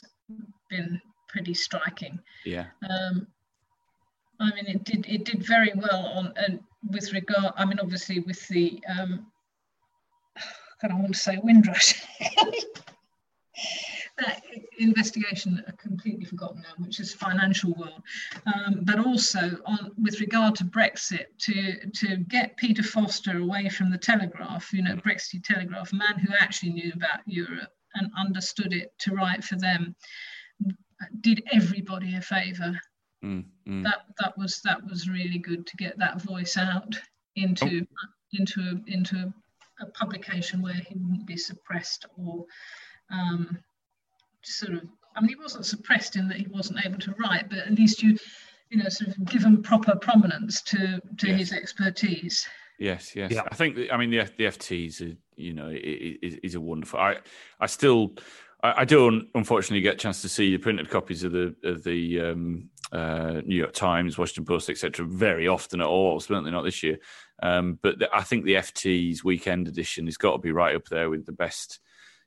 been 0.70 1.02
pretty 1.38 1.54
striking. 1.54 2.20
Yeah. 2.46 2.66
Um, 2.90 3.28
I 4.40 4.52
mean, 4.56 4.66
it 4.68 4.84
did 4.84 5.06
it 5.08 5.24
did 5.24 5.46
very 5.46 5.72
well 5.76 6.06
on 6.18 6.34
and 6.36 6.60
with 6.90 7.14
regard. 7.14 7.54
I 7.58 7.66
mean, 7.66 7.80
obviously 7.80 8.20
with 8.20 8.48
the 8.48 8.82
um, 8.90 9.28
I 10.84 10.88
don't 10.88 11.00
want 11.00 11.14
to 11.14 11.20
say 11.20 11.40
Windrush. 11.44 11.94
that 14.18 14.42
investigation 14.80 15.64
are 15.68 15.74
completely 15.74 16.26
forgotten 16.26 16.62
now, 16.62 16.74
which 16.84 17.00
is 17.00 17.14
financial 17.14 17.74
world, 17.74 18.02
um, 18.48 18.80
but 18.82 18.98
also 18.98 19.60
on 19.66 19.92
with 20.02 20.20
regard 20.20 20.56
to 20.56 20.64
Brexit, 20.64 21.26
to 21.40 21.88
to 21.92 22.18
get 22.18 22.58
Peter 22.58 22.82
Foster 22.84 23.38
away 23.38 23.70
from 23.70 23.92
the 23.92 23.98
Telegraph, 23.98 24.74
you 24.74 24.82
know, 24.82 24.96
Brexit 24.96 25.44
Telegraph, 25.44 25.94
a 25.94 25.96
man 25.96 26.18
who 26.18 26.34
actually 26.40 26.74
knew 26.74 26.92
about 26.96 27.20
Europe 27.28 27.74
and 27.94 28.12
understood 28.18 28.74
it 28.74 28.92
to 29.00 29.14
write 29.14 29.44
for 29.44 29.56
them, 29.56 29.96
did 31.22 31.43
everybody 31.52 32.16
a 32.16 32.22
favour. 32.22 32.80
Mm, 33.24 33.45
mm. 33.68 33.84
That 33.84 34.02
that 34.20 34.38
was 34.38 34.62
that 34.64 34.86
was 34.88 35.10
really 35.10 35.39
good 35.39 35.66
to 35.68 35.78
get 35.78 35.98
that 35.98 36.22
voice 36.22 36.58
out 36.58 36.95
into 37.36 37.82
oh. 37.82 38.08
into 38.34 38.62
a, 38.62 38.91
into 38.91 39.16
a, 39.16 39.84
a 39.84 39.89
publication 39.91 40.62
where 40.62 40.74
he 40.74 40.95
wouldn't 40.95 41.26
be 41.26 41.38
suppressed 41.38 42.06
or 42.18 42.45
um, 43.12 43.58
sort 44.43 44.74
of 44.74 44.84
I 45.16 45.22
mean 45.22 45.30
he 45.30 45.36
wasn't 45.36 45.66
suppressed 45.66 46.16
in 46.16 46.28
that 46.28 46.38
he 46.38 46.48
wasn't 46.48 46.86
able 46.86 47.00
to 47.00 47.16
write, 47.20 47.50
but 47.50 47.60
at 47.60 47.74
least 47.74 48.04
you 48.04 48.18
you 48.70 48.78
know 48.78 48.89
sort 48.89 49.10
of 49.10 49.26
give 49.26 49.43
him 49.43 49.64
proper 49.64 49.95
prominence 49.95 50.62
to 50.64 51.02
to 51.18 51.28
yes. 51.28 51.39
his 51.39 51.54
expertise. 51.54 52.48
Yes, 52.80 53.16
yes. 53.16 53.32
Yeah. 53.32 53.41
I 53.50 53.56
think 53.56 53.78
I 53.91 53.98
mean 53.98 54.12
the 54.12 54.30
the 54.38 54.45
FT 54.45 54.88
is 54.88 55.02
a, 55.02 55.16
you 55.36 55.54
know 55.54 55.70
is, 55.70 56.36
is 56.43 56.56
a 56.56 56.62
wonderful. 56.62 57.00
I 57.00 57.18
I 57.60 57.66
still 57.66 58.14
I, 58.64 58.82
I, 58.82 58.86
don't 58.86 59.28
unfortunately 59.36 59.82
get 59.82 59.95
a 59.95 59.97
chance 59.97 60.22
to 60.22 60.30
see 60.30 60.51
the 60.51 60.58
printed 60.58 60.89
copies 60.89 61.24
of 61.24 61.32
the 61.32 61.55
of 61.64 61.84
the 61.84 62.22
um, 62.22 62.70
uh, 62.91 63.41
New 63.45 63.55
York 63.55 63.74
Times, 63.74 64.18
Washington 64.18 64.45
Post, 64.45 64.70
etc. 64.70 65.05
very 65.05 65.47
often 65.47 65.82
at 65.82 65.88
all. 65.88 66.20
Certainly 66.20 66.51
not 66.51 66.64
this 66.64 66.84
year. 66.84 66.97
Um, 67.41 67.78
but 67.82 67.99
the, 67.99 68.10
I 68.16 68.24
think 68.24 68.45
the 68.45 68.55
FT's 68.55 69.24
weekend 69.24 69.68
edition 69.68 70.05
has 70.05 70.18
got 70.18 70.34
to 70.34 70.38
be 70.39 70.51
right 70.51 70.76
up 70.76 70.86
there 70.86 71.10
with 71.10 71.26
the 71.26 71.32
best, 71.32 71.80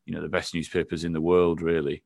you 0.04 0.14
know, 0.14 0.22
the 0.22 0.28
best 0.28 0.54
newspapers 0.54 1.04
in 1.04 1.12
the 1.12 1.20
world, 1.20 1.60
really. 1.60 2.04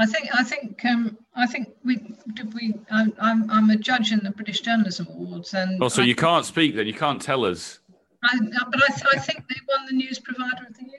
I 0.00 0.06
think 0.06 0.28
I 0.32 0.44
think 0.44 0.84
um, 0.84 1.18
I 1.34 1.46
think 1.46 1.70
we 1.84 1.96
did 2.34 2.54
we 2.54 2.74
I'm, 2.88 3.12
I'm, 3.20 3.50
I'm 3.50 3.70
a 3.70 3.76
judge 3.76 4.12
in 4.12 4.20
the 4.20 4.30
British 4.30 4.60
Journalism 4.60 5.08
Awards 5.10 5.54
and 5.54 5.82
also 5.82 6.02
oh, 6.02 6.04
you 6.04 6.14
can't 6.14 6.44
speak 6.44 6.76
then 6.76 6.86
you 6.86 6.94
can't 6.94 7.20
tell 7.20 7.44
us. 7.44 7.80
I, 8.22 8.38
but 8.38 8.82
I, 8.82 8.92
th- 8.92 9.06
I 9.14 9.18
think 9.18 9.48
they 9.48 9.56
won 9.68 9.86
the 9.86 9.92
News 9.92 10.20
Provider 10.20 10.66
of 10.68 10.76
the 10.76 10.84
Year? 10.84 10.98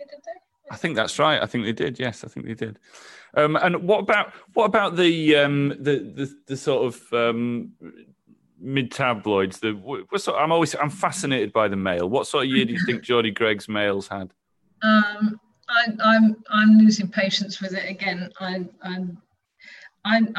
I 0.71 0.75
think 0.75 0.95
that's 0.95 1.17
right. 1.19 1.41
I 1.41 1.45
think 1.45 1.65
they 1.65 1.73
did. 1.73 1.99
Yes, 1.99 2.23
I 2.23 2.27
think 2.27 2.45
they 2.45 2.53
did. 2.53 2.79
Um, 3.35 3.55
and 3.55 3.83
what 3.87 3.99
about 3.99 4.33
what 4.53 4.65
about 4.65 4.95
the 4.95 5.35
um, 5.35 5.69
the, 5.69 6.11
the, 6.15 6.35
the 6.47 6.57
sort 6.57 6.85
of 6.85 7.13
um, 7.13 7.73
mid 8.59 8.91
tabloids? 8.91 9.59
The 9.59 9.71
what 9.73 10.21
sort, 10.21 10.41
I'm 10.41 10.51
always 10.51 10.75
I'm 10.75 10.89
fascinated 10.89 11.53
by 11.53 11.67
the 11.67 11.75
Mail. 11.75 12.09
What 12.09 12.27
sort 12.27 12.45
of 12.45 12.51
year 12.51 12.65
do 12.65 12.73
you 12.73 12.85
think 12.85 13.01
Geordie 13.03 13.31
Greig's 13.31 13.67
Mails 13.67 14.07
had? 14.07 14.33
Um, 14.81 15.39
I, 15.69 15.83
am 15.85 15.97
I'm, 16.03 16.43
I'm 16.49 16.77
losing 16.79 17.07
patience 17.07 17.61
with 17.61 17.73
it 17.73 17.89
again. 17.89 18.31
I, 18.39 18.65
I'm 18.81 19.21
I'm, 20.05 20.33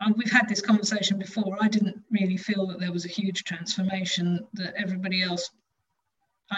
I'm, 0.00 0.14
we've 0.16 0.30
had 0.30 0.48
this 0.48 0.60
conversation 0.60 1.18
before. 1.18 1.56
I 1.60 1.68
didn't 1.68 2.02
really 2.10 2.36
feel 2.36 2.66
that 2.68 2.80
there 2.80 2.92
was 2.92 3.04
a 3.04 3.08
huge 3.08 3.44
transformation 3.44 4.46
that 4.54 4.74
everybody 4.76 5.22
else 5.22 5.50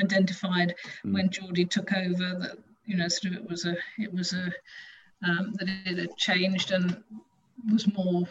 identified 0.01 0.75
mm. 1.05 1.15
when 1.15 1.31
Geordie 1.31 1.65
took 1.65 1.93
over. 1.93 2.39
That 2.39 2.59
you 2.87 2.97
know, 2.97 3.09
sort 3.09 3.35
of 3.35 3.41
it 3.41 3.49
was 3.49 3.65
a 3.67 3.77
it 3.99 4.13
was 4.13 4.33
a 4.33 4.53
um, 5.25 5.53
that 5.55 5.69
it 5.87 5.99
had 5.99 6.17
changed 6.17 6.73
and 6.73 7.03
was 7.71 7.93
more 7.95 8.25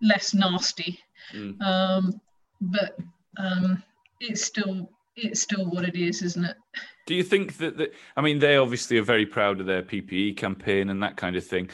less 0.00 0.34
nasty. 0.34 1.00
Mm. 1.34 1.60
Um, 1.60 2.20
but 2.60 2.96
um, 3.38 3.82
it's 4.20 4.44
still 4.44 4.90
it's 5.16 5.40
still 5.40 5.66
what 5.66 5.84
it 5.84 5.96
is, 5.96 6.22
isn't 6.22 6.44
it? 6.44 6.56
Do 7.06 7.14
you 7.14 7.24
think 7.24 7.56
that, 7.58 7.76
that 7.78 7.92
I 8.16 8.20
mean 8.20 8.38
they 8.38 8.56
obviously 8.56 8.98
are 8.98 9.02
very 9.02 9.26
proud 9.26 9.60
of 9.60 9.66
their 9.66 9.82
PPE 9.82 10.36
campaign 10.36 10.90
and 10.90 11.02
that 11.02 11.16
kind 11.16 11.36
of 11.36 11.44
thing. 11.44 11.70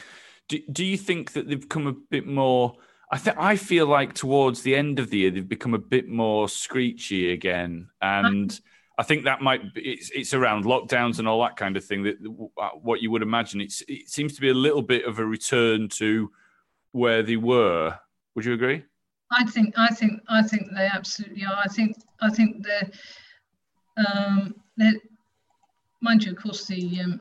Do, 0.47 0.59
do 0.71 0.85
you 0.85 0.97
think 0.97 1.33
that 1.33 1.47
they've 1.47 1.59
become 1.59 1.87
a 1.87 1.93
bit 1.93 2.25
more 2.25 2.75
I 3.11 3.17
think 3.17 3.37
I 3.39 3.55
feel 3.55 3.87
like 3.87 4.13
towards 4.13 4.61
the 4.61 4.75
end 4.75 4.99
of 4.99 5.09
the 5.09 5.19
year 5.19 5.31
they've 5.31 5.47
become 5.47 5.73
a 5.73 5.79
bit 5.79 6.07
more 6.07 6.49
screechy 6.49 7.31
again 7.31 7.89
and 8.01 8.59
I 8.97 9.03
think 9.03 9.25
that 9.25 9.41
might 9.41 9.73
be, 9.73 9.81
it's, 9.81 10.09
it's 10.11 10.33
around 10.33 10.63
lockdowns 10.65 11.19
and 11.19 11.27
all 11.27 11.41
that 11.41 11.57
kind 11.57 11.75
of 11.75 11.83
thing. 11.83 12.03
That 12.03 12.15
uh, 12.57 12.69
what 12.81 13.01
you 13.01 13.11
would 13.11 13.21
imagine 13.21 13.61
it's 13.61 13.83
it 13.87 14.09
seems 14.09 14.33
to 14.35 14.41
be 14.41 14.49
a 14.49 14.53
little 14.53 14.81
bit 14.81 15.05
of 15.05 15.19
a 15.19 15.25
return 15.25 15.89
to 15.89 16.31
where 16.91 17.21
they 17.21 17.35
were. 17.35 17.97
Would 18.35 18.45
you 18.45 18.53
agree? 18.53 18.83
I 19.31 19.43
think 19.45 19.73
I 19.77 19.89
think 19.89 20.21
I 20.29 20.41
think 20.41 20.67
they 20.75 20.87
absolutely 20.91 21.43
are. 21.45 21.57
I 21.63 21.67
think 21.67 21.97
I 22.21 22.29
think 22.29 22.65
they're, 22.65 22.89
um, 23.97 24.55
they're 24.77 24.93
mind 26.01 26.23
you, 26.23 26.31
of 26.31 26.37
course, 26.37 26.65
the 26.65 27.01
um, 27.01 27.19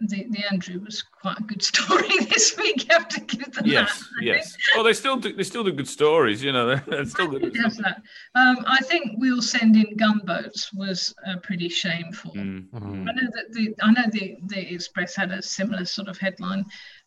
the, 0.00 0.26
the 0.30 0.44
Andrew 0.50 0.80
was 0.80 1.02
quite 1.02 1.38
a 1.38 1.42
good 1.42 1.62
story 1.62 2.08
this 2.28 2.56
week. 2.58 2.88
You 2.88 2.94
have 2.94 3.08
to 3.08 3.20
give 3.20 3.52
them 3.52 3.66
yes, 3.66 4.00
that. 4.00 4.24
Yes, 4.24 4.56
Oh, 4.76 4.82
they 4.82 4.92
still 4.92 5.16
do. 5.16 5.32
They 5.32 5.44
still 5.44 5.64
do 5.64 5.72
good 5.72 5.88
stories. 5.88 6.42
You 6.42 6.52
know, 6.52 6.76
they're 6.86 7.04
still 7.04 7.28
good. 7.28 7.52
that. 7.52 8.02
Um, 8.34 8.58
I 8.66 8.78
think 8.82 9.12
we'll 9.18 9.42
send 9.42 9.76
in 9.76 9.96
gunboats 9.96 10.72
was 10.72 11.14
uh, 11.26 11.36
pretty 11.42 11.68
shameful. 11.68 12.32
Mm-hmm. 12.32 13.08
I 13.08 13.12
know 13.12 13.30
that 13.32 13.52
the 13.52 13.74
I 13.82 13.92
know 13.92 14.04
the 14.10 14.36
the 14.46 14.74
Express 14.74 15.14
had 15.14 15.30
a 15.30 15.42
similar 15.42 15.84
sort 15.84 16.08
of 16.08 16.18
headline, 16.18 16.64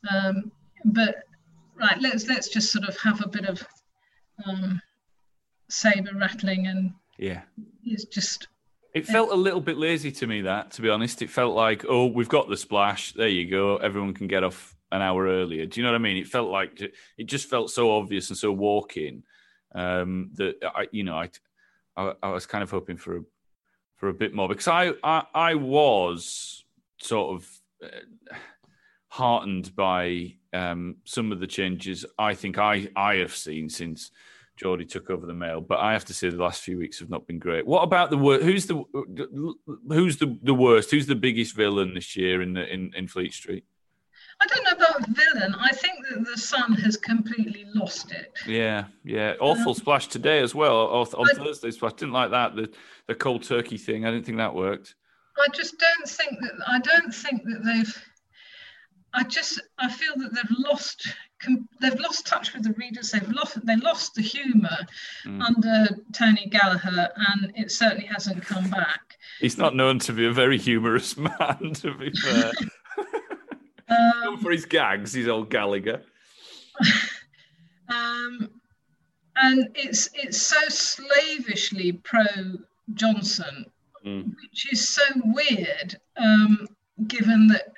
um, 0.10 0.52
but 0.86 1.16
right, 1.76 2.00
let's 2.02 2.28
let's 2.28 2.48
just 2.48 2.72
sort 2.72 2.88
of 2.88 2.98
have 3.02 3.22
a 3.22 3.28
bit 3.28 3.46
of 3.46 3.66
um, 4.46 4.82
saber 5.70 6.12
rattling 6.16 6.68
and 6.68 6.94
yeah, 7.18 7.42
it's 7.84 8.06
just 8.06 8.48
it 8.98 9.06
felt 9.06 9.32
a 9.32 9.36
little 9.36 9.62
bit 9.62 9.78
lazy 9.78 10.12
to 10.12 10.28
me, 10.28 10.41
that, 10.41 10.72
to 10.72 10.82
be 10.82 10.89
honest. 10.89 11.22
It 11.22 11.30
felt 11.30 11.56
like, 11.56 11.86
oh, 11.88 12.08
we've 12.08 12.30
got 12.30 12.50
the 12.50 12.58
splash. 12.58 13.14
There 13.14 13.28
you 13.28 13.50
go. 13.50 13.78
Everyone 13.78 14.14
can 14.14 14.28
get 14.28 14.43
off 14.43 14.76
an 14.91 15.02
hour 15.02 15.26
earlier. 15.28 15.66
Do 15.66 15.80
you 15.80 15.86
know 15.86 15.91
what 15.91 16.00
I 16.00 16.04
mean? 16.04 16.18
It 16.18 16.28
felt 16.28 16.50
like 16.50 16.82
it 17.18 17.26
just 17.26 17.50
felt 17.50 17.70
so 17.70 17.91
obvious 17.91 18.30
and 18.30 18.38
so 18.38 18.52
walking 18.52 19.24
um, 19.76 20.32
that 20.36 20.56
I, 20.64 20.88
you 20.91 21.04
know, 21.04 21.16
I, 21.16 21.30
I, 21.95 22.14
I, 22.24 22.30
was 22.30 22.45
kind 22.45 22.64
of 22.64 22.72
hoping 22.72 22.98
for 22.98 23.18
a, 23.18 23.22
for 23.95 24.10
a 24.10 24.14
bit 24.14 24.34
more 24.34 24.48
because 24.48 24.68
I, 24.68 24.93
I, 25.04 25.24
I 25.34 25.56
was 25.56 26.64
sort 27.00 27.36
of 27.36 27.62
uh, 27.84 28.36
heartened 29.10 29.76
by 29.76 30.34
um, 30.54 30.98
some 31.06 31.32
of 31.32 31.39
the 31.39 31.48
changes 31.48 32.06
I 32.18 32.34
think 32.34 32.58
I, 32.58 32.89
I 32.95 33.16
have 33.16 33.36
seen 33.36 33.70
since 33.70 34.12
Geordie 34.58 34.86
took 34.86 35.10
over 35.10 35.26
the 35.26 35.34
mail. 35.34 35.62
But 35.62 35.80
I 35.80 35.93
have 35.93 36.05
to 36.05 36.14
say 36.14 36.30
the 36.30 36.38
last 36.38 36.62
few 36.62 36.78
weeks 36.78 36.99
have 36.99 37.10
not 37.10 37.28
been 37.28 37.39
great. 37.39 37.66
What 37.66 37.84
about 37.84 38.10
the 38.10 38.18
worst? 38.18 38.43
Who's 38.43 38.66
the 38.66 38.84
who's 39.88 40.18
the, 40.18 40.38
the 40.43 40.53
worst? 40.53 40.91
Who's 40.91 41.08
the 41.08 41.16
biggest 41.16 41.55
villain 41.55 41.93
this 41.93 42.16
year 42.16 42.41
in 42.41 42.53
the 42.53 42.72
in, 42.72 42.91
in 42.95 43.08
Fleet 43.08 43.34
Street? 43.34 43.64
I 44.39 44.45
don't 44.47 44.64
know 44.64 44.86
about 44.86 45.10
villain. 45.10 45.55
I 45.60 45.72
think 45.72 46.05
that 46.10 46.26
the 46.26 46.38
Sun 46.38 46.74
has 46.74 46.95
completely 46.95 47.66
lost 47.74 48.12
it. 48.12 48.34
Yeah, 48.45 48.86
yeah. 49.03 49.34
Awful 49.39 49.70
um, 49.70 49.76
splash 49.76 50.08
today 50.08 50.39
as 50.39 50.53
well. 50.53 50.88
On, 50.88 51.08
on 51.08 51.28
Thursday 51.36 51.72
splash. 51.72 51.93
Didn't 51.93 52.14
like 52.14 52.32
that. 52.32 52.55
The 52.55 52.70
the 53.08 53.16
cold 53.16 53.43
turkey 53.43 53.78
thing. 53.78 54.05
I 54.05 54.12
didn't 54.12 54.26
think 54.26 54.38
that 54.38 54.53
worked. 54.53 54.95
I 55.39 55.47
just 55.53 55.78
don't 55.80 56.08
think 56.08 56.39
that. 56.41 56.53
I 56.68 56.80
don't 56.80 57.14
think 57.14 57.43
that 57.43 57.64
they've. 57.64 58.03
I 59.14 59.24
just 59.24 59.62
I 59.80 59.89
feel 59.89 60.14
that 60.18 60.34
they've 60.34 60.58
lost 60.60 61.08
com- 61.39 61.68
they've 61.82 61.99
lost 61.99 62.28
touch 62.28 62.53
with 62.53 62.64
the 62.64 62.74
readers. 62.74 63.12
They've 63.12 63.30
lost 63.30 63.66
they 63.66 63.76
lost 63.78 64.16
the 64.16 64.22
humour 64.22 64.78
mm. 65.26 65.41
under 65.41 65.97
Tony 66.14 66.47
Gallagher, 66.47 67.10
and 67.16 67.51
it 67.55 67.72
certainly 67.72 68.05
hasn't 68.05 68.43
come 68.43 68.70
back. 68.70 69.18
He's 69.39 69.58
not 69.58 69.76
known 69.76 69.99
to 69.99 70.14
be 70.14 70.26
a 70.26 70.32
very 70.32 70.58
humorous 70.58 71.18
man, 71.18 71.74
to 71.76 71.93
be 71.93 72.12
fair. 72.12 72.51
um, 73.89 74.39
for 74.39 74.51
his 74.51 74.66
gags, 74.66 75.14
he's 75.14 75.28
old 75.28 75.49
Gallagher. 75.49 76.01
um, 77.89 78.49
and 79.38 79.70
it's 79.76 80.10
it's 80.14 80.41
so 80.41 80.60
slavishly 80.68 81.93
pro 81.93 82.26
Johnson, 82.93 83.66
mm. 84.05 84.26
which 84.26 84.72
is 84.72 84.88
so 84.88 85.03
weird, 85.26 85.99
um, 86.18 86.68
given 87.08 87.47
that 87.47 87.74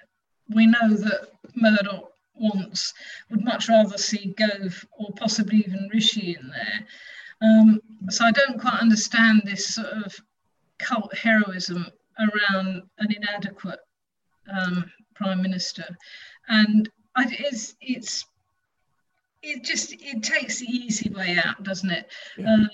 we 0.53 0.65
know 0.65 0.93
that 0.93 1.29
Murdoch 1.55 2.11
wants 2.35 2.93
would 3.29 3.43
much 3.43 3.69
rather 3.69 3.97
see 3.97 4.33
Gove 4.37 4.85
or 4.97 5.09
possibly 5.17 5.59
even 5.59 5.89
Rishi 5.93 6.37
in 6.39 6.49
there. 6.49 6.87
Um, 7.41 7.81
so 8.09 8.25
I 8.25 8.31
don't 8.31 8.59
quite 8.59 8.81
understand 8.81 9.43
this 9.45 9.75
sort 9.75 9.87
of 9.87 10.15
cult 10.77 11.15
heroism 11.15 11.87
around 12.17 12.83
an 12.97 13.13
inadequate 13.15 13.79
um, 14.51 14.91
prime 15.15 15.41
minister, 15.41 15.85
and 16.47 16.89
I, 17.15 17.25
it's 17.29 17.75
it's 17.81 18.25
it 19.41 19.63
just 19.63 19.93
it 19.93 20.23
takes 20.23 20.59
the 20.59 20.65
easy 20.65 21.09
way 21.11 21.39
out, 21.43 21.63
doesn't 21.63 21.91
it? 21.91 22.11
Yeah. 22.37 22.53
Um, 22.53 22.69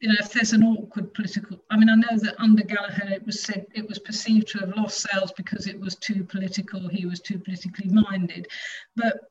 you 0.00 0.08
know, 0.08 0.16
if 0.18 0.32
there's 0.32 0.52
an 0.52 0.64
awkward 0.64 1.14
political, 1.14 1.58
I 1.70 1.76
mean, 1.76 1.88
I 1.88 1.94
know 1.94 2.18
that 2.18 2.34
under 2.38 2.62
Gallagher 2.62 3.08
it 3.08 3.24
was 3.24 3.42
said 3.42 3.66
it 3.74 3.88
was 3.88 3.98
perceived 3.98 4.48
to 4.48 4.58
have 4.58 4.76
lost 4.76 5.06
sales 5.10 5.32
because 5.36 5.66
it 5.66 5.80
was 5.80 5.96
too 5.96 6.24
political, 6.24 6.88
he 6.88 7.06
was 7.06 7.20
too 7.20 7.38
politically 7.38 7.88
minded. 7.88 8.48
But 8.96 9.30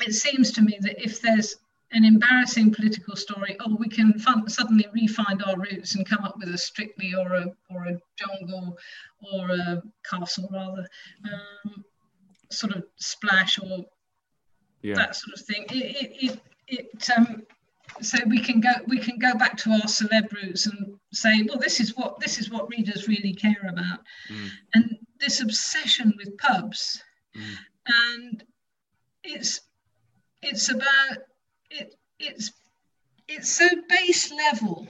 it 0.00 0.14
seems 0.14 0.52
to 0.52 0.62
me 0.62 0.78
that 0.80 1.02
if 1.02 1.20
there's 1.20 1.56
an 1.92 2.04
embarrassing 2.04 2.72
political 2.72 3.16
story, 3.16 3.56
oh, 3.60 3.76
we 3.76 3.88
can 3.88 4.18
fun- 4.18 4.48
suddenly 4.48 4.86
refind 4.94 5.46
our 5.46 5.56
roots 5.56 5.94
and 5.94 6.08
come 6.08 6.24
up 6.24 6.38
with 6.38 6.54
a 6.54 6.58
Strictly 6.58 7.14
or 7.14 7.34
a 7.34 7.46
or 7.70 7.86
a 7.86 8.00
jungle 8.16 8.76
or 9.32 9.50
a 9.50 9.82
castle 10.08 10.48
rather 10.52 10.86
um, 11.24 11.84
sort 12.50 12.74
of 12.74 12.84
splash 12.96 13.58
or 13.58 13.84
yeah. 14.82 14.94
that 14.94 15.16
sort 15.16 15.38
of 15.38 15.44
thing. 15.46 15.64
It 15.70 15.96
it 15.96 16.12
it, 16.22 16.40
it 16.68 17.10
um, 17.16 17.42
so 18.00 18.18
we 18.26 18.40
can 18.40 18.60
go 18.60 18.70
we 18.86 18.98
can 18.98 19.18
go 19.18 19.34
back 19.34 19.56
to 19.56 19.70
our 19.70 19.80
celeb 19.80 20.32
roots 20.32 20.66
and 20.66 20.94
say 21.12 21.42
well 21.48 21.58
this 21.58 21.80
is 21.80 21.96
what 21.96 22.18
this 22.20 22.38
is 22.38 22.50
what 22.50 22.68
readers 22.70 23.08
really 23.08 23.32
care 23.32 23.68
about 23.68 24.00
mm. 24.30 24.48
and 24.74 24.98
this 25.20 25.40
obsession 25.40 26.12
with 26.16 26.36
pubs 26.38 27.02
mm. 27.36 27.54
and 27.86 28.44
it's 29.24 29.60
it's 30.42 30.68
about 30.70 31.18
it 31.70 31.94
it's 32.18 32.52
it's 33.26 33.50
so 33.50 33.66
base 33.88 34.32
level 34.32 34.86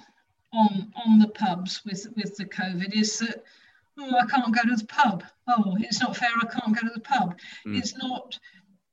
on 0.52 0.92
on 1.06 1.18
the 1.18 1.28
pubs 1.28 1.82
with 1.84 2.06
with 2.16 2.36
the 2.36 2.44
covid 2.44 2.94
is 2.94 3.18
that 3.18 3.42
oh 3.98 4.16
i 4.18 4.26
can't 4.26 4.54
go 4.54 4.62
to 4.62 4.76
the 4.76 4.86
pub 4.86 5.24
oh 5.48 5.76
it's 5.80 6.00
not 6.00 6.16
fair 6.16 6.30
i 6.42 6.46
can't 6.46 6.74
go 6.74 6.86
to 6.86 6.94
the 6.94 7.00
pub 7.00 7.38
mm. 7.66 7.78
it's 7.78 7.96
not 7.96 8.38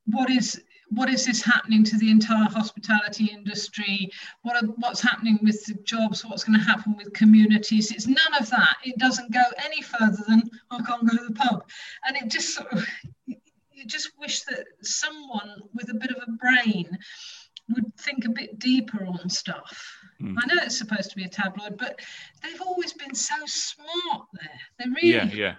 what 0.06 0.30
is 0.30 0.62
what 0.90 1.10
is 1.10 1.26
this 1.26 1.42
happening 1.42 1.84
to 1.86 1.98
the 1.98 2.12
entire 2.12 2.50
hospitality 2.50 3.26
industry? 3.26 4.10
What 4.44 4.62
are, 4.62 4.68
what's 4.78 5.02
happening 5.02 5.40
with 5.42 5.64
the 5.66 5.74
jobs? 5.84 6.24
What's 6.24 6.44
going 6.44 6.60
to 6.60 6.66
happen 6.66 6.96
with 6.96 7.14
communities? 7.14 7.92
It's 7.92 8.08
none 8.08 8.34
of 8.40 8.50
that. 8.50 8.78
It 8.84 8.98
doesn't 8.98 9.32
go 9.32 9.44
any 9.64 9.82
further 9.82 10.24
than 10.28 10.44
I 10.72 10.82
can't 10.84 11.10
go 11.10 11.18
to 11.18 11.26
the 11.26 11.34
pub, 11.34 11.68
and 12.08 12.16
it 12.18 12.30
just 12.30 12.54
sort 12.54 12.72
of 12.72 12.86
you 13.26 13.86
just 13.86 14.12
wish 14.20 14.44
that 14.44 14.66
someone 14.82 15.62
with 15.74 15.90
a 15.90 15.96
bit 15.96 16.12
of 16.12 16.24
a 16.28 16.32
brain 16.32 16.98
would 17.70 17.96
think 17.98 18.26
a 18.26 18.30
bit 18.30 18.60
deeper 18.60 19.06
on 19.06 19.30
stuff. 19.30 19.98
Mm. 20.22 20.36
I 20.38 20.46
know 20.48 20.62
it's 20.64 20.78
supposed 20.78 21.10
to 21.10 21.16
be 21.16 21.24
a 21.24 21.30
tabloid, 21.30 21.78
but 21.78 22.00
they've 22.42 22.62
always 22.62 22.94
been 22.94 23.16
so 23.16 23.36
smart 23.46 24.28
there. 24.34 24.60
They 24.80 24.86
really 24.90 25.10
yeah 25.10 25.24
yeah. 25.26 25.56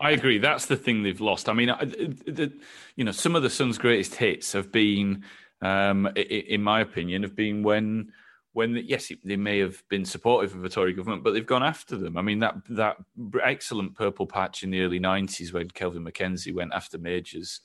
I 0.00 0.12
agree. 0.12 0.38
That's 0.38 0.66
the 0.66 0.76
thing 0.76 1.02
they've 1.02 1.20
lost. 1.20 1.48
I 1.48 1.52
mean, 1.52 1.68
the, 1.68 2.52
you 2.96 3.04
know, 3.04 3.12
some 3.12 3.36
of 3.36 3.42
the 3.42 3.50
Sun's 3.50 3.76
greatest 3.76 4.14
hits 4.14 4.52
have 4.52 4.72
been, 4.72 5.24
um, 5.60 6.06
in 6.16 6.62
my 6.62 6.80
opinion, 6.80 7.22
have 7.22 7.36
been 7.36 7.62
when 7.62 8.12
when 8.52 8.74
yes, 8.84 9.12
they 9.24 9.36
may 9.36 9.58
have 9.58 9.86
been 9.88 10.04
supportive 10.04 10.54
of 10.54 10.62
the 10.62 10.68
Tory 10.68 10.92
government, 10.92 11.22
but 11.22 11.32
they've 11.32 11.46
gone 11.46 11.62
after 11.62 11.96
them. 11.96 12.16
I 12.16 12.22
mean, 12.22 12.40
that 12.40 12.54
that 12.70 12.96
excellent 13.44 13.94
purple 13.94 14.26
patch 14.26 14.62
in 14.62 14.70
the 14.70 14.80
early 14.80 14.98
'90s 14.98 15.52
when 15.52 15.68
Kelvin 15.68 16.04
MacKenzie 16.04 16.54
went 16.54 16.72
after 16.72 16.98
Majors 16.98 17.60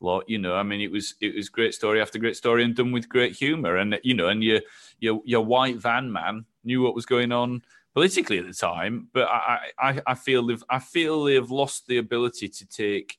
lot. 0.00 0.24
You 0.28 0.38
know, 0.38 0.54
I 0.54 0.62
mean, 0.62 0.80
it 0.80 0.90
was 0.90 1.14
it 1.20 1.34
was 1.34 1.48
great 1.48 1.74
story 1.74 2.00
after 2.00 2.18
great 2.18 2.36
story 2.36 2.64
and 2.64 2.74
done 2.74 2.92
with 2.92 3.08
great 3.08 3.34
humour. 3.34 3.76
And 3.76 3.98
you 4.02 4.14
know, 4.14 4.28
and 4.28 4.42
your 4.42 4.60
your 4.98 5.20
your 5.24 5.44
white 5.44 5.76
van 5.76 6.12
man 6.12 6.46
knew 6.64 6.82
what 6.82 6.94
was 6.94 7.06
going 7.06 7.32
on 7.32 7.62
politically 7.94 8.38
at 8.38 8.46
the 8.46 8.54
time, 8.54 9.08
but 9.12 9.28
I, 9.28 9.70
I, 9.78 10.00
I 10.06 10.14
feel 10.14 10.46
they've 10.46 10.62
I 10.68 10.78
feel 10.78 11.24
they've 11.24 11.50
lost 11.50 11.86
the 11.86 11.98
ability 11.98 12.48
to 12.48 12.66
take 12.66 13.16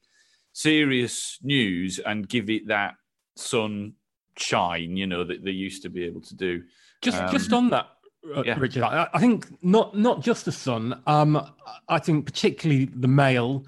serious 0.53 1.37
news 1.41 1.99
and 1.99 2.27
give 2.27 2.49
it 2.49 2.67
that 2.67 2.95
sun 3.35 3.93
shine, 4.37 4.97
you 4.97 5.07
know, 5.07 5.23
that 5.23 5.43
they 5.43 5.51
used 5.51 5.83
to 5.83 5.89
be 5.89 6.03
able 6.05 6.21
to 6.21 6.35
do. 6.35 6.63
Just 7.01 7.21
um, 7.21 7.31
just 7.31 7.53
on 7.53 7.69
that, 7.71 7.87
uh, 8.35 8.43
yeah. 8.45 8.57
Richard, 8.59 8.83
I, 8.83 9.07
I, 9.13 9.19
think 9.19 9.47
not 9.63 9.97
not 9.97 10.21
just 10.21 10.45
the 10.45 10.51
Sun. 10.51 11.01
Um, 11.07 11.51
I 11.87 11.99
think 11.99 12.25
particularly 12.25 12.85
the 12.85 13.07
Mail, 13.07 13.65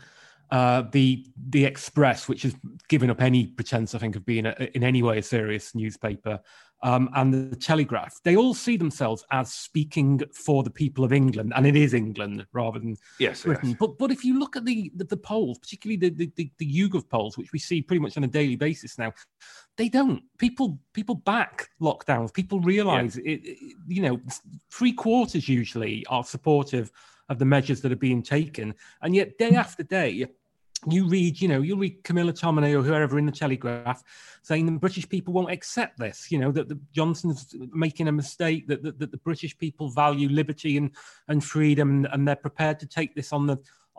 uh, 0.51 0.83
the 0.91 1.25
the 1.49 1.65
Express, 1.65 2.29
which 2.29 2.43
has 2.43 2.55
given 2.87 3.09
up 3.09 3.21
any 3.21 3.47
pretense, 3.47 3.95
I 3.95 3.97
think, 3.97 4.15
of 4.15 4.25
being 4.25 4.45
a, 4.45 4.55
in 4.75 4.83
any 4.83 5.01
way 5.01 5.17
a 5.17 5.23
serious 5.23 5.73
newspaper, 5.73 6.39
um, 6.83 7.09
and 7.15 7.33
the 7.33 7.55
Telegraph, 7.55 8.19
they 8.23 8.35
all 8.35 8.53
see 8.53 8.75
themselves 8.75 9.25
as 9.31 9.53
speaking 9.53 10.21
for 10.33 10.63
the 10.63 10.69
people 10.69 11.05
of 11.05 11.13
England, 11.13 11.53
and 11.55 11.65
it 11.65 11.77
is 11.77 11.93
England 11.93 12.45
rather 12.51 12.77
than 12.77 12.97
yes, 13.19 13.43
Britain. 13.43 13.69
Yes. 13.69 13.77
But 13.79 13.97
but 13.97 14.11
if 14.11 14.25
you 14.25 14.37
look 14.37 14.57
at 14.57 14.65
the 14.65 14.91
the, 14.95 15.05
the 15.05 15.17
polls, 15.17 15.57
particularly 15.57 15.95
the, 15.97 16.09
the 16.09 16.31
the 16.35 16.51
the 16.57 16.71
YouGov 16.71 17.09
polls, 17.09 17.37
which 17.37 17.53
we 17.53 17.59
see 17.59 17.81
pretty 17.81 18.01
much 18.01 18.17
on 18.17 18.25
a 18.25 18.27
daily 18.27 18.57
basis 18.57 18.97
now, 18.97 19.13
they 19.77 19.87
don't. 19.87 20.23
People 20.37 20.77
people 20.91 21.15
back 21.15 21.69
lockdowns. 21.81 22.33
People 22.33 22.59
realise 22.59 23.15
yeah. 23.15 23.31
it, 23.31 23.41
it. 23.45 23.75
You 23.87 24.01
know, 24.01 24.21
three 24.69 24.93
quarters 24.93 25.47
usually 25.47 26.05
are 26.07 26.25
supportive 26.25 26.91
of 27.29 27.39
the 27.39 27.45
measures 27.45 27.79
that 27.81 27.93
are 27.93 27.95
being 27.95 28.21
taken, 28.21 28.75
and 29.01 29.15
yet 29.15 29.37
day 29.37 29.55
after 29.55 29.83
day 29.83 30.27
you 30.89 31.07
read, 31.07 31.39
you 31.41 31.47
know, 31.47 31.61
you 31.61 31.75
read 31.75 32.03
Camilla 32.03 32.33
Tominey 32.33 32.73
or 32.73 32.81
whoever 32.81 33.17
in 33.17 33.25
the 33.25 33.31
Telegraph 33.31 34.03
saying 34.41 34.65
the 34.65 34.71
British 34.73 35.07
people 35.07 35.33
won't 35.33 35.51
accept 35.51 35.97
this, 35.97 36.31
you 36.31 36.37
know, 36.37 36.51
that 36.51 36.67
the 36.67 36.79
Johnson's 36.91 37.55
making 37.71 38.07
a 38.07 38.11
mistake, 38.11 38.67
that, 38.67 38.83
that, 38.83 38.99
that 38.99 39.11
the 39.11 39.17
British 39.17 39.57
people 39.57 39.89
value 39.89 40.29
liberty 40.29 40.77
and, 40.77 40.91
and 41.27 41.43
freedom, 41.43 41.89
and, 41.89 42.07
and, 42.11 42.27
they're 42.27 42.35
prepared 42.35 42.79
to 42.79 42.87
take 42.87 43.15
this 43.15 43.31
on 43.31 43.47
the 43.47 43.57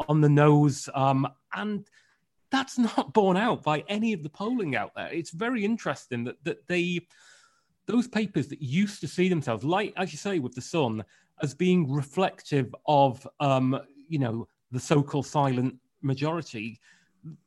on 0.08 0.20
the 0.20 0.28
nose. 0.28 0.88
Um, 0.94 1.26
and 1.54 1.86
that's 2.50 2.78
not 2.78 3.12
borne 3.12 3.36
out 3.36 3.62
by 3.62 3.84
any 3.88 4.12
of 4.12 4.22
the 4.22 4.28
polling 4.28 4.76
out 4.76 4.92
there. 4.94 5.12
It's 5.12 5.30
very 5.30 5.64
interesting 5.64 6.24
that 6.24 6.42
that 6.44 6.66
they 6.66 7.06
those 7.86 8.08
papers 8.08 8.48
that 8.48 8.62
used 8.62 9.00
to 9.00 9.08
see 9.08 9.28
themselves, 9.28 9.62
like 9.64 9.92
as 9.96 10.12
you 10.12 10.18
say 10.18 10.38
with 10.38 10.54
the 10.54 10.60
Sun, 10.60 11.04
as 11.42 11.54
being 11.54 11.92
reflective 11.92 12.74
of 12.86 13.26
um, 13.40 13.78
you 14.08 14.18
know, 14.18 14.46
the 14.70 14.80
so-called 14.80 15.26
silent 15.26 15.76
majority, 16.04 16.78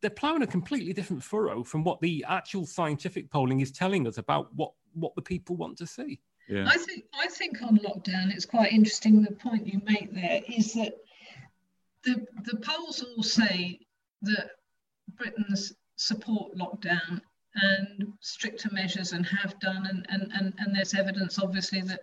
they're 0.01 0.09
ploughing 0.09 0.41
a 0.41 0.47
completely 0.47 0.93
different 0.93 1.23
furrow 1.23 1.63
from 1.63 1.83
what 1.83 2.01
the 2.01 2.25
actual 2.27 2.65
scientific 2.65 3.29
polling 3.29 3.59
is 3.59 3.71
telling 3.71 4.07
us 4.07 4.17
about 4.17 4.53
what, 4.55 4.71
what 4.93 5.15
the 5.15 5.21
people 5.21 5.55
want 5.55 5.77
to 5.77 5.87
see. 5.87 6.19
Yeah. 6.49 6.65
I 6.67 6.77
think 6.77 7.03
I 7.13 7.27
think 7.27 7.61
on 7.61 7.77
lockdown 7.79 8.33
it's 8.33 8.45
quite 8.45 8.71
interesting 8.71 9.21
the 9.21 9.33
point 9.33 9.67
you 9.67 9.81
make 9.83 10.13
there 10.13 10.41
is 10.47 10.73
that 10.75 10.93
the 12.03 12.25
the 12.45 12.57
polls 12.57 13.03
all 13.03 13.21
say 13.21 13.79
that 14.21 14.51
Britain's 15.17 15.73
support 15.97 16.55
lockdown 16.55 17.19
and 17.55 18.13
stricter 18.21 18.69
measures 18.71 19.11
and 19.11 19.25
have 19.25 19.59
done 19.59 19.87
and, 19.87 20.05
and, 20.09 20.31
and, 20.33 20.53
and 20.59 20.75
there's 20.75 20.93
evidence 20.93 21.37
obviously 21.39 21.81
that 21.81 22.01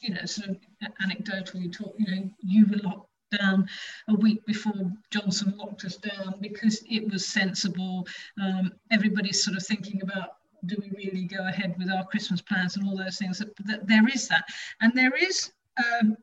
you 0.00 0.14
know 0.14 0.24
sort 0.24 0.50
of 0.50 0.56
anecdotal. 1.00 1.60
You 1.60 1.70
talk 1.70 1.94
you 1.96 2.16
know 2.16 2.30
you 2.40 2.66
were 2.66 2.78
locked 2.78 3.09
down 3.30 3.68
a 4.08 4.14
week 4.14 4.44
before 4.46 4.92
Johnson 5.10 5.54
locked 5.56 5.84
us 5.84 5.96
down 5.96 6.34
because 6.40 6.82
it 6.88 7.10
was 7.10 7.26
sensible. 7.26 8.06
Um, 8.40 8.72
everybody's 8.90 9.42
sort 9.44 9.56
of 9.56 9.66
thinking 9.66 10.02
about 10.02 10.36
do 10.66 10.76
we 10.78 10.90
really 10.90 11.24
go 11.24 11.46
ahead 11.46 11.74
with 11.78 11.90
our 11.90 12.04
Christmas 12.04 12.42
plans 12.42 12.76
and 12.76 12.86
all 12.86 12.96
those 12.96 13.16
things. 13.16 13.38
That, 13.38 13.54
that 13.64 13.86
there 13.86 14.06
is 14.08 14.28
that, 14.28 14.44
and 14.80 14.92
there 14.94 15.16
is 15.16 15.52
um, 15.78 16.16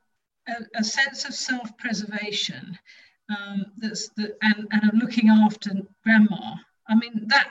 a, 0.47 0.80
a, 0.80 0.84
sense 0.84 1.26
of 1.26 1.34
self-preservation 1.34 2.78
um, 3.30 3.66
that's 3.78 4.10
that, 4.10 4.38
and 4.43 4.68
and 4.72 4.84
of 4.84 4.95
looking 4.95 5.30
after 5.30 5.72
grandma. 6.03 6.55
I 6.88 6.95
mean 6.95 7.24
that 7.28 7.49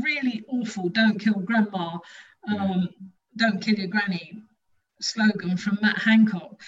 really 0.00 0.44
awful. 0.48 0.88
Don't 0.88 1.18
kill 1.18 1.40
grandma. 1.40 1.98
Um, 2.46 2.90
don't 3.36 3.60
kill 3.60 3.74
your 3.74 3.88
granny 3.88 4.40
slogan 5.00 5.56
from 5.56 5.78
Matt 5.82 5.98
Hancock 5.98 6.60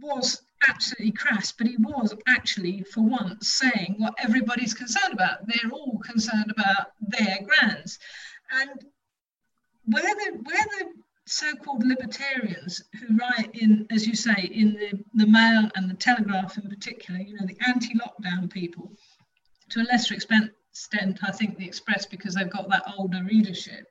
was 0.00 0.42
absolutely 0.68 1.12
crass, 1.12 1.52
but 1.52 1.66
he 1.66 1.76
was 1.78 2.14
actually, 2.26 2.82
for 2.82 3.02
once, 3.02 3.48
saying 3.48 3.96
what 3.98 4.14
everybody's 4.18 4.74
concerned 4.74 5.12
about. 5.12 5.46
They're 5.46 5.70
all 5.70 5.98
concerned 6.04 6.50
about 6.50 6.92
their 7.00 7.38
grants. 7.42 7.98
And 8.50 8.84
where 9.86 10.02
the 10.02 10.38
where 10.42 10.66
the 10.78 10.86
so-called 11.26 11.84
libertarians 11.86 12.82
who 13.00 13.16
write 13.16 13.50
in, 13.54 13.86
as 13.90 14.06
you 14.06 14.14
say, 14.14 14.50
in 14.52 14.74
the, 14.74 15.02
the 15.14 15.26
Mail 15.26 15.70
and 15.74 15.88
the 15.88 15.94
Telegraph 15.94 16.58
in 16.58 16.68
particular, 16.68 17.20
you 17.20 17.34
know, 17.34 17.46
the 17.46 17.56
anti-lockdown 17.66 18.50
people, 18.52 18.92
to 19.70 19.80
a 19.80 19.84
lesser 19.84 20.14
extent, 20.14 20.52
I 21.22 21.32
think 21.32 21.56
the 21.56 21.66
Express 21.66 22.04
because 22.04 22.34
they've 22.34 22.50
got 22.50 22.68
that 22.70 22.84
older 22.98 23.22
readership. 23.24 23.86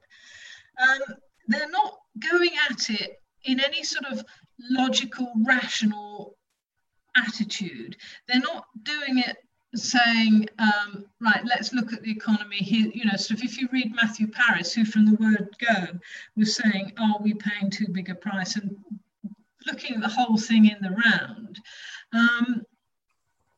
Um, 0.81 1.15
they're 1.47 1.69
not 1.69 1.97
going 2.19 2.51
at 2.69 2.89
it 2.89 3.19
in 3.45 3.59
any 3.59 3.83
sort 3.83 4.05
of 4.05 4.23
logical, 4.69 5.31
rational 5.45 6.35
attitude. 7.15 7.97
They're 8.27 8.39
not 8.39 8.65
doing 8.83 9.19
it 9.19 9.37
saying, 9.75 10.47
um, 10.59 11.05
right, 11.19 11.43
let's 11.45 11.73
look 11.73 11.93
at 11.93 12.03
the 12.03 12.11
economy 12.11 12.57
here. 12.57 12.91
You 12.93 13.05
know, 13.05 13.17
so 13.17 13.33
if 13.37 13.59
you 13.59 13.67
read 13.71 13.95
Matthew 13.95 14.27
Parris, 14.27 14.73
who 14.73 14.85
from 14.85 15.05
the 15.05 15.15
word 15.15 15.55
go 15.59 15.99
was 16.35 16.55
saying, 16.55 16.93
are 16.99 17.17
we 17.21 17.33
paying 17.33 17.71
too 17.71 17.87
big 17.91 18.09
a 18.09 18.15
price? 18.15 18.55
And 18.55 18.75
looking 19.65 19.95
at 19.95 20.01
the 20.01 20.09
whole 20.09 20.37
thing 20.37 20.65
in 20.65 20.77
the 20.81 20.91
round, 20.91 21.59
um, 22.13 22.63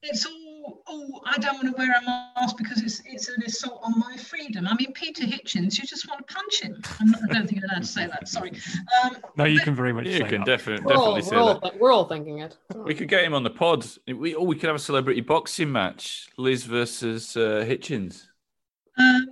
it's 0.01 0.25
all 0.25 0.44
oh, 0.87 1.21
I 1.25 1.37
don't 1.37 1.55
want 1.55 1.75
to 1.75 1.77
wear 1.77 1.93
a 2.01 2.05
mask 2.05 2.57
because 2.57 2.81
it's 2.81 3.01
it's 3.05 3.29
an 3.29 3.41
assault 3.45 3.81
on 3.83 3.99
my 3.99 4.17
freedom. 4.17 4.67
I 4.67 4.75
mean, 4.75 4.91
Peter 4.93 5.23
Hitchens, 5.23 5.77
you 5.77 5.85
just 5.85 6.07
want 6.07 6.27
to 6.27 6.33
punch 6.33 6.61
him. 6.61 6.81
Not, 7.01 7.19
i 7.29 7.33
don't 7.33 7.47
think 7.47 7.61
I'm 7.63 7.69
allowed 7.69 7.81
to 7.81 7.87
say 7.87 8.07
that. 8.07 8.27
Sorry. 8.27 8.51
Um, 9.03 9.17
no, 9.37 9.45
you 9.45 9.59
can 9.59 9.75
very 9.75 9.93
much. 9.93 10.07
You 10.07 10.25
can 10.25 10.41
that. 10.41 10.45
definitely, 10.45 10.85
we're 10.85 10.93
definitely 10.93 11.21
all, 11.21 11.21
say 11.21 11.35
we're 11.35 11.41
all, 11.41 11.59
that. 11.59 11.79
We're 11.79 11.91
all 11.91 12.05
thinking 12.05 12.39
it. 12.39 12.57
We 12.75 12.95
could 12.95 13.07
get 13.07 13.23
him 13.23 13.33
on 13.33 13.43
the 13.43 13.49
pod. 13.49 13.85
We, 14.07 14.35
oh, 14.35 14.43
we 14.43 14.55
could 14.55 14.67
have 14.67 14.75
a 14.75 14.79
celebrity 14.79 15.21
boxing 15.21 15.71
match: 15.71 16.29
Liz 16.37 16.63
versus 16.63 17.35
uh, 17.35 17.65
Hitchens. 17.67 18.27
Um, 18.97 19.27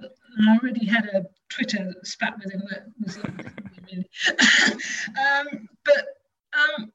I 0.47 0.57
already 0.57 0.85
had 0.85 1.05
a 1.05 1.23
Twitter 1.49 1.93
spat 2.03 2.35
with 2.43 2.53
him 2.53 2.63
that 2.69 2.85
was. 3.03 3.17
um, 4.27 5.69
but 5.85 6.05
um, 6.53 6.91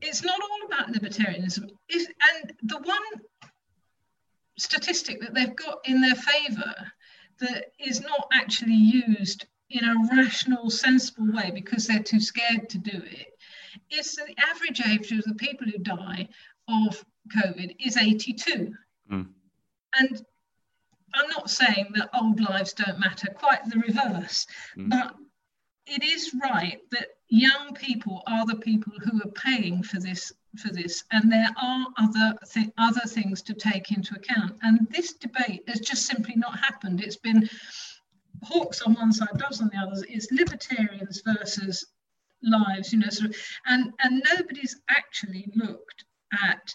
it's 0.00 0.22
not 0.22 0.38
all 0.40 0.66
about 0.66 0.92
libertarianism. 0.92 1.70
If, 1.88 2.06
and 2.08 2.52
the 2.62 2.78
one 2.78 3.02
statistic 4.56 5.20
that 5.20 5.34
they've 5.34 5.56
got 5.56 5.80
in 5.84 6.00
their 6.00 6.14
favour 6.14 6.74
that 7.40 7.72
is 7.78 8.00
not 8.00 8.28
actually 8.32 8.74
used 8.74 9.46
in 9.70 9.84
a 9.84 10.16
rational, 10.16 10.70
sensible 10.70 11.32
way 11.32 11.50
because 11.52 11.86
they're 11.86 12.02
too 12.02 12.20
scared 12.20 12.68
to 12.68 12.78
do 12.78 13.02
it 13.04 13.34
is 13.90 14.14
the 14.14 14.34
average 14.50 14.80
age 14.86 15.12
of 15.12 15.24
the 15.24 15.34
people 15.34 15.66
who 15.66 15.78
die 15.78 16.28
of 16.68 17.04
COVID 17.36 17.76
is 17.84 17.96
82. 17.96 18.74
Mm. 19.10 19.28
And 19.98 20.26
I'm 21.14 21.30
not 21.30 21.50
saying 21.50 21.92
that 21.94 22.10
old 22.14 22.40
lives 22.40 22.72
don't 22.72 22.98
matter, 22.98 23.28
quite 23.34 23.64
the 23.68 23.78
reverse. 23.78 24.46
Mm. 24.76 24.90
But 24.90 25.14
it 25.86 26.02
is 26.02 26.34
right 26.42 26.80
that 26.90 27.08
young 27.28 27.74
people 27.74 28.22
are 28.26 28.46
the 28.46 28.56
people 28.56 28.92
who 29.02 29.20
are 29.22 29.32
paying 29.32 29.82
for 29.82 30.00
this 30.00 30.32
for 30.58 30.72
this 30.72 31.04
and 31.10 31.30
there 31.30 31.50
are 31.60 31.86
other 31.98 32.34
th- 32.52 32.70
other 32.78 33.06
things 33.06 33.42
to 33.42 33.54
take 33.54 33.90
into 33.90 34.14
account. 34.14 34.56
And 34.62 34.86
this 34.90 35.14
debate 35.14 35.64
has 35.68 35.80
just 35.80 36.06
simply 36.06 36.36
not 36.36 36.58
happened. 36.58 37.00
It's 37.00 37.16
been 37.16 37.48
hawks 38.42 38.82
on 38.82 38.94
one 38.94 39.12
side 39.12 39.36
doves 39.36 39.60
on 39.60 39.70
the 39.72 39.78
others. 39.78 40.04
It's 40.08 40.30
libertarians 40.30 41.22
versus 41.24 41.84
lives 42.42 42.92
you 42.92 42.98
know 42.98 43.08
sort 43.08 43.30
of, 43.30 43.36
and 43.66 43.92
and 44.00 44.22
nobody's 44.30 44.76
actually 44.88 45.50
looked 45.54 46.04
at 46.42 46.74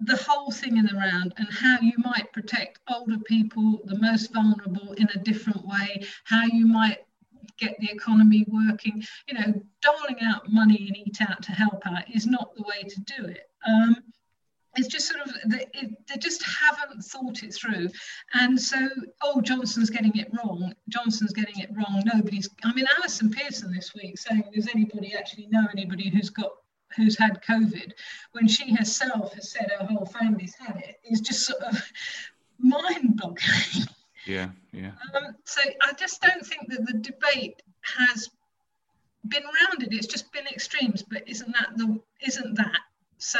the 0.00 0.16
whole 0.16 0.50
thing 0.50 0.76
in 0.76 0.86
the 0.86 0.94
round 0.94 1.34
and 1.38 1.48
how 1.50 1.78
you 1.80 1.92
might 1.98 2.32
protect 2.32 2.78
older 2.88 3.18
people 3.26 3.80
the 3.84 3.98
most 3.98 4.32
vulnerable 4.32 4.92
in 4.92 5.08
a 5.14 5.18
different 5.18 5.64
way 5.66 6.00
how 6.24 6.44
you 6.44 6.66
might 6.66 6.98
get 7.58 7.76
the 7.80 7.90
economy 7.90 8.46
working. 8.48 9.02
You 9.26 9.34
know, 9.34 9.62
doling 9.82 10.18
out 10.24 10.50
money 10.50 10.86
and 10.88 10.96
eat 10.96 11.18
out 11.20 11.42
to 11.42 11.52
help 11.52 11.86
out 11.86 12.04
is 12.12 12.26
not 12.26 12.54
the 12.54 12.62
way 12.62 12.82
to 12.82 13.00
do 13.00 13.26
it. 13.26 13.50
Um, 13.66 13.96
it's 14.76 14.88
just 14.88 15.08
sort 15.08 15.20
of 15.26 15.32
they, 15.46 15.66
they 16.08 16.16
just 16.18 16.42
haven't 16.42 17.02
thought 17.02 17.42
it 17.42 17.52
through 17.52 17.88
and 18.34 18.60
so 18.60 18.76
oh 19.22 19.40
johnson's 19.40 19.90
getting 19.90 20.16
it 20.16 20.28
wrong 20.32 20.72
johnson's 20.88 21.32
getting 21.32 21.58
it 21.58 21.70
wrong 21.74 22.02
nobody's 22.12 22.48
i 22.64 22.72
mean 22.74 22.86
allison 22.96 23.30
pearson 23.30 23.72
this 23.72 23.94
week 23.94 24.18
saying 24.18 24.44
does 24.54 24.68
anybody 24.68 25.14
actually 25.16 25.46
know 25.48 25.66
anybody 25.72 26.10
who's 26.10 26.30
got 26.30 26.52
who's 26.96 27.18
had 27.18 27.42
covid 27.42 27.92
when 28.32 28.46
she 28.46 28.74
herself 28.74 29.32
has 29.34 29.50
said 29.50 29.70
her 29.78 29.86
whole 29.86 30.06
family's 30.06 30.54
had 30.54 30.76
it 30.76 31.00
is 31.04 31.20
just 31.20 31.46
sort 31.46 31.62
of 31.62 31.82
mind-boggling 32.58 33.86
yeah, 34.28 34.50
yeah. 34.72 34.92
Um, 35.14 35.34
so 35.44 35.60
I 35.82 35.92
just 35.94 36.20
don't 36.20 36.44
think 36.44 36.68
that 36.70 36.86
the 36.86 36.98
debate 36.98 37.62
has 37.80 38.28
been 39.26 39.42
rounded. 39.42 39.92
It's 39.92 40.06
just 40.06 40.30
been 40.32 40.46
extremes, 40.46 41.02
but 41.02 41.26
isn't 41.26 41.52
that 41.52 41.70
the 41.76 41.98
isn't 42.26 42.54
that 42.56 42.78
so 43.16 43.38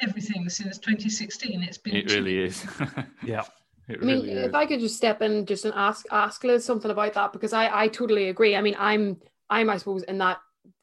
everything 0.00 0.48
since 0.48 0.78
2016? 0.78 1.62
It's 1.62 1.78
been. 1.78 1.96
It 1.96 2.12
really 2.12 2.38
is. 2.38 2.64
yeah. 3.24 3.42
I 3.88 3.92
mean, 4.04 4.20
really 4.20 4.32
if 4.32 4.48
is. 4.48 4.54
I 4.54 4.66
could 4.66 4.80
just 4.80 4.96
step 4.96 5.22
in 5.22 5.46
just 5.46 5.64
and 5.64 5.74
ask 5.74 6.04
ask 6.10 6.44
Liz 6.44 6.64
something 6.64 6.90
about 6.90 7.14
that 7.14 7.32
because 7.32 7.52
I 7.52 7.84
I 7.84 7.88
totally 7.88 8.28
agree. 8.28 8.54
I 8.54 8.60
mean, 8.60 8.76
I'm 8.78 9.18
I'm 9.48 9.70
I 9.70 9.78
suppose 9.78 10.02
in 10.04 10.18
that 10.18 10.38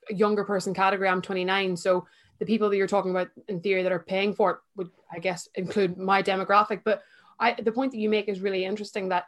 younger 0.10 0.44
person 0.44 0.74
category. 0.74 1.08
I'm 1.08 1.22
29, 1.22 1.78
so 1.78 2.08
the 2.40 2.46
people 2.46 2.70
that 2.70 2.78
you're 2.78 2.88
talking 2.88 3.12
about 3.12 3.30
in 3.48 3.62
theory 3.62 3.84
that 3.84 3.92
are 3.92 4.00
paying 4.00 4.34
for 4.34 4.52
it 4.52 4.58
would 4.76 4.90
I 5.12 5.20
guess 5.20 5.48
include 5.56 5.98
my 5.98 6.24
demographic. 6.24 6.82
But 6.84 7.04
I 7.40 7.54
the 7.54 7.72
point 7.72 7.92
that 7.92 8.00
you 8.00 8.10
make 8.10 8.28
is 8.28 8.40
really 8.40 8.66
interesting 8.66 9.10
that 9.10 9.26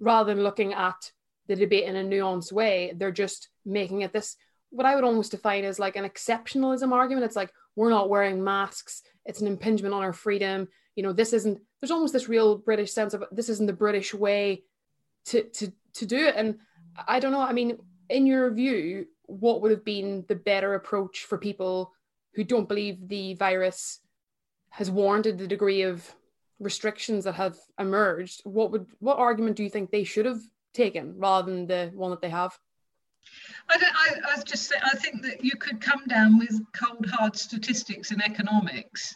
rather 0.00 0.34
than 0.34 0.42
looking 0.42 0.72
at 0.72 1.12
the 1.46 1.56
debate 1.56 1.84
in 1.84 1.96
a 1.96 2.02
nuanced 2.02 2.52
way, 2.52 2.92
they're 2.96 3.12
just 3.12 3.48
making 3.64 4.00
it 4.02 4.12
this 4.12 4.36
what 4.70 4.86
I 4.86 4.94
would 4.94 5.04
almost 5.04 5.32
define 5.32 5.64
as 5.64 5.78
like 5.78 5.96
an 5.96 6.04
exceptionalism 6.04 6.92
argument. 6.92 7.26
It's 7.26 7.36
like 7.36 7.52
we're 7.76 7.90
not 7.90 8.08
wearing 8.08 8.42
masks, 8.42 9.02
it's 9.26 9.40
an 9.40 9.46
impingement 9.46 9.94
on 9.94 10.02
our 10.02 10.12
freedom. 10.12 10.68
You 10.96 11.02
know, 11.02 11.12
this 11.12 11.32
isn't 11.32 11.60
there's 11.80 11.90
almost 11.90 12.12
this 12.12 12.28
real 12.28 12.58
British 12.58 12.92
sense 12.92 13.14
of 13.14 13.24
this 13.32 13.48
isn't 13.48 13.66
the 13.66 13.72
British 13.72 14.14
way 14.14 14.64
to 15.26 15.42
to 15.42 15.72
to 15.94 16.06
do 16.06 16.18
it. 16.18 16.34
And 16.36 16.58
I 17.06 17.20
don't 17.20 17.32
know, 17.32 17.40
I 17.40 17.52
mean, 17.52 17.78
in 18.08 18.26
your 18.26 18.50
view, 18.50 19.06
what 19.26 19.60
would 19.60 19.70
have 19.70 19.84
been 19.84 20.24
the 20.28 20.34
better 20.34 20.74
approach 20.74 21.24
for 21.24 21.38
people 21.38 21.92
who 22.34 22.44
don't 22.44 22.68
believe 22.68 23.08
the 23.08 23.34
virus 23.34 24.00
has 24.70 24.90
warranted 24.90 25.38
the 25.38 25.46
degree 25.46 25.82
of 25.82 26.14
restrictions 26.60 27.24
that 27.24 27.34
have 27.34 27.56
emerged, 27.78 28.42
what 28.44 28.70
would 28.70 28.86
what 29.00 29.18
argument 29.18 29.56
do 29.56 29.64
you 29.64 29.70
think 29.70 29.90
they 29.90 30.04
should 30.04 30.26
have 30.26 30.40
taken 30.74 31.14
rather 31.18 31.50
than 31.50 31.66
the 31.66 31.90
one 31.94 32.10
that 32.10 32.20
they 32.20 32.30
have? 32.30 32.56
I, 33.68 33.76
don't, 33.76 33.94
I, 33.94 34.32
I 34.32 34.36
was 34.36 34.44
just 34.44 34.68
saying, 34.68 34.82
I 34.84 34.96
think 34.96 35.22
that 35.22 35.44
you 35.44 35.52
could 35.52 35.80
come 35.80 36.02
down 36.08 36.38
with 36.38 36.60
cold 36.72 37.06
hard 37.06 37.36
statistics 37.36 38.10
in 38.10 38.22
economics 38.22 39.14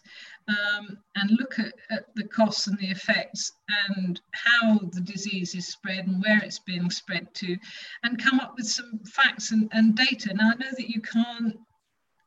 um, 0.49 0.99
and 1.17 1.31
look 1.39 1.59
at, 1.59 1.73
at, 1.91 2.15
the 2.15 2.25
costs 2.29 2.67
and 2.67 2.79
the 2.79 2.91
effects 2.91 3.53
and 3.89 4.21
how 4.33 4.79
the 4.93 5.01
disease 5.01 5.55
is 5.55 5.69
spread 5.69 6.07
and 6.07 6.23
where 6.23 6.39
it's 6.45 6.59
being 6.59 6.91
spread 6.91 7.33
to, 7.35 7.57
and 8.03 8.23
come 8.23 8.41
up 8.41 8.55
with 8.57 8.67
some 8.67 9.01
facts 9.07 9.53
and, 9.53 9.69
and 9.73 9.97
data. 9.97 10.35
Now 10.35 10.51
I 10.51 10.57
know 10.57 10.71
that 10.77 10.91
you 10.91 11.01
can't 11.01 11.59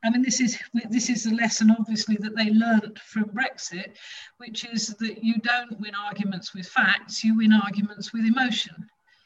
I 0.04 0.10
mean, 0.10 0.22
this 0.22 0.40
is 0.40 0.58
this 0.90 1.10
is 1.10 1.26
a 1.26 1.34
lesson, 1.34 1.76
obviously, 1.78 2.18
that 2.20 2.36
they 2.36 2.52
learned 2.52 3.00
from 3.00 3.26
Brexit, 3.26 3.96
which 4.38 4.66
is 4.66 4.88
that 5.00 5.24
you 5.24 5.36
don't 5.40 5.80
win 5.80 5.96
arguments 5.96 6.54
with 6.54 6.68
facts; 6.68 7.24
you 7.24 7.38
win 7.38 7.52
arguments 7.52 8.14
with 8.14 8.26
emotion. 8.26 8.76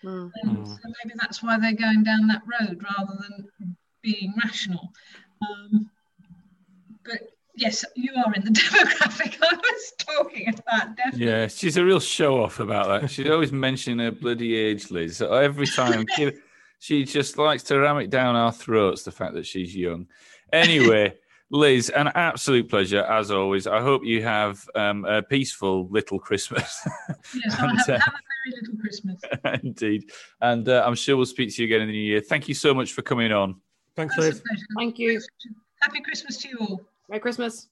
Mm. 0.03 0.31
And 0.43 0.67
so 0.67 0.77
maybe 1.03 1.15
that's 1.19 1.43
why 1.43 1.59
they're 1.59 1.73
going 1.73 2.03
down 2.03 2.27
that 2.27 2.41
road 2.45 2.83
rather 2.83 3.13
than 3.19 3.75
being 4.01 4.33
rational. 4.43 4.91
Um, 5.41 5.89
but 7.03 7.19
yes, 7.55 7.85
you 7.95 8.11
are 8.15 8.33
in 8.33 8.43
the 8.43 8.49
demographic 8.51 9.37
I 9.41 9.55
was 9.55 9.93
talking 9.97 10.49
about. 10.49 10.95
Definitely. 10.95 11.25
Yeah, 11.25 11.47
she's 11.47 11.77
a 11.77 11.85
real 11.85 11.99
show 11.99 12.43
off 12.43 12.59
about 12.59 13.01
that. 13.01 13.11
She's 13.11 13.29
always 13.29 13.51
mentioning 13.51 13.99
her 13.99 14.11
bloody 14.11 14.55
age, 14.55 14.89
Liz. 14.91 15.17
So 15.17 15.33
every 15.33 15.67
time 15.67 16.05
she 16.79 17.03
just 17.03 17.37
likes 17.37 17.63
to 17.63 17.79
ram 17.79 17.97
it 17.97 18.09
down 18.09 18.35
our 18.35 18.51
throats 18.51 19.03
the 19.03 19.11
fact 19.11 19.35
that 19.35 19.45
she's 19.45 19.75
young. 19.75 20.07
Anyway, 20.51 21.13
Liz, 21.49 21.89
an 21.89 22.07
absolute 22.15 22.69
pleasure 22.69 23.03
as 23.03 23.29
always. 23.29 23.67
I 23.67 23.81
hope 23.81 24.05
you 24.05 24.23
have 24.23 24.67
um, 24.75 25.05
a 25.05 25.21
peaceful 25.21 25.87
little 25.89 26.19
Christmas. 26.19 26.87
Yes, 27.33 27.59
and, 27.59 27.77
have, 27.77 27.89
uh, 27.89 27.99
have, 27.99 28.13
a 28.13 28.21
very 28.43 28.61
little 28.61 28.77
Christmas. 28.81 29.21
indeed. 29.63 30.11
And 30.41 30.67
uh, 30.67 30.83
I'm 30.85 30.95
sure 30.95 31.15
we'll 31.15 31.25
speak 31.25 31.53
to 31.55 31.61
you 31.61 31.67
again 31.67 31.81
in 31.81 31.87
the 31.87 31.93
new 31.93 31.99
year. 31.99 32.21
Thank 32.21 32.47
you 32.47 32.53
so 32.53 32.73
much 32.73 32.93
for 32.93 33.01
coming 33.01 33.31
on. 33.31 33.55
Thanks, 33.95 34.17
Liz. 34.17 34.41
Thank 34.77 34.99
you. 34.99 35.21
Happy 35.81 36.01
Christmas 36.01 36.37
to 36.37 36.49
you 36.49 36.57
all. 36.59 36.81
Merry 37.09 37.19
Christmas. 37.19 37.67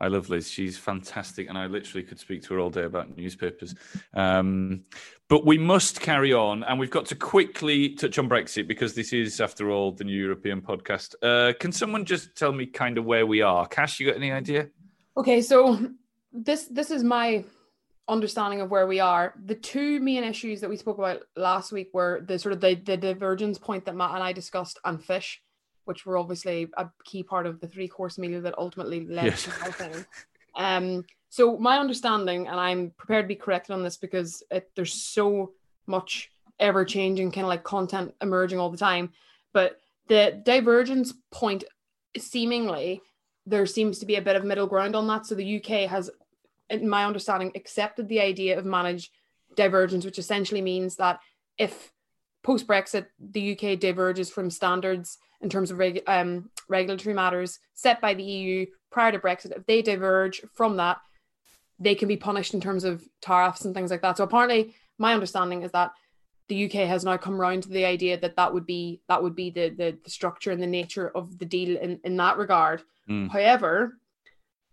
I 0.00 0.08
love 0.08 0.30
Liz. 0.30 0.50
She's 0.50 0.78
fantastic, 0.78 1.48
and 1.48 1.58
I 1.58 1.66
literally 1.66 2.04
could 2.04 2.18
speak 2.18 2.42
to 2.44 2.54
her 2.54 2.60
all 2.60 2.70
day 2.70 2.84
about 2.84 3.16
newspapers. 3.16 3.74
Um, 4.14 4.84
but 5.28 5.44
we 5.44 5.58
must 5.58 6.00
carry 6.00 6.32
on, 6.32 6.62
and 6.64 6.78
we've 6.78 6.90
got 6.90 7.06
to 7.06 7.16
quickly 7.16 7.90
touch 7.90 8.18
on 8.18 8.28
Brexit 8.28 8.68
because 8.68 8.94
this 8.94 9.12
is, 9.12 9.40
after 9.40 9.70
all, 9.70 9.92
the 9.92 10.04
new 10.04 10.16
European 10.16 10.60
podcast. 10.60 11.14
Uh, 11.22 11.52
can 11.58 11.72
someone 11.72 12.04
just 12.04 12.36
tell 12.36 12.52
me 12.52 12.66
kind 12.66 12.98
of 12.98 13.04
where 13.04 13.26
we 13.26 13.42
are? 13.42 13.66
Cash, 13.66 14.00
you 14.00 14.06
got 14.06 14.16
any 14.16 14.32
idea? 14.32 14.68
Okay, 15.16 15.42
so 15.42 15.90
this 16.32 16.66
this 16.66 16.90
is 16.90 17.02
my 17.02 17.44
understanding 18.08 18.60
of 18.60 18.70
where 18.70 18.86
we 18.86 19.00
are, 19.00 19.34
the 19.44 19.54
two 19.54 20.00
main 20.00 20.24
issues 20.24 20.60
that 20.60 20.70
we 20.70 20.76
spoke 20.76 20.98
about 20.98 21.20
last 21.36 21.72
week 21.72 21.90
were 21.92 22.22
the 22.26 22.38
sort 22.38 22.54
of 22.54 22.60
the, 22.60 22.74
the 22.74 22.96
divergence 22.96 23.58
point 23.58 23.84
that 23.84 23.94
Matt 23.94 24.14
and 24.14 24.22
I 24.22 24.32
discussed 24.32 24.78
and 24.84 25.02
fish, 25.02 25.42
which 25.88 26.04
were 26.04 26.18
obviously 26.18 26.68
a 26.76 26.86
key 27.02 27.22
part 27.22 27.46
of 27.46 27.60
the 27.60 27.66
three 27.66 27.88
course 27.88 28.18
meal 28.18 28.42
that 28.42 28.54
ultimately 28.58 29.06
led 29.06 29.24
Yes. 29.24 29.44
to 29.44 29.50
the 29.50 29.56
whole 29.56 29.72
thing. 29.72 30.04
Um, 30.54 31.04
so 31.30 31.56
my 31.56 31.78
understanding, 31.78 32.46
and 32.46 32.60
I'm 32.60 32.90
prepared 32.98 33.24
to 33.24 33.28
be 33.28 33.34
corrected 33.34 33.74
on 33.74 33.82
this 33.82 33.96
because 33.96 34.42
it, 34.50 34.70
there's 34.76 34.92
so 34.92 35.52
much 35.86 36.30
ever 36.60 36.84
changing 36.84 37.32
kind 37.32 37.46
of 37.46 37.48
like 37.48 37.64
content 37.64 38.14
emerging 38.20 38.58
all 38.58 38.68
the 38.70 38.76
time, 38.76 39.12
but 39.54 39.80
the 40.08 40.38
divergence 40.44 41.14
point 41.30 41.64
seemingly 42.18 43.00
there 43.46 43.64
seems 43.64 43.98
to 44.00 44.06
be 44.06 44.16
a 44.16 44.22
bit 44.22 44.36
of 44.36 44.44
middle 44.44 44.66
ground 44.66 44.94
on 44.94 45.06
that. 45.06 45.24
So 45.24 45.34
the 45.34 45.56
UK 45.56 45.88
has, 45.88 46.10
in 46.68 46.86
my 46.86 47.06
understanding, 47.06 47.50
accepted 47.54 48.08
the 48.08 48.20
idea 48.20 48.58
of 48.58 48.66
managed 48.66 49.10
divergence, 49.56 50.04
which 50.04 50.18
essentially 50.18 50.60
means 50.60 50.96
that 50.96 51.20
if 51.56 51.92
post 52.42 52.66
Brexit 52.66 53.06
the 53.18 53.52
UK 53.52 53.78
diverges 53.78 54.28
from 54.28 54.50
standards 54.50 55.16
in 55.40 55.48
terms 55.48 55.70
of 55.70 55.78
reg- 55.78 56.02
um, 56.06 56.50
regulatory 56.68 57.14
matters 57.14 57.58
set 57.74 58.00
by 58.00 58.14
the 58.14 58.22
EU 58.22 58.66
prior 58.90 59.12
to 59.12 59.18
Brexit, 59.18 59.56
if 59.56 59.66
they 59.66 59.82
diverge 59.82 60.42
from 60.54 60.76
that, 60.76 60.98
they 61.78 61.94
can 61.94 62.08
be 62.08 62.16
punished 62.16 62.54
in 62.54 62.60
terms 62.60 62.84
of 62.84 63.04
tariffs 63.20 63.64
and 63.64 63.74
things 63.74 63.90
like 63.90 64.02
that. 64.02 64.16
So 64.16 64.24
apparently, 64.24 64.74
my 64.98 65.14
understanding 65.14 65.62
is 65.62 65.70
that 65.72 65.92
the 66.48 66.64
UK 66.64 66.88
has 66.88 67.04
now 67.04 67.16
come 67.16 67.40
round 67.40 67.64
to 67.64 67.68
the 67.68 67.84
idea 67.84 68.18
that 68.18 68.36
that 68.36 68.52
would 68.52 68.66
be 68.66 69.00
that 69.08 69.22
would 69.22 69.36
be 69.36 69.50
the 69.50 69.68
the, 69.68 69.98
the 70.02 70.10
structure 70.10 70.50
and 70.50 70.62
the 70.62 70.66
nature 70.66 71.10
of 71.14 71.38
the 71.38 71.44
deal 71.44 71.76
in, 71.76 72.00
in 72.04 72.16
that 72.16 72.38
regard. 72.38 72.82
Mm. 73.08 73.30
However, 73.30 73.98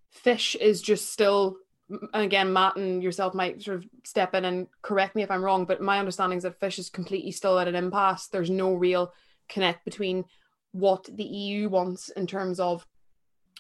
fish 0.09 0.55
is 0.55 0.81
just 0.81 1.11
still 1.11 1.57
and 1.89 2.23
again 2.23 2.51
Matt 2.53 2.77
and 2.77 3.03
yourself 3.03 3.33
might 3.33 3.61
sort 3.61 3.77
of 3.77 3.85
step 4.03 4.33
in 4.33 4.45
and 4.45 4.67
correct 4.81 5.15
me 5.15 5.21
if 5.21 5.29
I'm 5.29 5.43
wrong, 5.43 5.65
but 5.65 5.81
my 5.81 5.99
understanding 5.99 6.37
is 6.37 6.43
that 6.43 6.59
fish 6.59 6.79
is 6.79 6.89
completely 6.89 7.31
still 7.31 7.59
at 7.59 7.67
an 7.67 7.75
impasse. 7.75 8.27
There's 8.27 8.49
no 8.49 8.73
real 8.73 9.13
connect 9.49 9.85
between 9.85 10.25
what 10.75 11.07
the 11.15 11.23
EU 11.23 11.69
wants 11.69 12.09
in 12.09 12.27
terms 12.27 12.59
of 12.59 12.85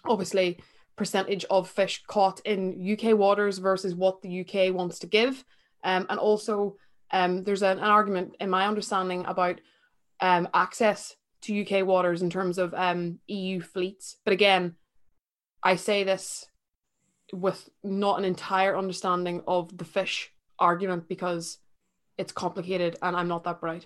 obviously 0.03 0.59
percentage 0.97 1.45
of 1.49 1.69
fish 1.69 2.03
caught 2.07 2.41
in 2.41 2.93
UK 2.93 3.17
waters 3.17 3.57
versus 3.57 3.95
what 3.95 4.21
the 4.21 4.41
UK 4.41 4.73
wants 4.73 4.99
to 4.99 5.07
give. 5.07 5.45
Um, 5.83 6.05
and 6.09 6.19
also, 6.19 6.75
um, 7.11 7.43
there's 7.43 7.63
an, 7.63 7.77
an 7.77 7.85
argument, 7.85 8.35
in 8.41 8.49
my 8.49 8.67
understanding, 8.67 9.25
about 9.25 9.61
um, 10.19 10.49
access 10.53 11.15
to 11.43 11.61
UK 11.61 11.85
waters 11.85 12.21
in 12.21 12.29
terms 12.29 12.57
of 12.57 12.73
um, 12.73 13.19
EU 13.27 13.61
fleets. 13.61 14.17
But 14.25 14.33
again, 14.33 14.75
I 15.63 15.77
say 15.77 16.03
this 16.03 16.45
with 17.31 17.69
not 17.81 18.19
an 18.19 18.25
entire 18.25 18.77
understanding 18.77 19.41
of 19.47 19.77
the 19.77 19.85
fish 19.85 20.31
argument 20.59 21.07
because 21.07 21.59
it's 22.17 22.31
complicated 22.31 22.97
and 23.01 23.15
I'm 23.15 23.27
not 23.27 23.45
that 23.45 23.61
bright. 23.61 23.85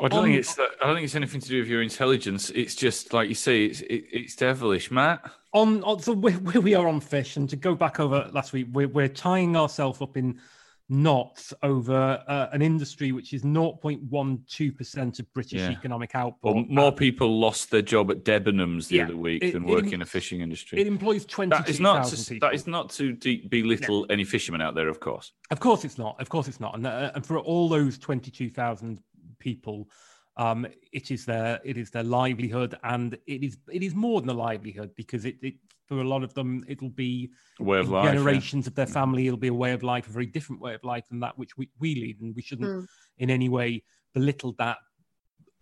I 0.00 0.08
don't 0.08 0.18
On- 0.20 0.24
think 0.24 0.38
it's. 0.38 0.58
I 0.58 0.66
don't 0.86 0.94
think 0.94 1.04
it's 1.04 1.14
anything 1.14 1.40
to 1.40 1.48
do 1.48 1.58
with 1.60 1.68
your 1.68 1.82
intelligence. 1.82 2.50
It's 2.50 2.74
just 2.74 3.12
like 3.12 3.28
you 3.28 3.34
say. 3.34 3.64
It's 3.66 3.80
it, 3.82 4.04
it's 4.12 4.36
devilish, 4.36 4.90
Matt. 4.90 5.30
on, 5.52 5.82
on 5.84 6.00
so 6.00 6.12
where, 6.14 6.32
where 6.34 6.60
we 6.60 6.74
are 6.74 6.88
on 6.88 7.00
fish 7.00 7.36
and 7.36 7.48
to 7.50 7.56
go 7.56 7.74
back 7.74 8.00
over 8.00 8.28
last 8.32 8.52
week 8.54 8.68
we're, 8.72 8.88
we're 8.88 9.06
tying 9.08 9.54
ourselves 9.56 10.00
up 10.00 10.16
in 10.16 10.40
knots 10.88 11.52
over 11.62 12.22
uh, 12.26 12.48
an 12.52 12.60
industry 12.62 13.12
which 13.12 13.32
is 13.34 13.42
0.12% 13.42 15.18
of 15.20 15.32
british 15.32 15.60
Yeah. 15.60 15.70
economic 15.70 16.14
output 16.14 16.54
Well, 16.54 16.64
more 16.68 16.92
people 16.92 17.38
lost 17.38 17.70
their 17.70 17.82
job 17.82 18.10
at 18.10 18.24
Debenhams 18.24 18.88
the 18.88 18.96
Yeah. 18.96 19.04
other 19.04 19.16
week 19.16 19.42
It- 19.44 19.52
than 19.52 19.64
it 19.64 19.70
work 19.70 19.92
in 19.92 20.02
a 20.02 20.06
fishing 20.06 20.40
industry. 20.40 20.80
it 20.80 20.86
employs 20.86 21.24
that 21.26 21.68
is 21.68 21.80
not 21.80 22.08
22,000 22.08 22.24
to, 22.24 22.30
people 22.34 22.48
that 22.48 22.54
is 22.54 22.66
not 22.66 22.90
to 22.90 23.12
de- 23.12 23.46
belittle 23.48 24.06
any 24.10 24.24
fishermen 24.24 24.60
out 24.60 24.74
there, 24.74 24.88
of 24.88 25.00
course. 25.00 25.32
Of 25.50 25.60
course 25.60 25.84
it's 25.84 25.98
not. 25.98 26.20
Of 26.20 26.28
course 26.28 26.48
it's 26.48 26.60
not. 26.60 26.74
And, 26.74 26.86
uh, 26.86 27.10
and 27.14 27.24
for 27.26 27.38
all 27.38 27.68
those 27.68 27.98
22,000 27.98 28.98
people, 29.42 29.88
um, 30.36 30.66
it 30.92 31.10
is 31.10 31.26
their 31.26 31.60
it 31.64 31.76
is 31.76 31.90
their 31.90 32.04
livelihood, 32.04 32.72
and 32.84 33.18
it 33.26 33.42
is 33.42 33.58
it 33.70 33.82
is 33.82 33.94
more 33.94 34.20
than 34.20 34.30
a 34.30 34.34
livelihood 34.48 34.90
because 34.96 35.24
it, 35.26 35.36
it 35.42 35.54
for 35.88 36.00
a 36.00 36.04
lot 36.14 36.22
of 36.22 36.32
them 36.34 36.64
it'll 36.68 36.88
be 37.06 37.30
A 37.60 37.64
way 37.64 37.78
of 37.80 37.90
life. 37.90 38.04
yeah. 38.04 38.12
generations 38.12 38.66
of 38.66 38.74
their 38.74 38.86
family. 38.86 39.26
It'll 39.26 39.36
be 39.48 39.48
a 39.58 39.62
way 39.64 39.72
of 39.72 39.82
life, 39.82 40.06
a 40.08 40.12
very 40.12 40.26
different 40.36 40.62
way 40.62 40.74
of 40.74 40.82
life 40.84 41.06
than 41.10 41.20
that 41.20 41.36
which 41.36 41.56
we, 41.58 41.68
we 41.80 41.94
lead, 41.96 42.20
and 42.22 42.34
we 42.34 42.42
shouldn't 42.42 42.70
Mm. 42.70 42.86
in 43.18 43.28
any 43.30 43.48
way 43.48 43.82
belittle 44.14 44.54
that, 44.58 44.78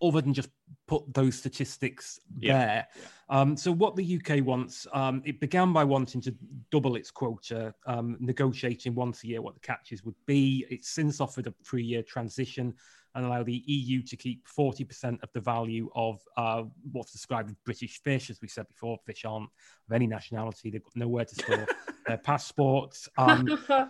other 0.01 0.21
than 0.21 0.33
just 0.33 0.49
put 0.87 1.03
those 1.13 1.35
statistics 1.37 2.19
Yeah. 2.39 2.57
there. 2.57 2.87
Um, 3.29 3.57
so 3.57 3.71
what 3.71 3.95
the 3.95 4.03
UK 4.17 4.41
wants, 4.51 4.87
um, 4.93 5.21
it 5.25 5.39
began 5.39 5.73
by 5.73 5.83
wanting 5.83 6.21
to 6.21 6.31
double 6.69 6.95
its 6.95 7.11
quota, 7.11 7.73
um, 7.93 8.17
negotiating 8.19 8.93
once 8.95 9.23
a 9.23 9.27
year 9.27 9.41
what 9.41 9.53
the 9.55 9.59
catches 9.71 10.03
would 10.05 10.19
be. 10.25 10.65
It's 10.69 10.89
since 10.89 11.19
offered 11.19 11.47
a 11.47 11.53
three-year 11.67 12.03
transition 12.03 12.73
and 13.15 13.25
allow 13.25 13.43
the 13.43 13.63
EU 13.65 14.01
to 14.03 14.15
keep 14.15 14.47
40% 14.47 15.21
of 15.21 15.29
the 15.33 15.41
value 15.41 15.89
of 15.95 16.21
uh, 16.37 16.63
what's 16.91 17.11
described 17.11 17.49
as 17.49 17.55
British 17.65 18.01
fish. 18.01 18.29
As 18.29 18.41
we 18.41 18.47
said 18.47 18.67
before, 18.67 18.97
fish 19.05 19.25
aren't 19.25 19.49
of 19.87 19.93
any 19.93 20.07
nationality. 20.07 20.69
They've 20.69 20.83
got 20.83 20.95
nowhere 20.95 21.25
to 21.25 21.35
store 21.35 21.67
their 22.07 22.17
passports. 22.17 23.09
Um, 23.17 23.47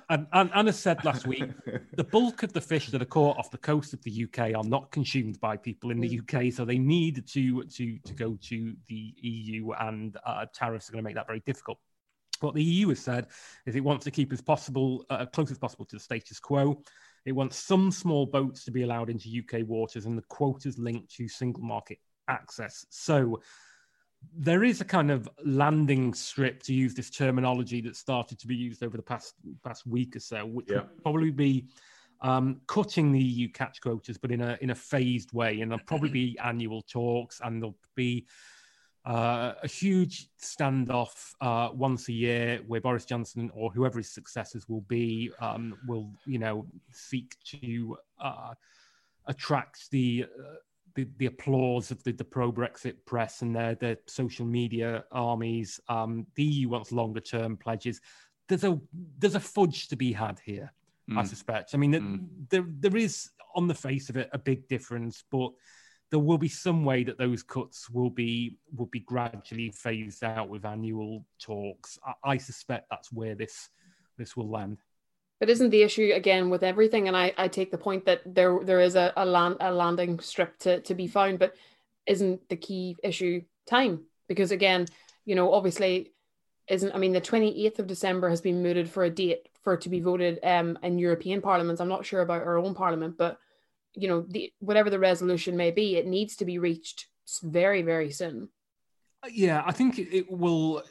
and, 0.10 0.28
and, 0.34 0.52
and 0.54 0.70
as 0.70 0.80
said 0.80 1.04
last 1.06 1.28
week, 1.28 1.44
the 1.96 2.04
bulk 2.04 2.44
of 2.44 2.54
the 2.54 2.62
fish 2.62 2.90
that 2.90 3.02
are 3.02 3.06
caught 3.06 3.38
off 3.38 3.52
the 3.52 3.58
coast 3.58 3.94
of 3.94 4.02
the 4.04 4.26
UK 4.26 4.56
are 4.56 4.64
not 4.64 4.92
consumed 4.92 5.40
by 5.40 5.58
people 5.58 5.92
in 5.92 6.00
the 6.00 6.20
UK, 6.20 6.52
so 6.52 6.66
they 6.66 6.78
need 6.78 7.28
to 7.28 7.64
to 7.64 7.98
to 8.00 8.14
go 8.14 8.38
to 8.42 8.74
the 8.88 9.14
EU, 9.22 9.72
and 9.80 10.18
uh, 10.26 10.46
tariffs 10.54 10.90
are 10.90 10.94
going 10.94 11.04
to 11.04 11.08
make 11.08 11.16
that 11.16 11.28
very 11.28 11.42
difficult. 11.46 11.78
What 12.40 12.56
the 12.56 12.64
EU 12.64 12.90
has 12.90 13.00
said 13.00 13.28
is 13.66 13.76
it 13.76 13.84
wants 13.84 14.04
to 14.06 14.12
keep 14.12 14.34
as 14.34 14.42
possible 14.42 15.06
uh, 15.10 15.26
close 15.28 15.52
as 15.52 15.60
possible 15.60 15.86
to 15.86 15.96
the 15.96 16.00
status 16.00 16.40
quo. 16.40 16.82
It 17.26 17.34
wants 17.34 17.58
some 17.58 17.92
small 17.92 18.26
boats 18.26 18.66
to 18.66 18.72
be 18.72 18.84
allowed 18.84 19.10
into 19.10 19.30
UK 19.30 19.68
waters, 19.68 20.06
and 20.06 20.18
the 20.18 20.24
quotas 20.24 20.78
linked 20.78 21.14
to 21.16 21.28
single 21.28 21.64
market 21.64 22.00
access. 22.28 22.86
So 22.90 23.42
there 24.34 24.64
is 24.64 24.82
a 24.82 24.86
kind 24.86 25.12
of 25.12 25.28
landing 25.44 26.14
strip 26.14 26.62
to 26.64 26.74
use 26.74 26.94
this 26.94 27.10
terminology 27.10 27.82
that 27.82 27.96
started 27.96 28.40
to 28.40 28.48
be 28.48 28.56
used 28.56 28.84
over 28.84 28.98
the 28.98 29.04
past 29.04 29.36
past 29.64 29.86
week 29.86 30.16
or 30.16 30.20
so, 30.20 30.46
which 30.46 30.70
Yeah. 30.70 30.78
would 30.78 31.04
probably 31.04 31.32
be 31.32 31.68
um, 32.22 32.62
cutting 32.68 33.12
the 33.12 33.20
EU 33.20 33.50
catch 33.50 33.82
quotas, 33.82 34.18
but 34.18 34.32
in 34.32 34.42
a 34.42 34.58
in 34.62 34.70
a 34.70 34.76
phased 34.76 35.34
way. 35.34 35.62
And 35.62 35.72
there'll 35.72 35.86
probably 35.86 36.10
be 36.10 36.38
annual 36.40 36.82
talks, 36.84 37.42
and 37.44 37.62
there'll 37.62 37.78
be 37.96 38.28
uh, 39.06 39.54
a 39.64 39.68
huge 39.68 40.30
standoff 40.40 41.34
uh, 41.42 41.70
once 41.74 42.08
a 42.08 42.14
year 42.14 42.62
where 42.68 42.82
Boris 42.82 43.06
Johnson 43.06 43.50
or 43.54 43.72
whoever 43.72 43.98
his 43.98 44.12
successors 44.12 44.70
will 44.70 44.82
be 44.82 45.32
um, 45.40 45.76
will 45.88 46.12
you 46.26 46.38
know 46.40 46.68
seek 46.92 47.36
to 47.46 47.98
uh, 48.20 48.54
attract 49.28 49.90
the. 49.92 50.26
Uh, 50.40 50.56
the, 50.94 51.08
the 51.20 51.28
applause 51.28 51.90
of 51.90 52.04
the, 52.04 52.12
the 52.12 52.24
pro 52.26 52.52
Brexit 52.52 52.96
press 53.06 53.44
and 53.44 53.56
their, 53.56 53.76
their 53.76 53.96
social 54.08 54.46
media 54.46 55.06
armies. 55.14 55.80
Um, 55.88 56.28
the 56.36 56.44
EU 56.44 56.68
wants 56.68 56.92
longer 56.92 57.22
term 57.22 57.56
pledges. 57.56 58.02
There's 58.50 58.66
a 58.66 58.78
there's 59.18 59.36
a 59.36 59.40
fudge 59.40 59.88
to 59.88 59.96
be 59.96 60.12
had 60.12 60.42
here, 60.44 60.74
I 61.16 61.22
Mm. 61.24 61.28
suspect. 61.28 61.74
I 61.74 61.78
mean, 61.78 61.94
Mm. 61.94 62.28
there 62.50 62.66
there 62.68 62.98
is 62.98 63.30
on 63.56 63.70
the 63.70 63.74
face 63.74 64.10
of 64.10 64.18
it 64.18 64.30
a 64.34 64.38
big 64.38 64.68
difference, 64.68 65.24
but 65.32 65.54
there 66.12 66.20
will 66.20 66.38
be 66.38 66.50
some 66.50 66.84
way 66.84 67.04
that 67.06 67.18
those 67.18 67.42
cuts 67.42 67.90
will 67.90 68.10
be 68.10 68.58
will 68.76 68.88
be 68.88 69.00
gradually 69.00 69.72
phased 69.72 70.24
out 70.24 70.50
with 70.50 70.66
annual 70.66 71.26
talks. 71.40 71.98
I, 72.06 72.32
I 72.32 72.38
suspect 72.38 72.88
that's 72.92 73.12
where 73.12 73.34
this 73.34 73.70
this 74.18 74.36
will 74.36 74.50
land. 74.50 74.78
But 75.40 75.50
isn't 75.50 75.72
the 75.72 75.82
issue 75.82 76.12
again 76.14 76.52
with 76.52 76.62
everything? 76.62 77.08
And 77.08 77.18
I, 77.18 77.34
I 77.36 77.48
take 77.48 77.72
the 77.72 77.78
point 77.78 78.06
that 78.06 78.22
there 78.26 78.60
there 78.62 78.82
is 78.82 78.96
a, 78.96 79.14
a 79.16 79.26
land 79.26 79.58
a 79.62 79.72
landing 79.72 80.20
strip 80.20 80.60
to, 80.60 80.82
to 80.82 80.94
be 80.94 81.08
found, 81.08 81.40
but 81.40 81.56
isn't 82.06 82.48
the 82.50 82.58
key 82.58 82.98
issue 83.04 83.42
time? 83.66 84.04
Because 84.28 84.52
again, 84.52 84.88
you 85.26 85.36
know, 85.36 85.54
obviously 85.54 86.12
isn't 86.68 86.94
I 86.94 86.98
mean 86.98 87.14
the 87.14 87.22
28th 87.22 87.80
of 87.80 87.88
December 87.88 88.30
has 88.30 88.42
been 88.42 88.62
mooted 88.62 88.90
for 88.90 89.06
a 89.06 89.10
date 89.10 89.48
for 89.64 89.74
it 89.74 89.82
to 89.82 89.90
be 89.90 90.02
voted 90.02 90.40
um 90.44 90.78
in 90.84 91.00
European 91.00 91.42
parliaments. 91.42 91.80
I'm 91.80 91.88
not 91.88 92.06
sure 92.06 92.22
about 92.22 92.44
our 92.44 92.58
own 92.58 92.76
parliament, 92.76 93.18
but 93.18 93.40
you 93.96 94.08
know, 94.08 94.26
the 94.28 94.52
whatever 94.60 94.90
the 94.90 95.00
resolution 95.00 95.58
may 95.58 95.72
be, 95.72 95.98
it 95.98 96.08
needs 96.08 96.36
to 96.38 96.46
be 96.46 96.58
reached 96.60 97.08
very, 97.44 97.82
very 97.82 98.12
soon. 98.12 98.50
Uh, 99.24 99.30
yeah, 99.32 99.64
I 99.66 99.72
think 99.72 100.00
it, 100.00 100.16
it 100.16 100.32
will. 100.32 100.84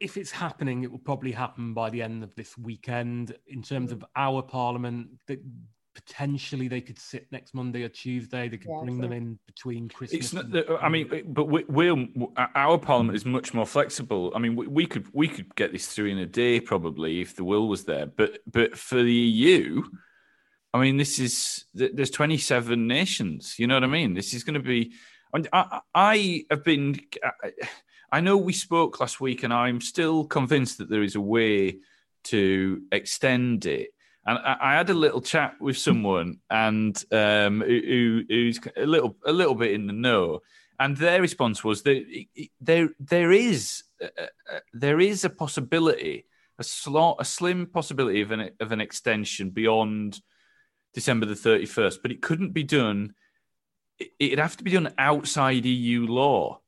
If 0.00 0.16
it's 0.16 0.32
happening, 0.32 0.82
it 0.82 0.90
will 0.90 0.98
probably 0.98 1.30
happen 1.32 1.72
by 1.72 1.90
the 1.90 2.02
end 2.02 2.24
of 2.24 2.34
this 2.34 2.58
weekend. 2.58 3.36
In 3.46 3.62
terms 3.62 3.90
hmm. 3.90 3.98
of 3.98 4.04
our 4.16 4.42
parliament, 4.42 5.08
that 5.28 5.40
potentially 5.94 6.68
they 6.68 6.80
could 6.80 6.98
sit 6.98 7.26
next 7.32 7.54
Monday 7.54 7.82
or 7.82 7.88
Tuesday. 7.88 8.48
They 8.48 8.56
could 8.56 8.70
Yeah, 8.70 8.80
bring 8.82 8.98
them 8.98 9.12
in 9.12 9.38
between 9.46 9.88
Christmas. 9.88 10.26
It's 10.26 10.32
not. 10.32 10.46
and- 10.46 10.56
uh, 10.56 10.78
I 10.80 10.88
mean, 10.88 11.24
but 11.26 11.44
we, 11.44 11.64
we're 11.68 12.06
our 12.54 12.78
parliament 12.78 13.16
is 13.16 13.24
much 13.24 13.54
more 13.54 13.66
flexible. 13.66 14.32
I 14.34 14.38
mean, 14.38 14.56
we, 14.56 14.66
we 14.66 14.86
could 14.86 15.06
we 15.12 15.28
could 15.28 15.54
get 15.56 15.72
this 15.72 15.86
through 15.88 16.06
in 16.06 16.18
a 16.18 16.26
day 16.26 16.60
probably 16.60 17.20
if 17.20 17.34
the 17.36 17.44
will 17.44 17.68
was 17.68 17.84
there. 17.84 18.06
But 18.06 18.38
but 18.46 18.76
for 18.76 19.02
the 19.02 19.12
EU, 19.12 19.82
I 20.74 20.80
mean, 20.80 20.96
this 20.96 21.18
is 21.18 21.64
there's 21.74 22.10
27 22.10 22.86
nations. 22.86 23.54
You 23.58 23.66
know 23.66 23.74
what 23.74 23.84
I 23.84 23.88
mean? 23.88 24.14
This 24.14 24.34
is 24.34 24.44
going 24.44 24.54
to 24.54 24.60
be. 24.60 24.92
I, 25.52 25.80
I 25.94 26.44
have 26.50 26.64
been. 26.64 27.00
I 28.12 28.20
know 28.20 28.36
we 28.36 28.52
spoke 28.52 29.00
last 29.00 29.20
week, 29.20 29.42
and 29.42 29.52
I'm 29.52 29.80
still 29.80 30.24
convinced 30.24 30.78
that 30.78 30.90
there 30.90 31.02
is 31.02 31.14
a 31.14 31.20
way 31.20 31.78
to 32.24 32.82
extend 32.92 33.66
it. 33.66 33.90
And 34.26 34.38
I, 34.38 34.56
I 34.60 34.74
had 34.74 34.90
a 34.90 34.94
little 34.94 35.22
chat 35.22 35.54
with 35.60 35.78
someone, 35.78 36.40
and 36.50 37.02
um, 37.12 37.60
who, 37.60 38.22
who's 38.28 38.60
a 38.76 38.86
little 38.86 39.16
a 39.24 39.32
little 39.32 39.54
bit 39.54 39.72
in 39.72 39.86
the 39.86 39.92
know, 39.92 40.40
and 40.78 40.96
their 40.96 41.22
response 41.22 41.64
was 41.64 41.82
that 41.82 42.04
there 42.60 42.90
there 43.00 43.32
is 43.32 43.84
uh, 44.02 44.08
uh, 44.52 44.58
there 44.74 45.00
is 45.00 45.24
a 45.24 45.30
possibility, 45.30 46.26
a 46.58 46.64
slot, 46.64 47.16
a 47.20 47.24
slim 47.24 47.66
possibility 47.66 48.20
of 48.20 48.32
an 48.32 48.50
of 48.60 48.72
an 48.72 48.82
extension 48.82 49.48
beyond 49.48 50.20
December 50.94 51.26
the 51.26 51.34
thirty 51.36 51.66
first, 51.66 52.02
but 52.02 52.10
it 52.10 52.22
couldn't 52.22 52.52
be 52.52 52.64
done. 52.64 53.14
It, 53.98 54.10
it'd 54.18 54.38
have 54.38 54.56
to 54.58 54.64
be 54.64 54.70
done 54.72 54.92
outside 54.98 55.64
EU 55.66 56.06
law, 56.06 56.60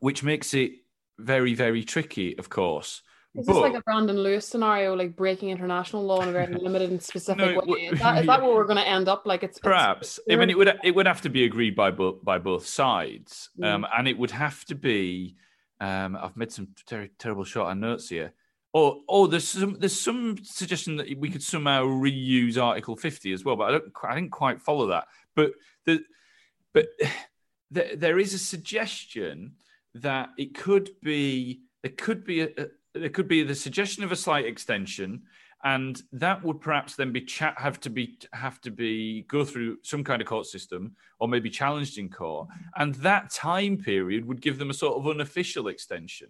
which 0.00 0.22
makes 0.22 0.54
it 0.54 0.72
very 1.18 1.54
very 1.54 1.84
tricky, 1.84 2.36
of 2.38 2.48
course. 2.48 3.02
Is 3.34 3.46
But- 3.46 3.52
this 3.52 3.60
like 3.62 3.74
a 3.74 3.82
Brandon 3.82 4.16
Lewis 4.18 4.46
scenario, 4.48 4.94
like 4.94 5.14
breaking 5.14 5.50
international 5.50 6.04
law 6.06 6.22
in 6.22 6.30
a 6.30 6.32
very 6.32 6.54
limited 6.66 6.90
and 6.90 7.02
specific 7.02 7.54
No, 7.54 7.62
way? 7.66 7.80
Is 7.80 7.98
that, 8.00 8.20
is 8.20 8.26
that 8.26 8.40
where 8.40 8.54
we're 8.54 8.64
going 8.64 8.78
to 8.78 8.88
end 8.88 9.08
up? 9.08 9.26
Like 9.26 9.42
it's 9.42 9.58
it's- 9.58 9.70
Perhaps. 9.70 10.18
I 10.30 10.36
mean, 10.36 10.48
it 10.48 10.56
would 10.56 10.72
it 10.82 10.94
would 10.94 11.06
have 11.06 11.20
to 11.22 11.28
be 11.28 11.44
agreed 11.44 11.76
by 11.76 11.90
both 11.90 12.24
by 12.24 12.38
both 12.38 12.66
sides, 12.66 13.50
um, 13.62 13.86
and 13.96 14.08
it 14.08 14.16
would 14.18 14.30
have 14.30 14.64
to 14.66 14.74
be. 14.74 15.36
Um, 15.78 16.16
I've 16.16 16.34
made 16.38 16.50
some 16.50 16.68
ter- 16.86 17.10
terrible 17.18 17.44
short 17.44 17.68
on 17.68 17.80
notes 17.80 18.08
here. 18.08 18.32
Or, 18.76 19.00
oh, 19.08 19.26
there's 19.26 19.48
some 19.48 19.78
there's 19.78 19.98
some 19.98 20.36
suggestion 20.44 20.96
that 20.96 21.18
we 21.18 21.30
could 21.30 21.42
somehow 21.42 21.84
reuse 21.84 22.62
Article 22.62 22.94
50 22.94 23.32
as 23.32 23.42
well, 23.42 23.56
but 23.56 23.68
I 23.68 23.70
don't 23.70 23.84
I 24.04 24.14
didn't 24.16 24.32
quite 24.32 24.60
follow 24.60 24.88
that. 24.88 25.06
But 25.34 25.52
the 25.86 26.04
but 26.74 26.88
there, 27.70 28.18
is 28.18 28.34
a 28.34 28.38
suggestion 28.38 29.52
that 29.94 30.28
it 30.36 30.54
could 30.54 30.90
be 31.02 31.62
there 31.82 31.92
could 31.96 32.22
be 32.22 32.42
a, 32.42 32.48
a 32.58 32.66
there 32.92 33.08
could 33.08 33.28
be 33.28 33.42
the 33.44 33.54
suggestion 33.54 34.04
of 34.04 34.12
a 34.12 34.16
slight 34.16 34.44
extension 34.44 35.22
and 35.64 36.02
that 36.12 36.44
would 36.44 36.60
perhaps 36.60 36.96
then 36.96 37.12
be 37.12 37.22
cha- 37.22 37.54
have 37.56 37.80
to 37.80 37.88
be 37.88 38.18
have 38.34 38.60
to 38.60 38.70
be 38.70 39.22
go 39.22 39.42
through 39.42 39.78
some 39.84 40.04
kind 40.04 40.20
of 40.20 40.28
court 40.28 40.44
system 40.44 40.94
or 41.18 41.28
maybe 41.28 41.48
challenged 41.48 41.96
in 41.96 42.10
court 42.10 42.46
and 42.76 42.94
that 42.96 43.30
time 43.30 43.78
period 43.78 44.26
would 44.26 44.42
give 44.42 44.58
them 44.58 44.68
a 44.68 44.74
sort 44.74 44.98
of 44.98 45.08
unofficial 45.08 45.68
extension 45.68 46.28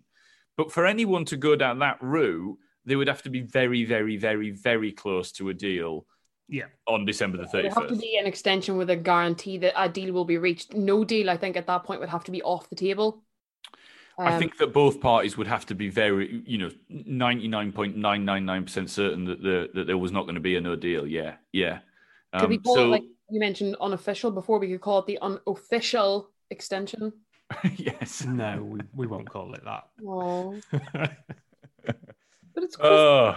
but 0.56 0.72
for 0.72 0.86
anyone 0.86 1.24
to 1.26 1.36
go 1.36 1.56
down 1.56 1.78
that 1.80 1.98
route 2.00 2.56
they 2.84 2.96
would 2.96 3.08
have 3.08 3.22
to 3.22 3.30
be 3.30 3.40
very 3.40 3.84
very 3.84 4.16
very 4.16 4.50
very 4.50 4.92
close 4.92 5.32
to 5.32 5.48
a 5.48 5.54
deal 5.54 6.06
Yeah. 6.48 6.66
on 6.86 7.04
december 7.04 7.36
the 7.38 7.44
It 7.58 7.64
would 7.64 7.72
have 7.72 7.88
to 7.88 7.96
be 7.96 8.16
an 8.18 8.26
extension 8.26 8.76
with 8.76 8.90
a 8.90 8.96
guarantee 8.96 9.58
that 9.58 9.74
a 9.76 9.88
deal 9.88 10.12
will 10.12 10.24
be 10.24 10.38
reached. 10.38 10.74
No 10.74 11.04
deal, 11.04 11.28
I 11.28 11.36
think, 11.36 11.56
at 11.56 11.66
that 11.66 11.84
point 11.84 12.00
would 12.00 12.08
have 12.08 12.24
to 12.24 12.30
be 12.30 12.42
off 12.42 12.68
the 12.70 12.76
table. 12.76 13.22
I 14.18 14.32
Um, 14.32 14.38
think 14.38 14.56
that 14.58 14.72
both 14.72 15.00
parties 15.00 15.36
would 15.36 15.46
have 15.46 15.66
to 15.66 15.74
be 15.74 15.90
very, 15.90 16.42
you 16.46 16.58
know, 16.58 16.70
ninety 16.88 17.48
nine 17.48 17.72
point 17.72 17.96
nine 17.96 18.24
nine 18.24 18.44
nine 18.46 18.64
percent 18.64 18.88
certain 18.90 19.24
that 19.26 19.42
the 19.42 19.70
that 19.74 19.86
there 19.86 19.98
was 19.98 20.12
not 20.12 20.22
going 20.22 20.36
to 20.36 20.40
be 20.40 20.56
a 20.56 20.60
no 20.60 20.76
deal. 20.76 21.06
Yeah, 21.06 21.36
yeah. 21.52 21.80
Could 22.38 22.48
we 22.48 22.56
Um, 22.56 22.62
call 22.62 22.74
so 22.76 22.84
it 22.86 22.88
like 22.96 23.02
you 23.30 23.40
mentioned 23.40 23.76
unofficial 23.80 24.30
before? 24.30 24.58
We 24.58 24.68
could 24.68 24.80
call 24.80 25.00
it 25.00 25.06
the 25.06 25.18
unofficial 25.20 26.30
extension. 26.50 27.12
yes. 27.76 28.24
No, 28.24 28.62
we, 28.62 28.80
we 28.94 29.06
won't 29.06 29.28
call 29.28 29.54
it 29.54 29.64
that. 29.64 29.84
Oh, 30.06 30.58
but 30.70 31.16
it's 32.56 32.76
Christmas. 32.76 32.80
Oh, 32.82 33.36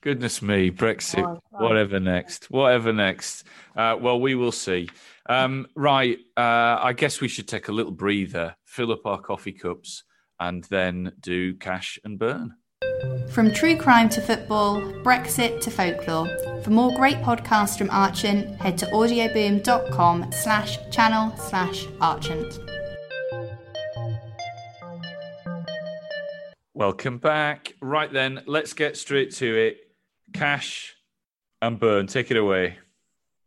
goodness 0.00 0.42
me, 0.42 0.70
Brexit. 0.70 1.24
Oh, 1.24 1.40
Whatever 1.50 2.00
next. 2.00 2.50
Whatever 2.50 2.92
next. 2.92 3.44
Uh, 3.76 3.96
well, 4.00 4.20
we 4.20 4.34
will 4.34 4.52
see. 4.52 4.88
Um, 5.28 5.66
right. 5.74 6.18
Uh, 6.36 6.78
I 6.82 6.92
guess 6.92 7.20
we 7.20 7.28
should 7.28 7.48
take 7.48 7.68
a 7.68 7.72
little 7.72 7.92
breather, 7.92 8.56
fill 8.64 8.92
up 8.92 9.06
our 9.06 9.20
coffee 9.20 9.52
cups, 9.52 10.04
and 10.38 10.64
then 10.64 11.12
do 11.20 11.54
cash 11.54 11.98
and 12.04 12.18
burn. 12.18 12.54
From 13.30 13.52
true 13.52 13.76
crime 13.76 14.08
to 14.10 14.20
football, 14.20 14.80
Brexit 15.02 15.60
to 15.62 15.70
folklore. 15.70 16.28
For 16.62 16.70
more 16.70 16.94
great 16.94 17.16
podcasts 17.18 17.78
from 17.78 17.88
Archant, 17.88 18.56
head 18.60 18.76
to 18.78 18.86
audioboom.com 18.86 20.32
slash 20.32 20.78
channel 20.90 21.34
slash 21.36 21.86
Archant. 22.00 22.71
Welcome 26.74 27.18
back. 27.18 27.74
Right 27.82 28.10
then, 28.10 28.42
let's 28.46 28.72
get 28.72 28.96
straight 28.96 29.30
to 29.32 29.54
it. 29.54 29.92
Cash 30.32 30.94
and 31.60 31.78
burn. 31.78 32.06
Take 32.06 32.30
it 32.30 32.38
away. 32.38 32.78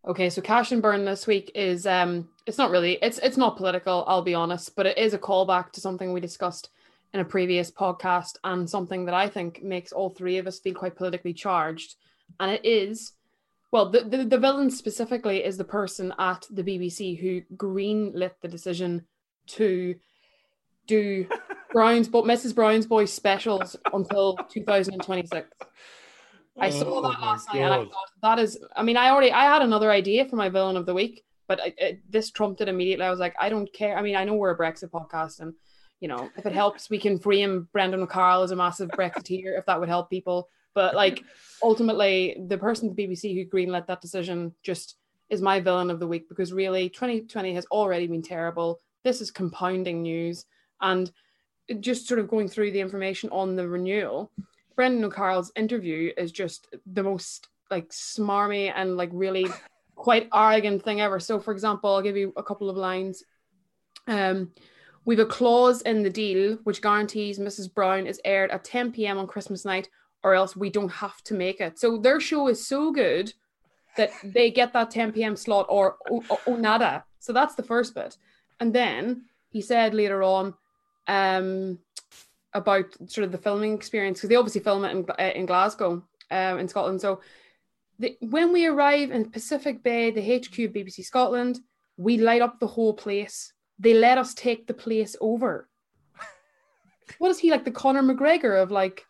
Okay, 0.08 0.30
so 0.30 0.44
cash 0.44 0.72
and 0.72 0.80
burn 0.80 1.06
this 1.06 1.26
week 1.26 1.52
is 1.56 1.88
um 1.88 2.30
it's 2.46 2.60
not 2.60 2.70
really 2.70 3.00
it's 3.02 3.18
it's 3.18 3.36
not 3.36 3.58
political, 3.58 4.04
I'll 4.08 4.22
be 4.22 4.36
honest, 4.36 4.76
but 4.76 4.86
it 4.86 5.00
is 5.00 5.16
a 5.16 5.18
callback 5.18 5.72
to 5.72 5.82
something 5.82 6.14
we 6.14 6.22
discussed 6.22 6.70
in 7.16 7.20
a 7.20 7.26
previous 7.26 7.72
podcast 7.72 8.38
and 8.44 8.70
something 8.70 9.06
that 9.06 9.16
I 9.16 9.28
think 9.28 9.64
makes 9.64 9.92
all 9.92 10.12
three 10.12 10.38
of 10.38 10.46
us 10.46 10.60
feel 10.60 10.76
quite 10.76 10.96
politically 10.96 11.34
charged. 11.34 11.96
And 12.40 12.52
it 12.52 12.64
is 12.64 13.14
well, 13.72 13.90
the, 13.90 14.04
the, 14.04 14.24
the 14.24 14.38
villain 14.38 14.70
specifically 14.70 15.44
is 15.44 15.58
the 15.58 15.64
person 15.64 16.14
at 16.20 16.46
the 16.52 16.64
BBC 16.64 17.20
who 17.20 17.42
greenlit 17.58 18.34
the 18.42 18.48
decision 18.48 19.08
to 19.48 19.96
do 20.88 21.28
Brown's 21.72 22.08
but 22.08 22.26
Mrs. 22.26 22.56
Brown's 22.56 22.86
Boy 22.86 23.06
specials 23.06 23.76
until 23.94 24.38
2026. 24.50 25.48
I 26.58 26.70
saw 26.70 26.86
Oh 26.86 27.02
that 27.02 27.20
last 27.20 27.48
night 27.50 27.62
and 27.62 27.74
I 27.74 27.78
thought 27.78 28.10
that 28.22 28.40
is. 28.40 28.58
I 28.76 28.84
mean, 28.84 28.98
I 28.98 29.10
already 29.10 29.32
I 29.32 29.44
had 29.44 29.62
another 29.62 29.92
idea 29.92 30.26
for 30.26 30.36
my 30.36 30.50
villain 30.50 30.78
of 30.78 30.86
the 30.86 30.94
week, 30.94 31.26
but 31.48 31.60
I, 31.60 31.74
I, 31.82 32.00
this 32.10 32.32
trumped 32.32 32.62
it 32.62 32.70
immediately. 32.70 33.06
I 33.06 33.12
was 33.12 33.20
like, 33.20 33.36
I 33.40 33.50
don't 33.50 33.72
care. 33.74 33.98
I 33.98 34.02
mean, 34.02 34.16
I 34.16 34.24
know 34.24 34.36
we're 34.36 34.52
a 34.52 34.58
Brexit 34.58 34.90
podcast, 34.90 35.42
and 35.42 35.54
you 36.00 36.08
know, 36.08 36.30
if 36.38 36.46
it 36.46 36.54
helps, 36.54 36.90
we 36.90 36.98
can 36.98 37.20
frame 37.20 37.68
Brendan 37.74 38.02
O'Carroll 38.02 38.44
as 38.44 38.52
a 38.52 38.56
massive 38.56 38.90
Brexiteer 38.90 39.58
if 39.58 39.66
that 39.66 39.80
would 39.80 39.90
help 39.90 40.10
people. 40.10 40.50
But 40.74 40.96
like, 40.96 41.24
ultimately, 41.64 42.38
the 42.48 42.58
person 42.58 42.90
at 42.90 42.96
the 42.96 43.08
BBC 43.08 43.34
who 43.34 43.50
greenlit 43.50 43.88
that 43.88 44.02
decision 44.02 44.54
just 44.62 44.98
is 45.30 45.42
my 45.42 45.60
villain 45.60 45.90
of 45.90 46.00
the 46.00 46.08
week 46.08 46.30
because 46.30 46.54
really, 46.54 46.90
2020 46.90 47.56
has 47.56 47.66
already 47.68 48.08
been 48.08 48.22
terrible. 48.22 48.80
This 49.04 49.22
is 49.22 49.32
compounding 49.32 50.02
news, 50.02 50.46
and 50.82 51.12
just 51.80 52.08
sort 52.08 52.20
of 52.20 52.28
going 52.28 52.48
through 52.48 52.72
the 52.72 52.80
information 52.80 53.30
on 53.32 53.56
the 53.56 53.68
renewal. 53.68 54.32
Brendan 54.76 55.04
O'Carroll's 55.06 55.52
interview 55.56 56.12
is 56.18 56.32
just 56.32 56.68
the 56.86 57.04
most 57.04 57.48
like 57.72 57.90
smarmy 57.90 58.72
and 58.76 58.98
like 58.98 59.10
really 59.14 59.48
quite 59.96 60.30
arrogant 60.34 60.84
thing 60.84 61.02
ever. 61.02 61.20
So, 61.20 61.40
for 61.40 61.52
example, 61.52 61.94
I'll 61.94 62.02
give 62.02 62.18
you 62.18 62.34
a 62.38 62.44
couple 62.44 62.70
of 62.70 62.78
lines. 62.78 63.24
Um, 64.08 64.52
we've 65.06 65.20
a 65.20 65.26
clause 65.26 65.82
in 65.82 66.04
the 66.04 66.10
deal 66.10 66.58
which 66.64 66.82
guarantees 66.82 67.40
Mrs. 67.40 67.74
Brown 67.74 68.06
is 68.06 68.22
aired 68.26 68.52
at 68.52 68.64
10 68.64 68.92
p.m. 68.92 69.18
on 69.18 69.28
Christmas 69.28 69.66
night, 69.66 69.90
or 70.24 70.36
else 70.36 70.56
we 70.56 70.70
don't 70.70 70.92
have 70.92 71.22
to 71.24 71.34
make 71.34 71.62
it. 71.62 71.80
So 71.80 71.98
their 71.98 72.20
show 72.20 72.48
is 72.48 72.66
so 72.66 72.92
good 72.92 73.34
that 73.98 74.12
they 74.24 74.52
get 74.52 74.74
that 74.74 74.92
10 74.92 75.14
p.m. 75.14 75.36
slot 75.36 75.68
or 75.70 75.96
o, 76.12 76.24
o- 76.30 76.40
o 76.48 76.56
nada. 76.56 77.06
So 77.20 77.34
that's 77.34 77.56
the 77.56 77.64
first 77.64 77.96
bit. 77.96 78.18
And 78.60 78.74
then 78.74 79.24
he 79.50 79.62
said 79.62 79.94
later 79.94 80.22
on, 80.22 80.54
um, 81.08 81.80
about 82.54 82.86
sort 83.08 83.26
of 83.26 83.32
the 83.32 83.38
filming 83.38 83.74
experience 83.74 84.20
because 84.20 84.30
they 84.30 84.36
obviously 84.36 84.62
film 84.62 84.86
it 84.86 84.92
in, 84.92 85.06
uh, 85.10 85.32
in 85.36 85.46
Glasgow, 85.46 86.04
um, 86.32 86.60
in 86.60 86.68
Scotland. 86.68 87.02
So 87.02 87.22
the, 88.00 88.18
when 88.22 88.52
we 88.52 88.66
arrive 88.66 89.12
in 89.12 89.30
Pacific 89.30 89.84
Quay, 89.84 90.12
the 90.12 90.22
HQ 90.22 90.58
of 90.60 90.74
BBC 90.74 91.04
Scotland, 91.04 91.60
we 91.98 92.18
light 92.18 92.42
up 92.42 92.60
the 92.60 92.68
whole 92.68 92.94
place. 92.94 93.54
They 93.80 93.94
let 93.94 94.18
us 94.18 94.34
take 94.34 94.68
the 94.68 94.74
place 94.74 95.16
over. 95.22 95.70
what 97.20 97.30
is 97.30 97.40
he 97.40 97.52
like, 97.52 97.66
the 97.66 97.72
Conor 97.72 98.04
McGregor 98.04 98.62
of 98.62 98.72
like, 98.72 99.06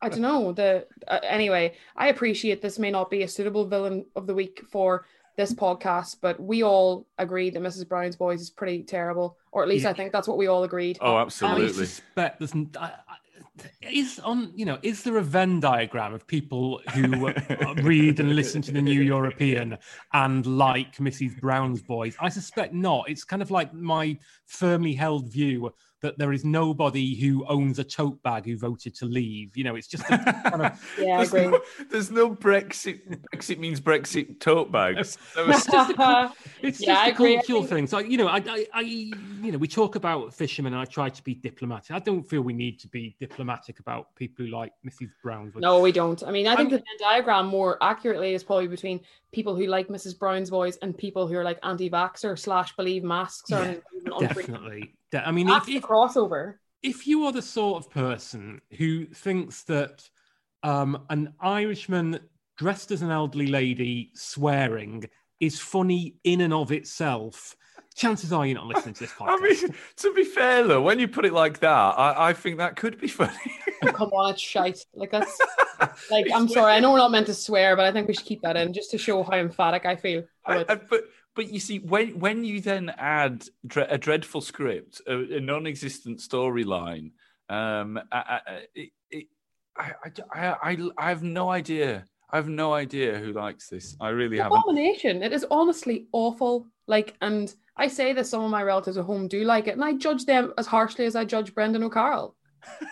I 0.00 0.08
don't 0.08 0.20
know. 0.20 0.52
The 0.52 0.86
uh, 1.06 1.20
anyway, 1.22 1.74
I 1.96 2.08
appreciate 2.08 2.60
this 2.60 2.78
may 2.78 2.90
not 2.90 3.08
be 3.08 3.22
a 3.22 3.28
suitable 3.28 3.66
villain 3.66 4.06
of 4.16 4.26
the 4.26 4.34
week 4.34 4.62
for 4.68 5.06
this 5.36 5.54
podcast, 5.54 6.16
but 6.20 6.38
we 6.40 6.62
all 6.62 7.06
agree 7.18 7.50
that 7.50 7.62
Mrs. 7.62 7.88
Brown's 7.88 8.16
Boys 8.16 8.40
is 8.40 8.50
pretty 8.50 8.82
terrible, 8.82 9.36
or 9.52 9.62
at 9.62 9.68
least 9.68 9.84
Yeah. 9.84 9.90
I 9.90 9.94
think 9.94 10.12
that's 10.12 10.28
what 10.28 10.36
we 10.38 10.46
all 10.46 10.64
agreed. 10.64 10.98
Oh, 11.00 11.16
absolutely. 11.18 11.62
I 11.62 11.64
absolutely. 11.66 11.86
suspect 11.86 12.38
there's 12.38 12.54
n- 12.54 12.70
I- 12.78 12.86
I- 13.08 13.16
is 13.82 14.18
on 14.20 14.50
you 14.56 14.64
know 14.64 14.78
is 14.82 15.02
there 15.04 15.18
a 15.18 15.22
Venn 15.22 15.60
diagram 15.60 16.14
of 16.14 16.26
people 16.26 16.80
who 16.94 17.28
uh, 17.28 17.74
read 17.82 18.18
and 18.18 18.34
listen 18.34 18.62
to 18.62 18.72
the 18.72 18.80
New 18.80 19.02
European 19.02 19.76
and 20.14 20.46
like 20.46 20.96
Mrs. 20.96 21.38
Brown's 21.38 21.82
Boys? 21.82 22.16
I 22.18 22.30
suspect 22.30 22.72
not. 22.72 23.10
It's 23.10 23.24
kind 23.24 23.42
of 23.42 23.50
like 23.50 23.74
my 23.74 24.18
firmly 24.46 24.94
held 24.94 25.30
view 25.30 25.72
that 26.02 26.18
there 26.18 26.32
is 26.32 26.44
nobody 26.44 27.14
who 27.14 27.44
owns 27.46 27.78
a 27.78 27.84
tote 27.84 28.22
bag 28.22 28.44
who 28.44 28.56
voted 28.58 28.94
to 28.96 29.06
leave. 29.06 29.56
You 29.56 29.64
know, 29.64 29.76
it's 29.76 29.86
just 29.86 30.04
a 30.10 30.18
kind 30.18 30.62
of 30.62 30.84
Yeah, 30.98 31.14
I 31.14 31.16
there's, 31.18 31.28
agree. 31.32 31.46
no, 31.46 31.60
there's 31.90 32.10
no 32.10 32.34
Brexit. 32.34 33.00
Brexit 33.32 33.58
means 33.58 33.80
Brexit 33.80 34.40
tote 34.40 34.70
bags. 34.70 35.16
That 35.34 35.46
was- 35.46 36.32
It's 36.62 36.80
Yeah, 36.80 36.86
just 36.94 37.00
I 37.02 37.08
a 37.08 37.12
agree. 37.12 37.34
Cultural 37.36 37.64
thing. 37.64 37.86
So 37.86 37.98
you 37.98 38.18
know, 38.18 38.26
I, 38.26 38.38
I, 38.46 38.66
I, 38.74 38.80
you 38.80 39.52
know, 39.52 39.58
we 39.58 39.68
talk 39.68 39.94
about 39.94 40.34
fishermen. 40.34 40.72
and 40.72 40.82
I 40.82 40.84
try 40.84 41.08
to 41.08 41.24
be 41.24 41.34
diplomatic. 41.34 41.92
I 41.92 41.98
don't 42.00 42.22
feel 42.22 42.42
we 42.42 42.52
need 42.52 42.78
to 42.80 42.88
be 42.88 43.14
diplomatic 43.20 43.78
about 43.78 44.14
people 44.16 44.44
who 44.44 44.50
like 44.50 44.72
Mrs. 44.84 45.10
Brown's. 45.22 45.54
No, 45.56 45.80
we 45.80 45.92
don't. 45.92 46.22
I 46.24 46.30
mean, 46.30 46.46
I 46.46 46.56
think 46.56 46.70
I'm- 46.70 46.70
the 46.70 46.76
Venn 46.78 46.98
diagram 47.00 47.46
more 47.46 47.78
accurately 47.82 48.34
is 48.34 48.42
probably 48.42 48.66
between 48.68 49.00
people 49.32 49.54
who 49.54 49.66
like 49.66 49.88
Mrs. 49.88 50.18
Brown's 50.18 50.50
Boys 50.50 50.76
and 50.82 50.96
people 50.98 51.26
who 51.26 51.36
are 51.36 51.44
like 51.44 51.58
anti-vaxxer 51.62 52.38
slash 52.38 52.74
believe 52.76 53.02
masks 53.04 53.50
are 53.52 53.64
Yeah, 53.64 54.18
definitely. 54.18 54.94
De- 55.12 55.26
I 55.26 55.30
mean, 55.30 55.46
That's 55.46 55.68
if, 55.68 55.76
if, 55.76 55.82
crossover. 55.82 56.54
if 56.82 57.06
you 57.06 57.24
are 57.26 57.32
the 57.32 57.42
sort 57.42 57.84
of 57.84 57.90
person 57.90 58.60
who 58.78 59.06
thinks 59.06 59.62
that 59.64 60.08
um, 60.62 61.04
an 61.10 61.34
Irishman 61.40 62.18
dressed 62.56 62.90
as 62.90 63.02
an 63.02 63.10
elderly 63.10 63.46
lady 63.46 64.10
swearing 64.14 65.04
is 65.40 65.58
funny 65.60 66.16
in 66.24 66.40
and 66.40 66.54
of 66.54 66.72
itself, 66.72 67.56
chances 67.94 68.32
are 68.32 68.46
you're 68.46 68.54
not 68.54 68.66
listening 68.66 68.94
to 68.94 69.00
this 69.00 69.10
podcast. 69.10 69.28
I 69.28 69.36
mean, 69.40 69.74
to 69.96 70.14
be 70.14 70.24
fair 70.24 70.66
though, 70.66 70.80
when 70.82 70.98
you 70.98 71.08
put 71.08 71.24
it 71.24 71.32
like 71.32 71.58
that, 71.60 71.68
I, 71.68 72.28
I 72.28 72.32
think 72.32 72.58
that 72.58 72.76
could 72.76 72.98
be 72.98 73.08
funny. 73.08 73.32
Oh, 73.84 73.92
come 73.92 74.10
on, 74.10 74.32
it's 74.32 74.40
shite. 74.40 74.78
Like 74.94 75.10
that's 75.10 75.38
like 76.10 76.26
I'm 76.32 76.48
sorry, 76.48 76.72
I 76.72 76.80
know 76.80 76.92
we're 76.92 76.98
not 76.98 77.10
meant 77.10 77.26
to 77.26 77.34
swear, 77.34 77.76
but 77.76 77.84
I 77.84 77.92
think 77.92 78.08
we 78.08 78.14
should 78.14 78.24
keep 78.24 78.42
that 78.42 78.56
in 78.56 78.72
just 78.72 78.90
to 78.92 78.98
show 78.98 79.22
how 79.22 79.36
emphatic 79.36 79.84
I 79.84 79.96
feel. 79.96 80.22
I, 80.46 80.64
I, 80.68 80.74
but 80.76 81.04
but 81.34 81.50
you 81.50 81.60
see, 81.60 81.78
when 81.78 82.18
when 82.18 82.44
you 82.44 82.60
then 82.60 82.92
add 82.96 83.44
dre- 83.66 83.86
a 83.88 83.98
dreadful 83.98 84.40
script, 84.40 85.00
a, 85.06 85.36
a 85.36 85.40
non-existent 85.40 86.18
storyline, 86.18 87.12
um, 87.48 87.98
I, 88.10 88.40
I, 88.46 88.60
it, 88.74 89.26
I, 89.76 89.92
I, 90.34 90.56
I, 90.62 90.88
I 90.98 91.08
have 91.08 91.22
no 91.22 91.50
idea. 91.50 92.06
I 92.30 92.36
have 92.36 92.48
no 92.48 92.72
idea 92.72 93.18
who 93.18 93.32
likes 93.32 93.68
this. 93.68 93.94
I 94.00 94.08
really 94.08 94.38
haven't. 94.38 94.58
abomination. 94.58 95.22
It 95.22 95.32
is 95.32 95.46
honestly 95.50 96.06
awful. 96.12 96.66
Like, 96.86 97.14
and 97.20 97.54
I 97.76 97.88
say 97.88 98.12
that 98.14 98.26
some 98.26 98.42
of 98.42 98.50
my 98.50 98.62
relatives 98.62 98.96
at 98.96 99.04
home 99.04 99.28
do 99.28 99.44
like 99.44 99.68
it, 99.68 99.72
and 99.72 99.84
I 99.84 99.94
judge 99.94 100.24
them 100.24 100.52
as 100.56 100.66
harshly 100.66 101.04
as 101.04 101.14
I 101.14 101.24
judge 101.24 101.54
Brendan 101.54 101.82
O'Carroll. 101.82 102.34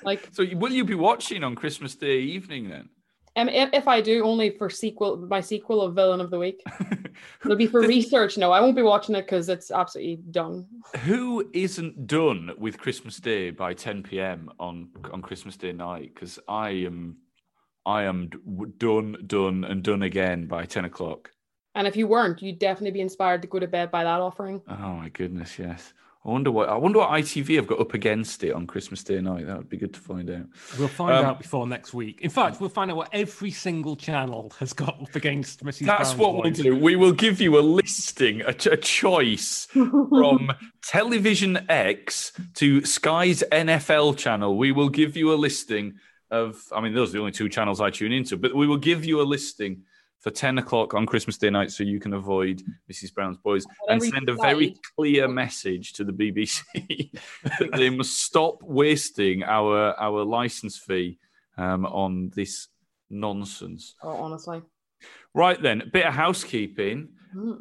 Like, 0.02 0.28
So 0.32 0.44
will 0.54 0.72
you 0.72 0.84
be 0.84 0.94
watching 0.94 1.42
on 1.42 1.54
Christmas 1.54 1.94
Day 1.94 2.20
evening 2.20 2.68
then? 2.68 2.90
Um, 3.36 3.48
if, 3.48 3.70
if 3.72 3.88
I 3.88 4.00
do, 4.00 4.24
only 4.24 4.50
for 4.50 4.68
sequel, 4.68 5.16
my 5.16 5.40
sequel 5.40 5.82
of 5.82 5.94
Villain 5.94 6.20
of 6.20 6.30
the 6.30 6.38
Week. 6.38 6.62
It'll 7.44 7.56
be 7.56 7.66
for 7.66 7.80
research. 7.80 8.36
No, 8.36 8.50
I 8.50 8.60
won't 8.60 8.76
be 8.76 8.82
watching 8.82 9.14
it 9.14 9.22
because 9.22 9.48
it's 9.48 9.70
absolutely 9.70 10.16
done. 10.30 10.66
Who 11.04 11.48
isn't 11.52 12.06
done 12.06 12.50
with 12.58 12.78
Christmas 12.78 13.18
Day 13.18 13.50
by 13.50 13.74
10 13.74 14.02
p.m. 14.02 14.50
on 14.58 14.88
on 15.12 15.22
Christmas 15.22 15.56
Day 15.56 15.72
night? 15.72 16.12
Because 16.14 16.38
I 16.48 16.70
am, 16.70 17.18
I 17.86 18.02
am 18.02 18.30
done, 18.78 19.16
done, 19.26 19.64
and 19.64 19.82
done 19.82 20.02
again 20.02 20.46
by 20.46 20.64
10 20.64 20.86
o'clock. 20.86 21.30
And 21.76 21.86
if 21.86 21.96
you 21.96 22.08
weren't, 22.08 22.42
you'd 22.42 22.58
definitely 22.58 22.90
be 22.90 23.00
inspired 23.00 23.42
to 23.42 23.48
go 23.48 23.60
to 23.60 23.68
bed 23.68 23.92
by 23.92 24.02
that 24.02 24.20
offering. 24.20 24.60
Oh 24.68 24.94
my 24.94 25.08
goodness, 25.10 25.56
yes. 25.56 25.92
I 26.22 26.28
wonder 26.28 26.50
what 26.50 26.68
I 26.68 26.76
wonder 26.76 26.98
what 26.98 27.08
ITV 27.10 27.56
have 27.56 27.66
got 27.66 27.80
up 27.80 27.94
against 27.94 28.44
it 28.44 28.52
on 28.52 28.66
Christmas 28.66 29.02
Day 29.02 29.22
night. 29.22 29.46
That 29.46 29.56
would 29.56 29.70
be 29.70 29.78
good 29.78 29.94
to 29.94 30.00
find 30.00 30.28
out. 30.28 30.44
We'll 30.78 30.88
find 30.88 31.14
Um, 31.16 31.24
out 31.24 31.38
before 31.38 31.66
next 31.66 31.94
week. 31.94 32.20
In 32.20 32.28
fact, 32.28 32.60
we'll 32.60 32.68
find 32.68 32.90
out 32.90 32.98
what 32.98 33.08
every 33.14 33.50
single 33.50 33.96
channel 33.96 34.52
has 34.58 34.74
got 34.74 35.00
up 35.00 35.14
against 35.16 35.64
Mrs. 35.64 35.86
That's 35.86 36.12
Brown's 36.12 36.16
what 36.16 36.34
we'll 36.44 36.52
do. 36.52 36.76
We 36.76 36.94
will 36.96 37.12
give 37.12 37.40
you 37.40 37.58
a 37.58 37.62
listing, 37.62 38.42
a, 38.42 38.48
a 38.70 38.76
choice 38.76 39.66
from 39.72 40.52
Television 40.82 41.64
X 41.70 42.32
to 42.56 42.84
Sky's 42.84 43.42
NFL 43.50 44.18
channel. 44.18 44.58
We 44.58 44.72
will 44.72 44.90
give 44.90 45.16
you 45.16 45.32
a 45.32 45.36
listing 45.36 45.94
of, 46.30 46.62
I 46.70 46.82
mean, 46.82 46.92
those 46.94 47.08
are 47.10 47.12
the 47.14 47.18
only 47.20 47.32
two 47.32 47.48
channels 47.48 47.80
I 47.80 47.88
tune 47.88 48.12
into, 48.12 48.36
but 48.36 48.54
we 48.54 48.66
will 48.66 48.76
give 48.76 49.06
you 49.06 49.22
a 49.22 49.24
listing 49.24 49.84
for 50.20 50.30
10 50.30 50.58
o'clock 50.58 50.94
on 50.94 51.06
Christmas 51.06 51.38
Day 51.38 51.50
night 51.50 51.70
so 51.70 51.82
you 51.82 51.98
can 51.98 52.12
avoid 52.12 52.62
Mrs. 52.92 53.12
Brown's 53.12 53.38
Boys 53.38 53.66
and 53.88 54.02
send 54.02 54.28
a 54.28 54.34
very 54.34 54.76
clear 54.96 55.26
message 55.26 55.94
to 55.94 56.04
the 56.04 56.12
BBC 56.12 57.10
that 57.58 57.72
they 57.72 57.88
must 57.88 58.22
stop 58.22 58.62
wasting 58.62 59.42
our, 59.42 59.98
our 59.98 60.22
license 60.22 60.76
fee 60.76 61.18
um, 61.56 61.86
on 61.86 62.30
this 62.34 62.68
nonsense. 63.08 63.94
Oh, 64.02 64.10
honestly. 64.10 64.62
Right 65.34 65.60
then, 65.60 65.82
a 65.82 65.86
bit 65.86 66.06
of 66.06 66.14
housekeeping. 66.14 67.08
Hmm. 67.32 67.52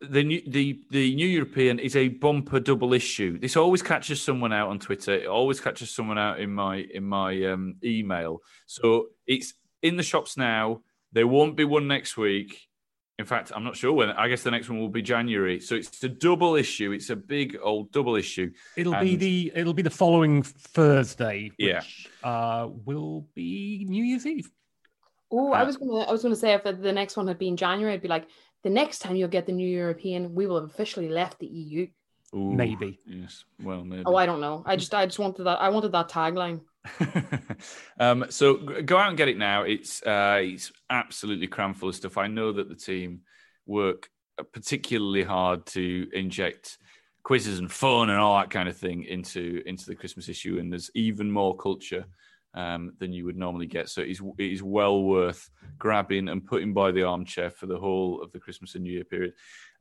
The 0.00 0.24
new 0.24 0.42
the 0.48 0.82
the 0.90 1.14
New 1.14 1.28
European 1.28 1.78
is 1.78 1.94
a 1.94 2.08
bumper 2.08 2.58
double 2.58 2.92
issue. 2.92 3.38
This 3.38 3.56
always 3.56 3.82
catches 3.82 4.20
someone 4.20 4.52
out 4.52 4.68
on 4.68 4.80
Twitter. 4.80 5.12
It 5.14 5.28
always 5.28 5.60
catches 5.60 5.94
someone 5.94 6.18
out 6.18 6.40
in 6.40 6.52
my 6.52 6.78
in 6.92 7.04
my 7.04 7.44
um, 7.44 7.76
email. 7.84 8.40
So 8.66 9.10
it's 9.28 9.54
in 9.80 9.96
the 9.96 10.02
shops 10.02 10.36
now. 10.36 10.82
There 11.12 11.26
won't 11.26 11.56
be 11.56 11.64
one 11.64 11.86
next 11.88 12.16
week. 12.16 12.68
In 13.18 13.26
fact, 13.26 13.52
I'm 13.54 13.62
not 13.62 13.76
sure 13.76 13.92
when. 13.92 14.10
I 14.10 14.28
guess 14.28 14.42
the 14.42 14.50
next 14.50 14.68
one 14.68 14.80
will 14.80 14.88
be 14.88 15.02
January. 15.02 15.60
So 15.60 15.74
it's 15.76 16.02
a 16.02 16.08
double 16.08 16.56
issue. 16.56 16.92
It's 16.92 17.10
a 17.10 17.16
big 17.16 17.56
old 17.62 17.92
double 17.92 18.16
issue. 18.16 18.50
It'll 18.76 18.98
be 18.98 19.16
the 19.16 19.52
it'll 19.54 19.74
be 19.74 19.82
the 19.82 19.90
following 19.90 20.42
Thursday, 20.42 21.50
which 21.58 21.68
Yeah. 21.68 21.82
uh, 22.28 22.68
will 22.86 23.28
be 23.34 23.84
New 23.88 24.02
Year's 24.02 24.26
Eve. 24.26 24.50
Oh, 25.30 25.52
I 25.52 25.62
Uh, 25.62 25.66
was 25.66 25.76
gonna, 25.76 25.98
I 26.00 26.10
was 26.10 26.22
gonna 26.22 26.34
say 26.36 26.52
if 26.54 26.64
the, 26.64 26.72
the 26.72 26.92
next 26.92 27.16
one 27.16 27.28
had 27.28 27.38
been 27.38 27.56
January, 27.56 27.94
I'd 27.94 28.02
be 28.02 28.08
like, 28.08 28.26
the 28.64 28.70
next 28.70 29.00
time 29.00 29.16
you'll 29.16 29.28
get 29.28 29.46
the 29.46 29.52
new 29.52 29.68
European, 29.68 30.34
we 30.34 30.46
will 30.46 30.60
have 30.60 30.70
officially 30.70 31.08
left 31.08 31.38
the 31.38 31.46
EU. 31.46 31.86
Ooh, 32.34 32.52
Maybe. 32.54 32.98
Yes. 33.06 33.44
Well, 33.62 33.84
maybe. 33.84 34.04
Oh, 34.06 34.16
I 34.16 34.24
don't 34.24 34.40
know. 34.40 34.62
I 34.64 34.76
just, 34.76 34.94
I 34.94 35.04
just 35.06 35.18
wanted 35.18 35.44
that. 35.44 35.60
I 35.60 35.68
wanted 35.68 35.92
that 35.92 36.08
tagline. 36.08 36.62
um, 37.98 38.26
so 38.28 38.54
go 38.56 38.96
out 38.96 39.08
and 39.08 39.16
get 39.16 39.28
it 39.28 39.38
now. 39.38 39.62
It's 39.62 40.02
uh, 40.02 40.40
it's 40.42 40.72
absolutely 40.90 41.46
crammed 41.46 41.76
full 41.76 41.90
of 41.90 41.94
stuff. 41.94 42.18
I 42.18 42.26
know 42.26 42.52
that 42.52 42.68
the 42.68 42.74
team 42.74 43.20
work 43.66 44.08
particularly 44.52 45.22
hard 45.22 45.66
to 45.66 46.08
inject 46.12 46.78
quizzes 47.22 47.58
and 47.58 47.70
fun 47.70 48.10
and 48.10 48.18
all 48.18 48.38
that 48.38 48.50
kind 48.50 48.68
of 48.68 48.76
thing 48.76 49.04
into 49.04 49.62
into 49.66 49.86
the 49.86 49.94
Christmas 49.94 50.28
issue, 50.28 50.58
and 50.58 50.72
there's 50.72 50.90
even 50.94 51.30
more 51.30 51.56
culture 51.56 52.04
um, 52.54 52.92
than 52.98 53.12
you 53.12 53.24
would 53.24 53.36
normally 53.36 53.66
get. 53.66 53.88
So 53.88 54.02
it 54.02 54.10
is 54.10 54.20
it 54.38 54.52
is 54.52 54.62
well 54.62 55.02
worth 55.02 55.50
grabbing 55.78 56.28
and 56.28 56.44
putting 56.44 56.72
by 56.72 56.90
the 56.90 57.04
armchair 57.04 57.50
for 57.50 57.66
the 57.66 57.78
whole 57.78 58.22
of 58.22 58.32
the 58.32 58.40
Christmas 58.40 58.74
and 58.74 58.84
New 58.84 58.92
Year 58.92 59.04
period. 59.04 59.34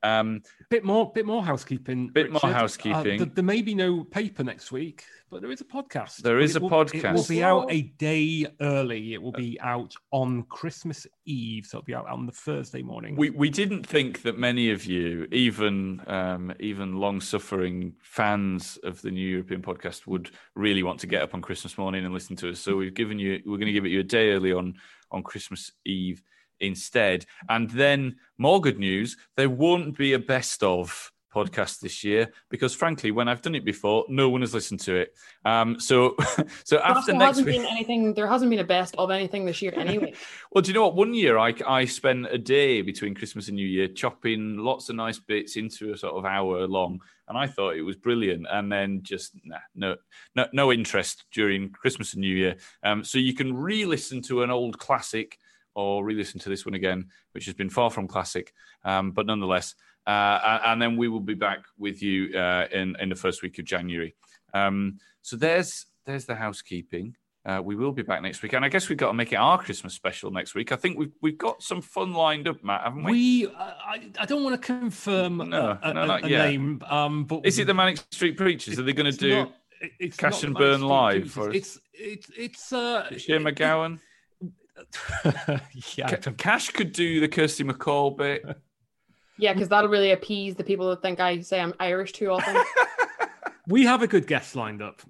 Um, 0.03 0.41
Bit 0.69 0.83
more, 0.85 1.11
bit 1.11 1.25
more 1.25 1.43
housekeeping. 1.43 2.07
Bit 2.09 2.31
more 2.31 2.39
Richard. 2.43 2.47
Uh, 2.55 2.59
housekeeping. 2.59 3.17
th- 3.19 3.31
there 3.35 3.43
may 3.43 3.61
be 3.61 3.75
no 3.75 4.03
paper 4.05 4.41
next 4.43 4.71
week, 4.71 5.03
but 5.29 5.41
there 5.41 5.51
is 5.51 5.59
a 5.61 5.65
podcast. 5.65 6.17
There 6.17 6.39
is 6.39 6.55
a 6.55 6.59
will- 6.61 6.69
It 6.69 7.03
will 7.13 7.25
be 7.27 7.43
out 7.43 7.65
a 7.69 7.81
day 7.81 8.47
early. 8.61 9.13
It 9.13 9.21
will 9.21 9.33
be 9.33 9.59
out 9.59 9.93
on 10.11 10.43
Christmas 10.43 11.05
Eve, 11.25 11.65
so 11.65 11.77
it'll 11.77 11.85
be 11.85 11.93
out 11.93 12.07
on 12.07 12.25
the 12.25 12.31
Thursday 12.31 12.81
morning. 12.81 13.15
We 13.17 13.31
we 13.31 13.49
didn't 13.49 13.85
think 13.85 14.21
that 14.21 14.39
many 14.39 14.71
of 14.71 14.85
you, 14.85 15.27
even 15.31 16.01
um, 16.07 16.53
even 16.59 16.95
long 16.95 17.19
suffering 17.21 17.93
fans 18.01 18.77
of 18.83 19.01
the 19.01 19.11
New 19.11 19.27
European 19.27 19.61
podcast, 19.61 20.07
would 20.07 20.31
really 20.55 20.83
want 20.83 21.01
to 21.01 21.07
get 21.07 21.21
up 21.21 21.33
on 21.33 21.41
Christmas 21.41 21.77
morning 21.77 22.05
and 22.05 22.13
listen 22.13 22.35
to 22.37 22.49
us. 22.51 22.59
So 22.59 22.77
we've 22.77 22.93
given 22.93 23.19
you 23.19 23.41
we're 23.45 23.57
going 23.57 23.67
to 23.67 23.73
give 23.73 23.85
it 23.85 23.89
you 23.89 23.99
a 23.99 24.03
day 24.03 24.31
early 24.31 24.53
on 24.53 24.75
on 25.11 25.21
Christmas 25.21 25.73
Eve 25.85 26.23
instead. 26.61 27.25
And 27.49 27.69
then 27.69 28.15
more 28.37 28.61
good 28.61 28.79
news: 28.79 29.17
there 29.35 29.49
won't 29.49 29.97
be 29.97 30.13
a 30.13 30.19
best 30.19 30.63
of 30.63 31.11
podcast 31.33 31.79
this 31.79 32.03
year 32.03 32.29
because 32.49 32.73
frankly 32.75 33.09
when 33.09 33.29
i've 33.29 33.41
done 33.41 33.55
it 33.55 33.63
before 33.63 34.03
no 34.09 34.29
one 34.29 34.41
has 34.41 34.53
listened 34.53 34.81
to 34.81 34.95
it 34.95 35.15
um 35.45 35.79
so 35.79 36.13
so 36.65 36.77
after 36.79 37.13
there 37.13 37.19
next 37.19 37.37
hasn't 37.37 37.47
week 37.47 37.61
been 37.61 37.65
anything. 37.71 38.13
There 38.13 38.27
hasn't 38.27 38.49
been 38.49 38.59
a 38.59 38.63
best 38.63 38.95
of 38.97 39.11
anything 39.11 39.45
this 39.45 39.61
year 39.61 39.73
anyway. 39.75 40.13
Well, 40.51 40.61
do 40.61 40.69
you 40.69 40.73
know 40.73 40.83
what? 40.83 40.95
One 40.95 41.13
year 41.13 41.37
I, 41.37 41.53
I 41.65 41.85
spent 41.85 42.27
a 42.29 42.37
day 42.37 42.81
between 42.81 43.15
Christmas 43.15 43.47
and 43.47 43.55
New 43.55 43.65
Year 43.65 43.87
chopping 43.87 44.57
lots 44.57 44.89
of 44.89 44.97
nice 44.97 45.17
bits 45.17 45.55
into 45.55 45.93
a 45.93 45.97
sort 45.97 46.15
of 46.15 46.25
hour 46.25 46.67
long, 46.67 46.99
and 47.29 47.37
I 47.37 47.47
thought 47.47 47.77
it 47.77 47.83
was 47.83 47.95
brilliant. 47.95 48.47
And 48.51 48.69
then 48.69 48.99
just 49.01 49.33
nah, 49.45 49.59
no, 49.75 49.95
no, 50.35 50.47
no 50.51 50.73
interest 50.73 51.23
during 51.31 51.69
Christmas 51.69 52.13
and 52.13 52.21
New 52.21 52.35
Year. 52.35 52.57
Um, 52.83 53.05
so 53.05 53.17
you 53.17 53.33
can 53.33 53.55
re-listen 53.55 54.21
to 54.23 54.43
an 54.43 54.51
old 54.51 54.77
classic 54.77 55.37
or 55.75 56.03
re-listen 56.03 56.39
to 56.41 56.49
this 56.49 56.65
one 56.65 56.73
again, 56.73 57.05
which 57.33 57.45
has 57.45 57.53
been 57.53 57.69
far 57.69 57.89
from 57.89 58.07
classic, 58.07 58.53
um, 58.83 59.11
but 59.11 59.25
nonetheless. 59.25 59.75
Uh, 60.07 60.59
and, 60.65 60.81
then 60.81 60.97
we 60.97 61.07
will 61.07 61.19
be 61.19 61.35
back 61.35 61.59
with 61.77 62.01
you 62.01 62.35
uh, 62.35 62.65
in 62.71 62.95
in 62.99 63.07
the 63.09 63.15
first 63.15 63.43
week 63.43 63.59
of 63.59 63.65
January. 63.65 64.15
Um, 64.53 64.97
so 65.21 65.35
there's 65.35 65.85
there's 66.05 66.25
the 66.25 66.35
housekeeping. 66.35 67.15
Uh, 67.43 67.59
we 67.63 67.75
will 67.75 67.91
be 67.91 68.03
back 68.03 68.21
next 68.21 68.41
week, 68.43 68.53
and 68.53 68.63
I 68.63 68.69
guess 68.69 68.87
we've 68.87 68.97
got 68.97 69.07
to 69.07 69.13
make 69.13 69.31
it 69.31 69.35
our 69.37 69.57
Christmas 69.57 69.93
special 69.95 70.29
next 70.29 70.53
week. 70.53 70.71
I 70.71 70.75
think 70.75 70.97
we've 70.97 71.13
we've 71.21 71.37
got 71.37 71.61
some 71.63 71.81
fun 71.81 72.13
lined 72.13 72.47
up, 72.47 72.63
Matt, 72.63 72.81
haven't 72.83 73.03
we? 73.03 73.11
We, 73.11 73.47
I, 73.55 74.09
I 74.19 74.25
don't 74.25 74.43
want 74.43 74.59
to 74.61 74.65
confirm 74.65 75.37
No, 75.37 75.77
a, 75.81 75.89
a, 75.89 75.93
no, 75.93 76.19
a 76.23 76.27
yet. 76.27 76.45
name, 76.49 76.81
um, 76.87 77.25
but 77.25 77.45
Is 77.45 77.57
it 77.57 77.65
the 77.65 77.73
Manic 77.73 77.97
Street 78.11 78.37
Preachers? 78.37 78.77
Are 78.77 78.83
they 78.83 78.93
going 78.93 79.11
to 79.11 79.17
do 79.17 79.35
not- 79.35 79.55
it's 79.99 80.17
Cash 80.17 80.43
and 80.43 80.53
Burn 80.53 80.81
live 80.81 81.35
us? 81.37 81.55
It's 81.55 81.79
it's 81.93 82.29
it's 82.37 82.73
uh, 82.73 83.07
Shane 83.17 83.41
MacGowan? 83.41 83.95
it- 83.95 83.99
yeah, 85.97 86.07
I 86.07 86.15
Cash 86.15 86.69
could 86.71 86.91
do 86.91 87.19
the 87.19 87.27
Kirsty 87.27 87.63
MacColl 87.63 88.17
bit. 88.17 88.43
yeah, 89.37 89.53
because 89.53 89.69
that'll 89.69 89.89
really 89.89 90.11
appease 90.11 90.55
the 90.55 90.63
people 90.63 90.89
that 90.89 91.01
think 91.01 91.19
I 91.19 91.41
say 91.41 91.59
I'm 91.59 91.73
Irish 91.79 92.13
too 92.13 92.31
often. 92.31 92.55
we 93.67 93.85
have 93.85 94.01
a 94.01 94.07
good 94.07 94.27
guest 94.27 94.55
lined 94.55 94.81
up. 94.81 95.01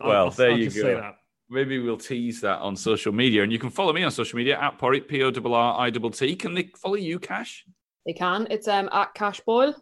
I'll- 0.00 0.08
Well, 0.08 0.24
I'll- 0.26 0.30
there 0.30 0.50
I'll 0.52 0.58
you 0.58 0.66
go. 0.70 0.82
say 0.82 0.94
that. 0.94 1.16
Maybe 1.48 1.78
we'll 1.78 1.96
tease 1.96 2.40
that 2.40 2.58
on 2.58 2.74
social 2.74 3.12
media, 3.12 3.44
and 3.44 3.52
you 3.52 3.58
can 3.60 3.70
follow 3.70 3.92
me 3.92 4.02
on 4.02 4.10
social 4.10 4.36
media 4.36 4.58
at 4.60 4.78
Porritt 4.80 5.06
P 5.06 5.22
O 5.22 5.28
R 5.28 5.52
R 5.54 5.80
I 5.86 5.90
T 5.90 6.10
T. 6.10 6.34
Can 6.34 6.54
they 6.54 6.70
follow 6.76 6.96
you, 6.96 7.20
Cash? 7.20 7.64
they 8.04 8.12
can. 8.12 8.48
It's 8.50 8.66
um 8.66 8.88
at 8.92 9.14
Cash 9.14 9.40
Boyle. 9.40 9.74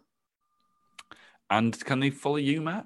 And 1.49 1.79
can 1.85 1.99
they 1.99 2.11
follow 2.11 2.35
you, 2.37 2.61
Matt? 2.61 2.85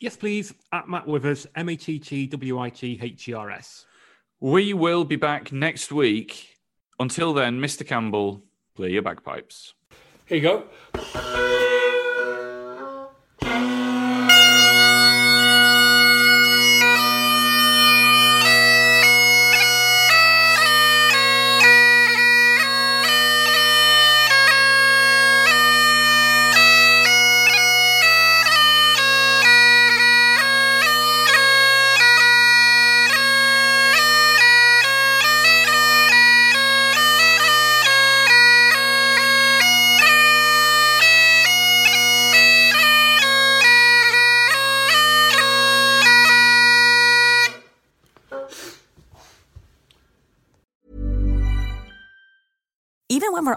Yes, 0.00 0.16
please. 0.16 0.54
At 0.72 0.88
Matt 0.88 1.06
Withers, 1.06 1.46
M 1.56 1.68
A 1.68 1.76
T 1.76 1.98
T 1.98 2.26
W 2.28 2.58
I 2.58 2.70
T 2.70 2.98
H 3.02 3.28
E 3.28 3.32
R 3.32 3.50
S. 3.50 3.84
We 4.40 4.72
will 4.72 5.04
be 5.04 5.16
back 5.16 5.52
next 5.52 5.92
week. 5.92 6.56
Until 6.98 7.34
then, 7.34 7.60
Mr. 7.60 7.86
Campbell, 7.86 8.42
play 8.74 8.88
your 8.88 9.02
bagpipes. 9.02 9.74
Here 10.24 10.38
you 10.38 10.42
go. 10.94 11.76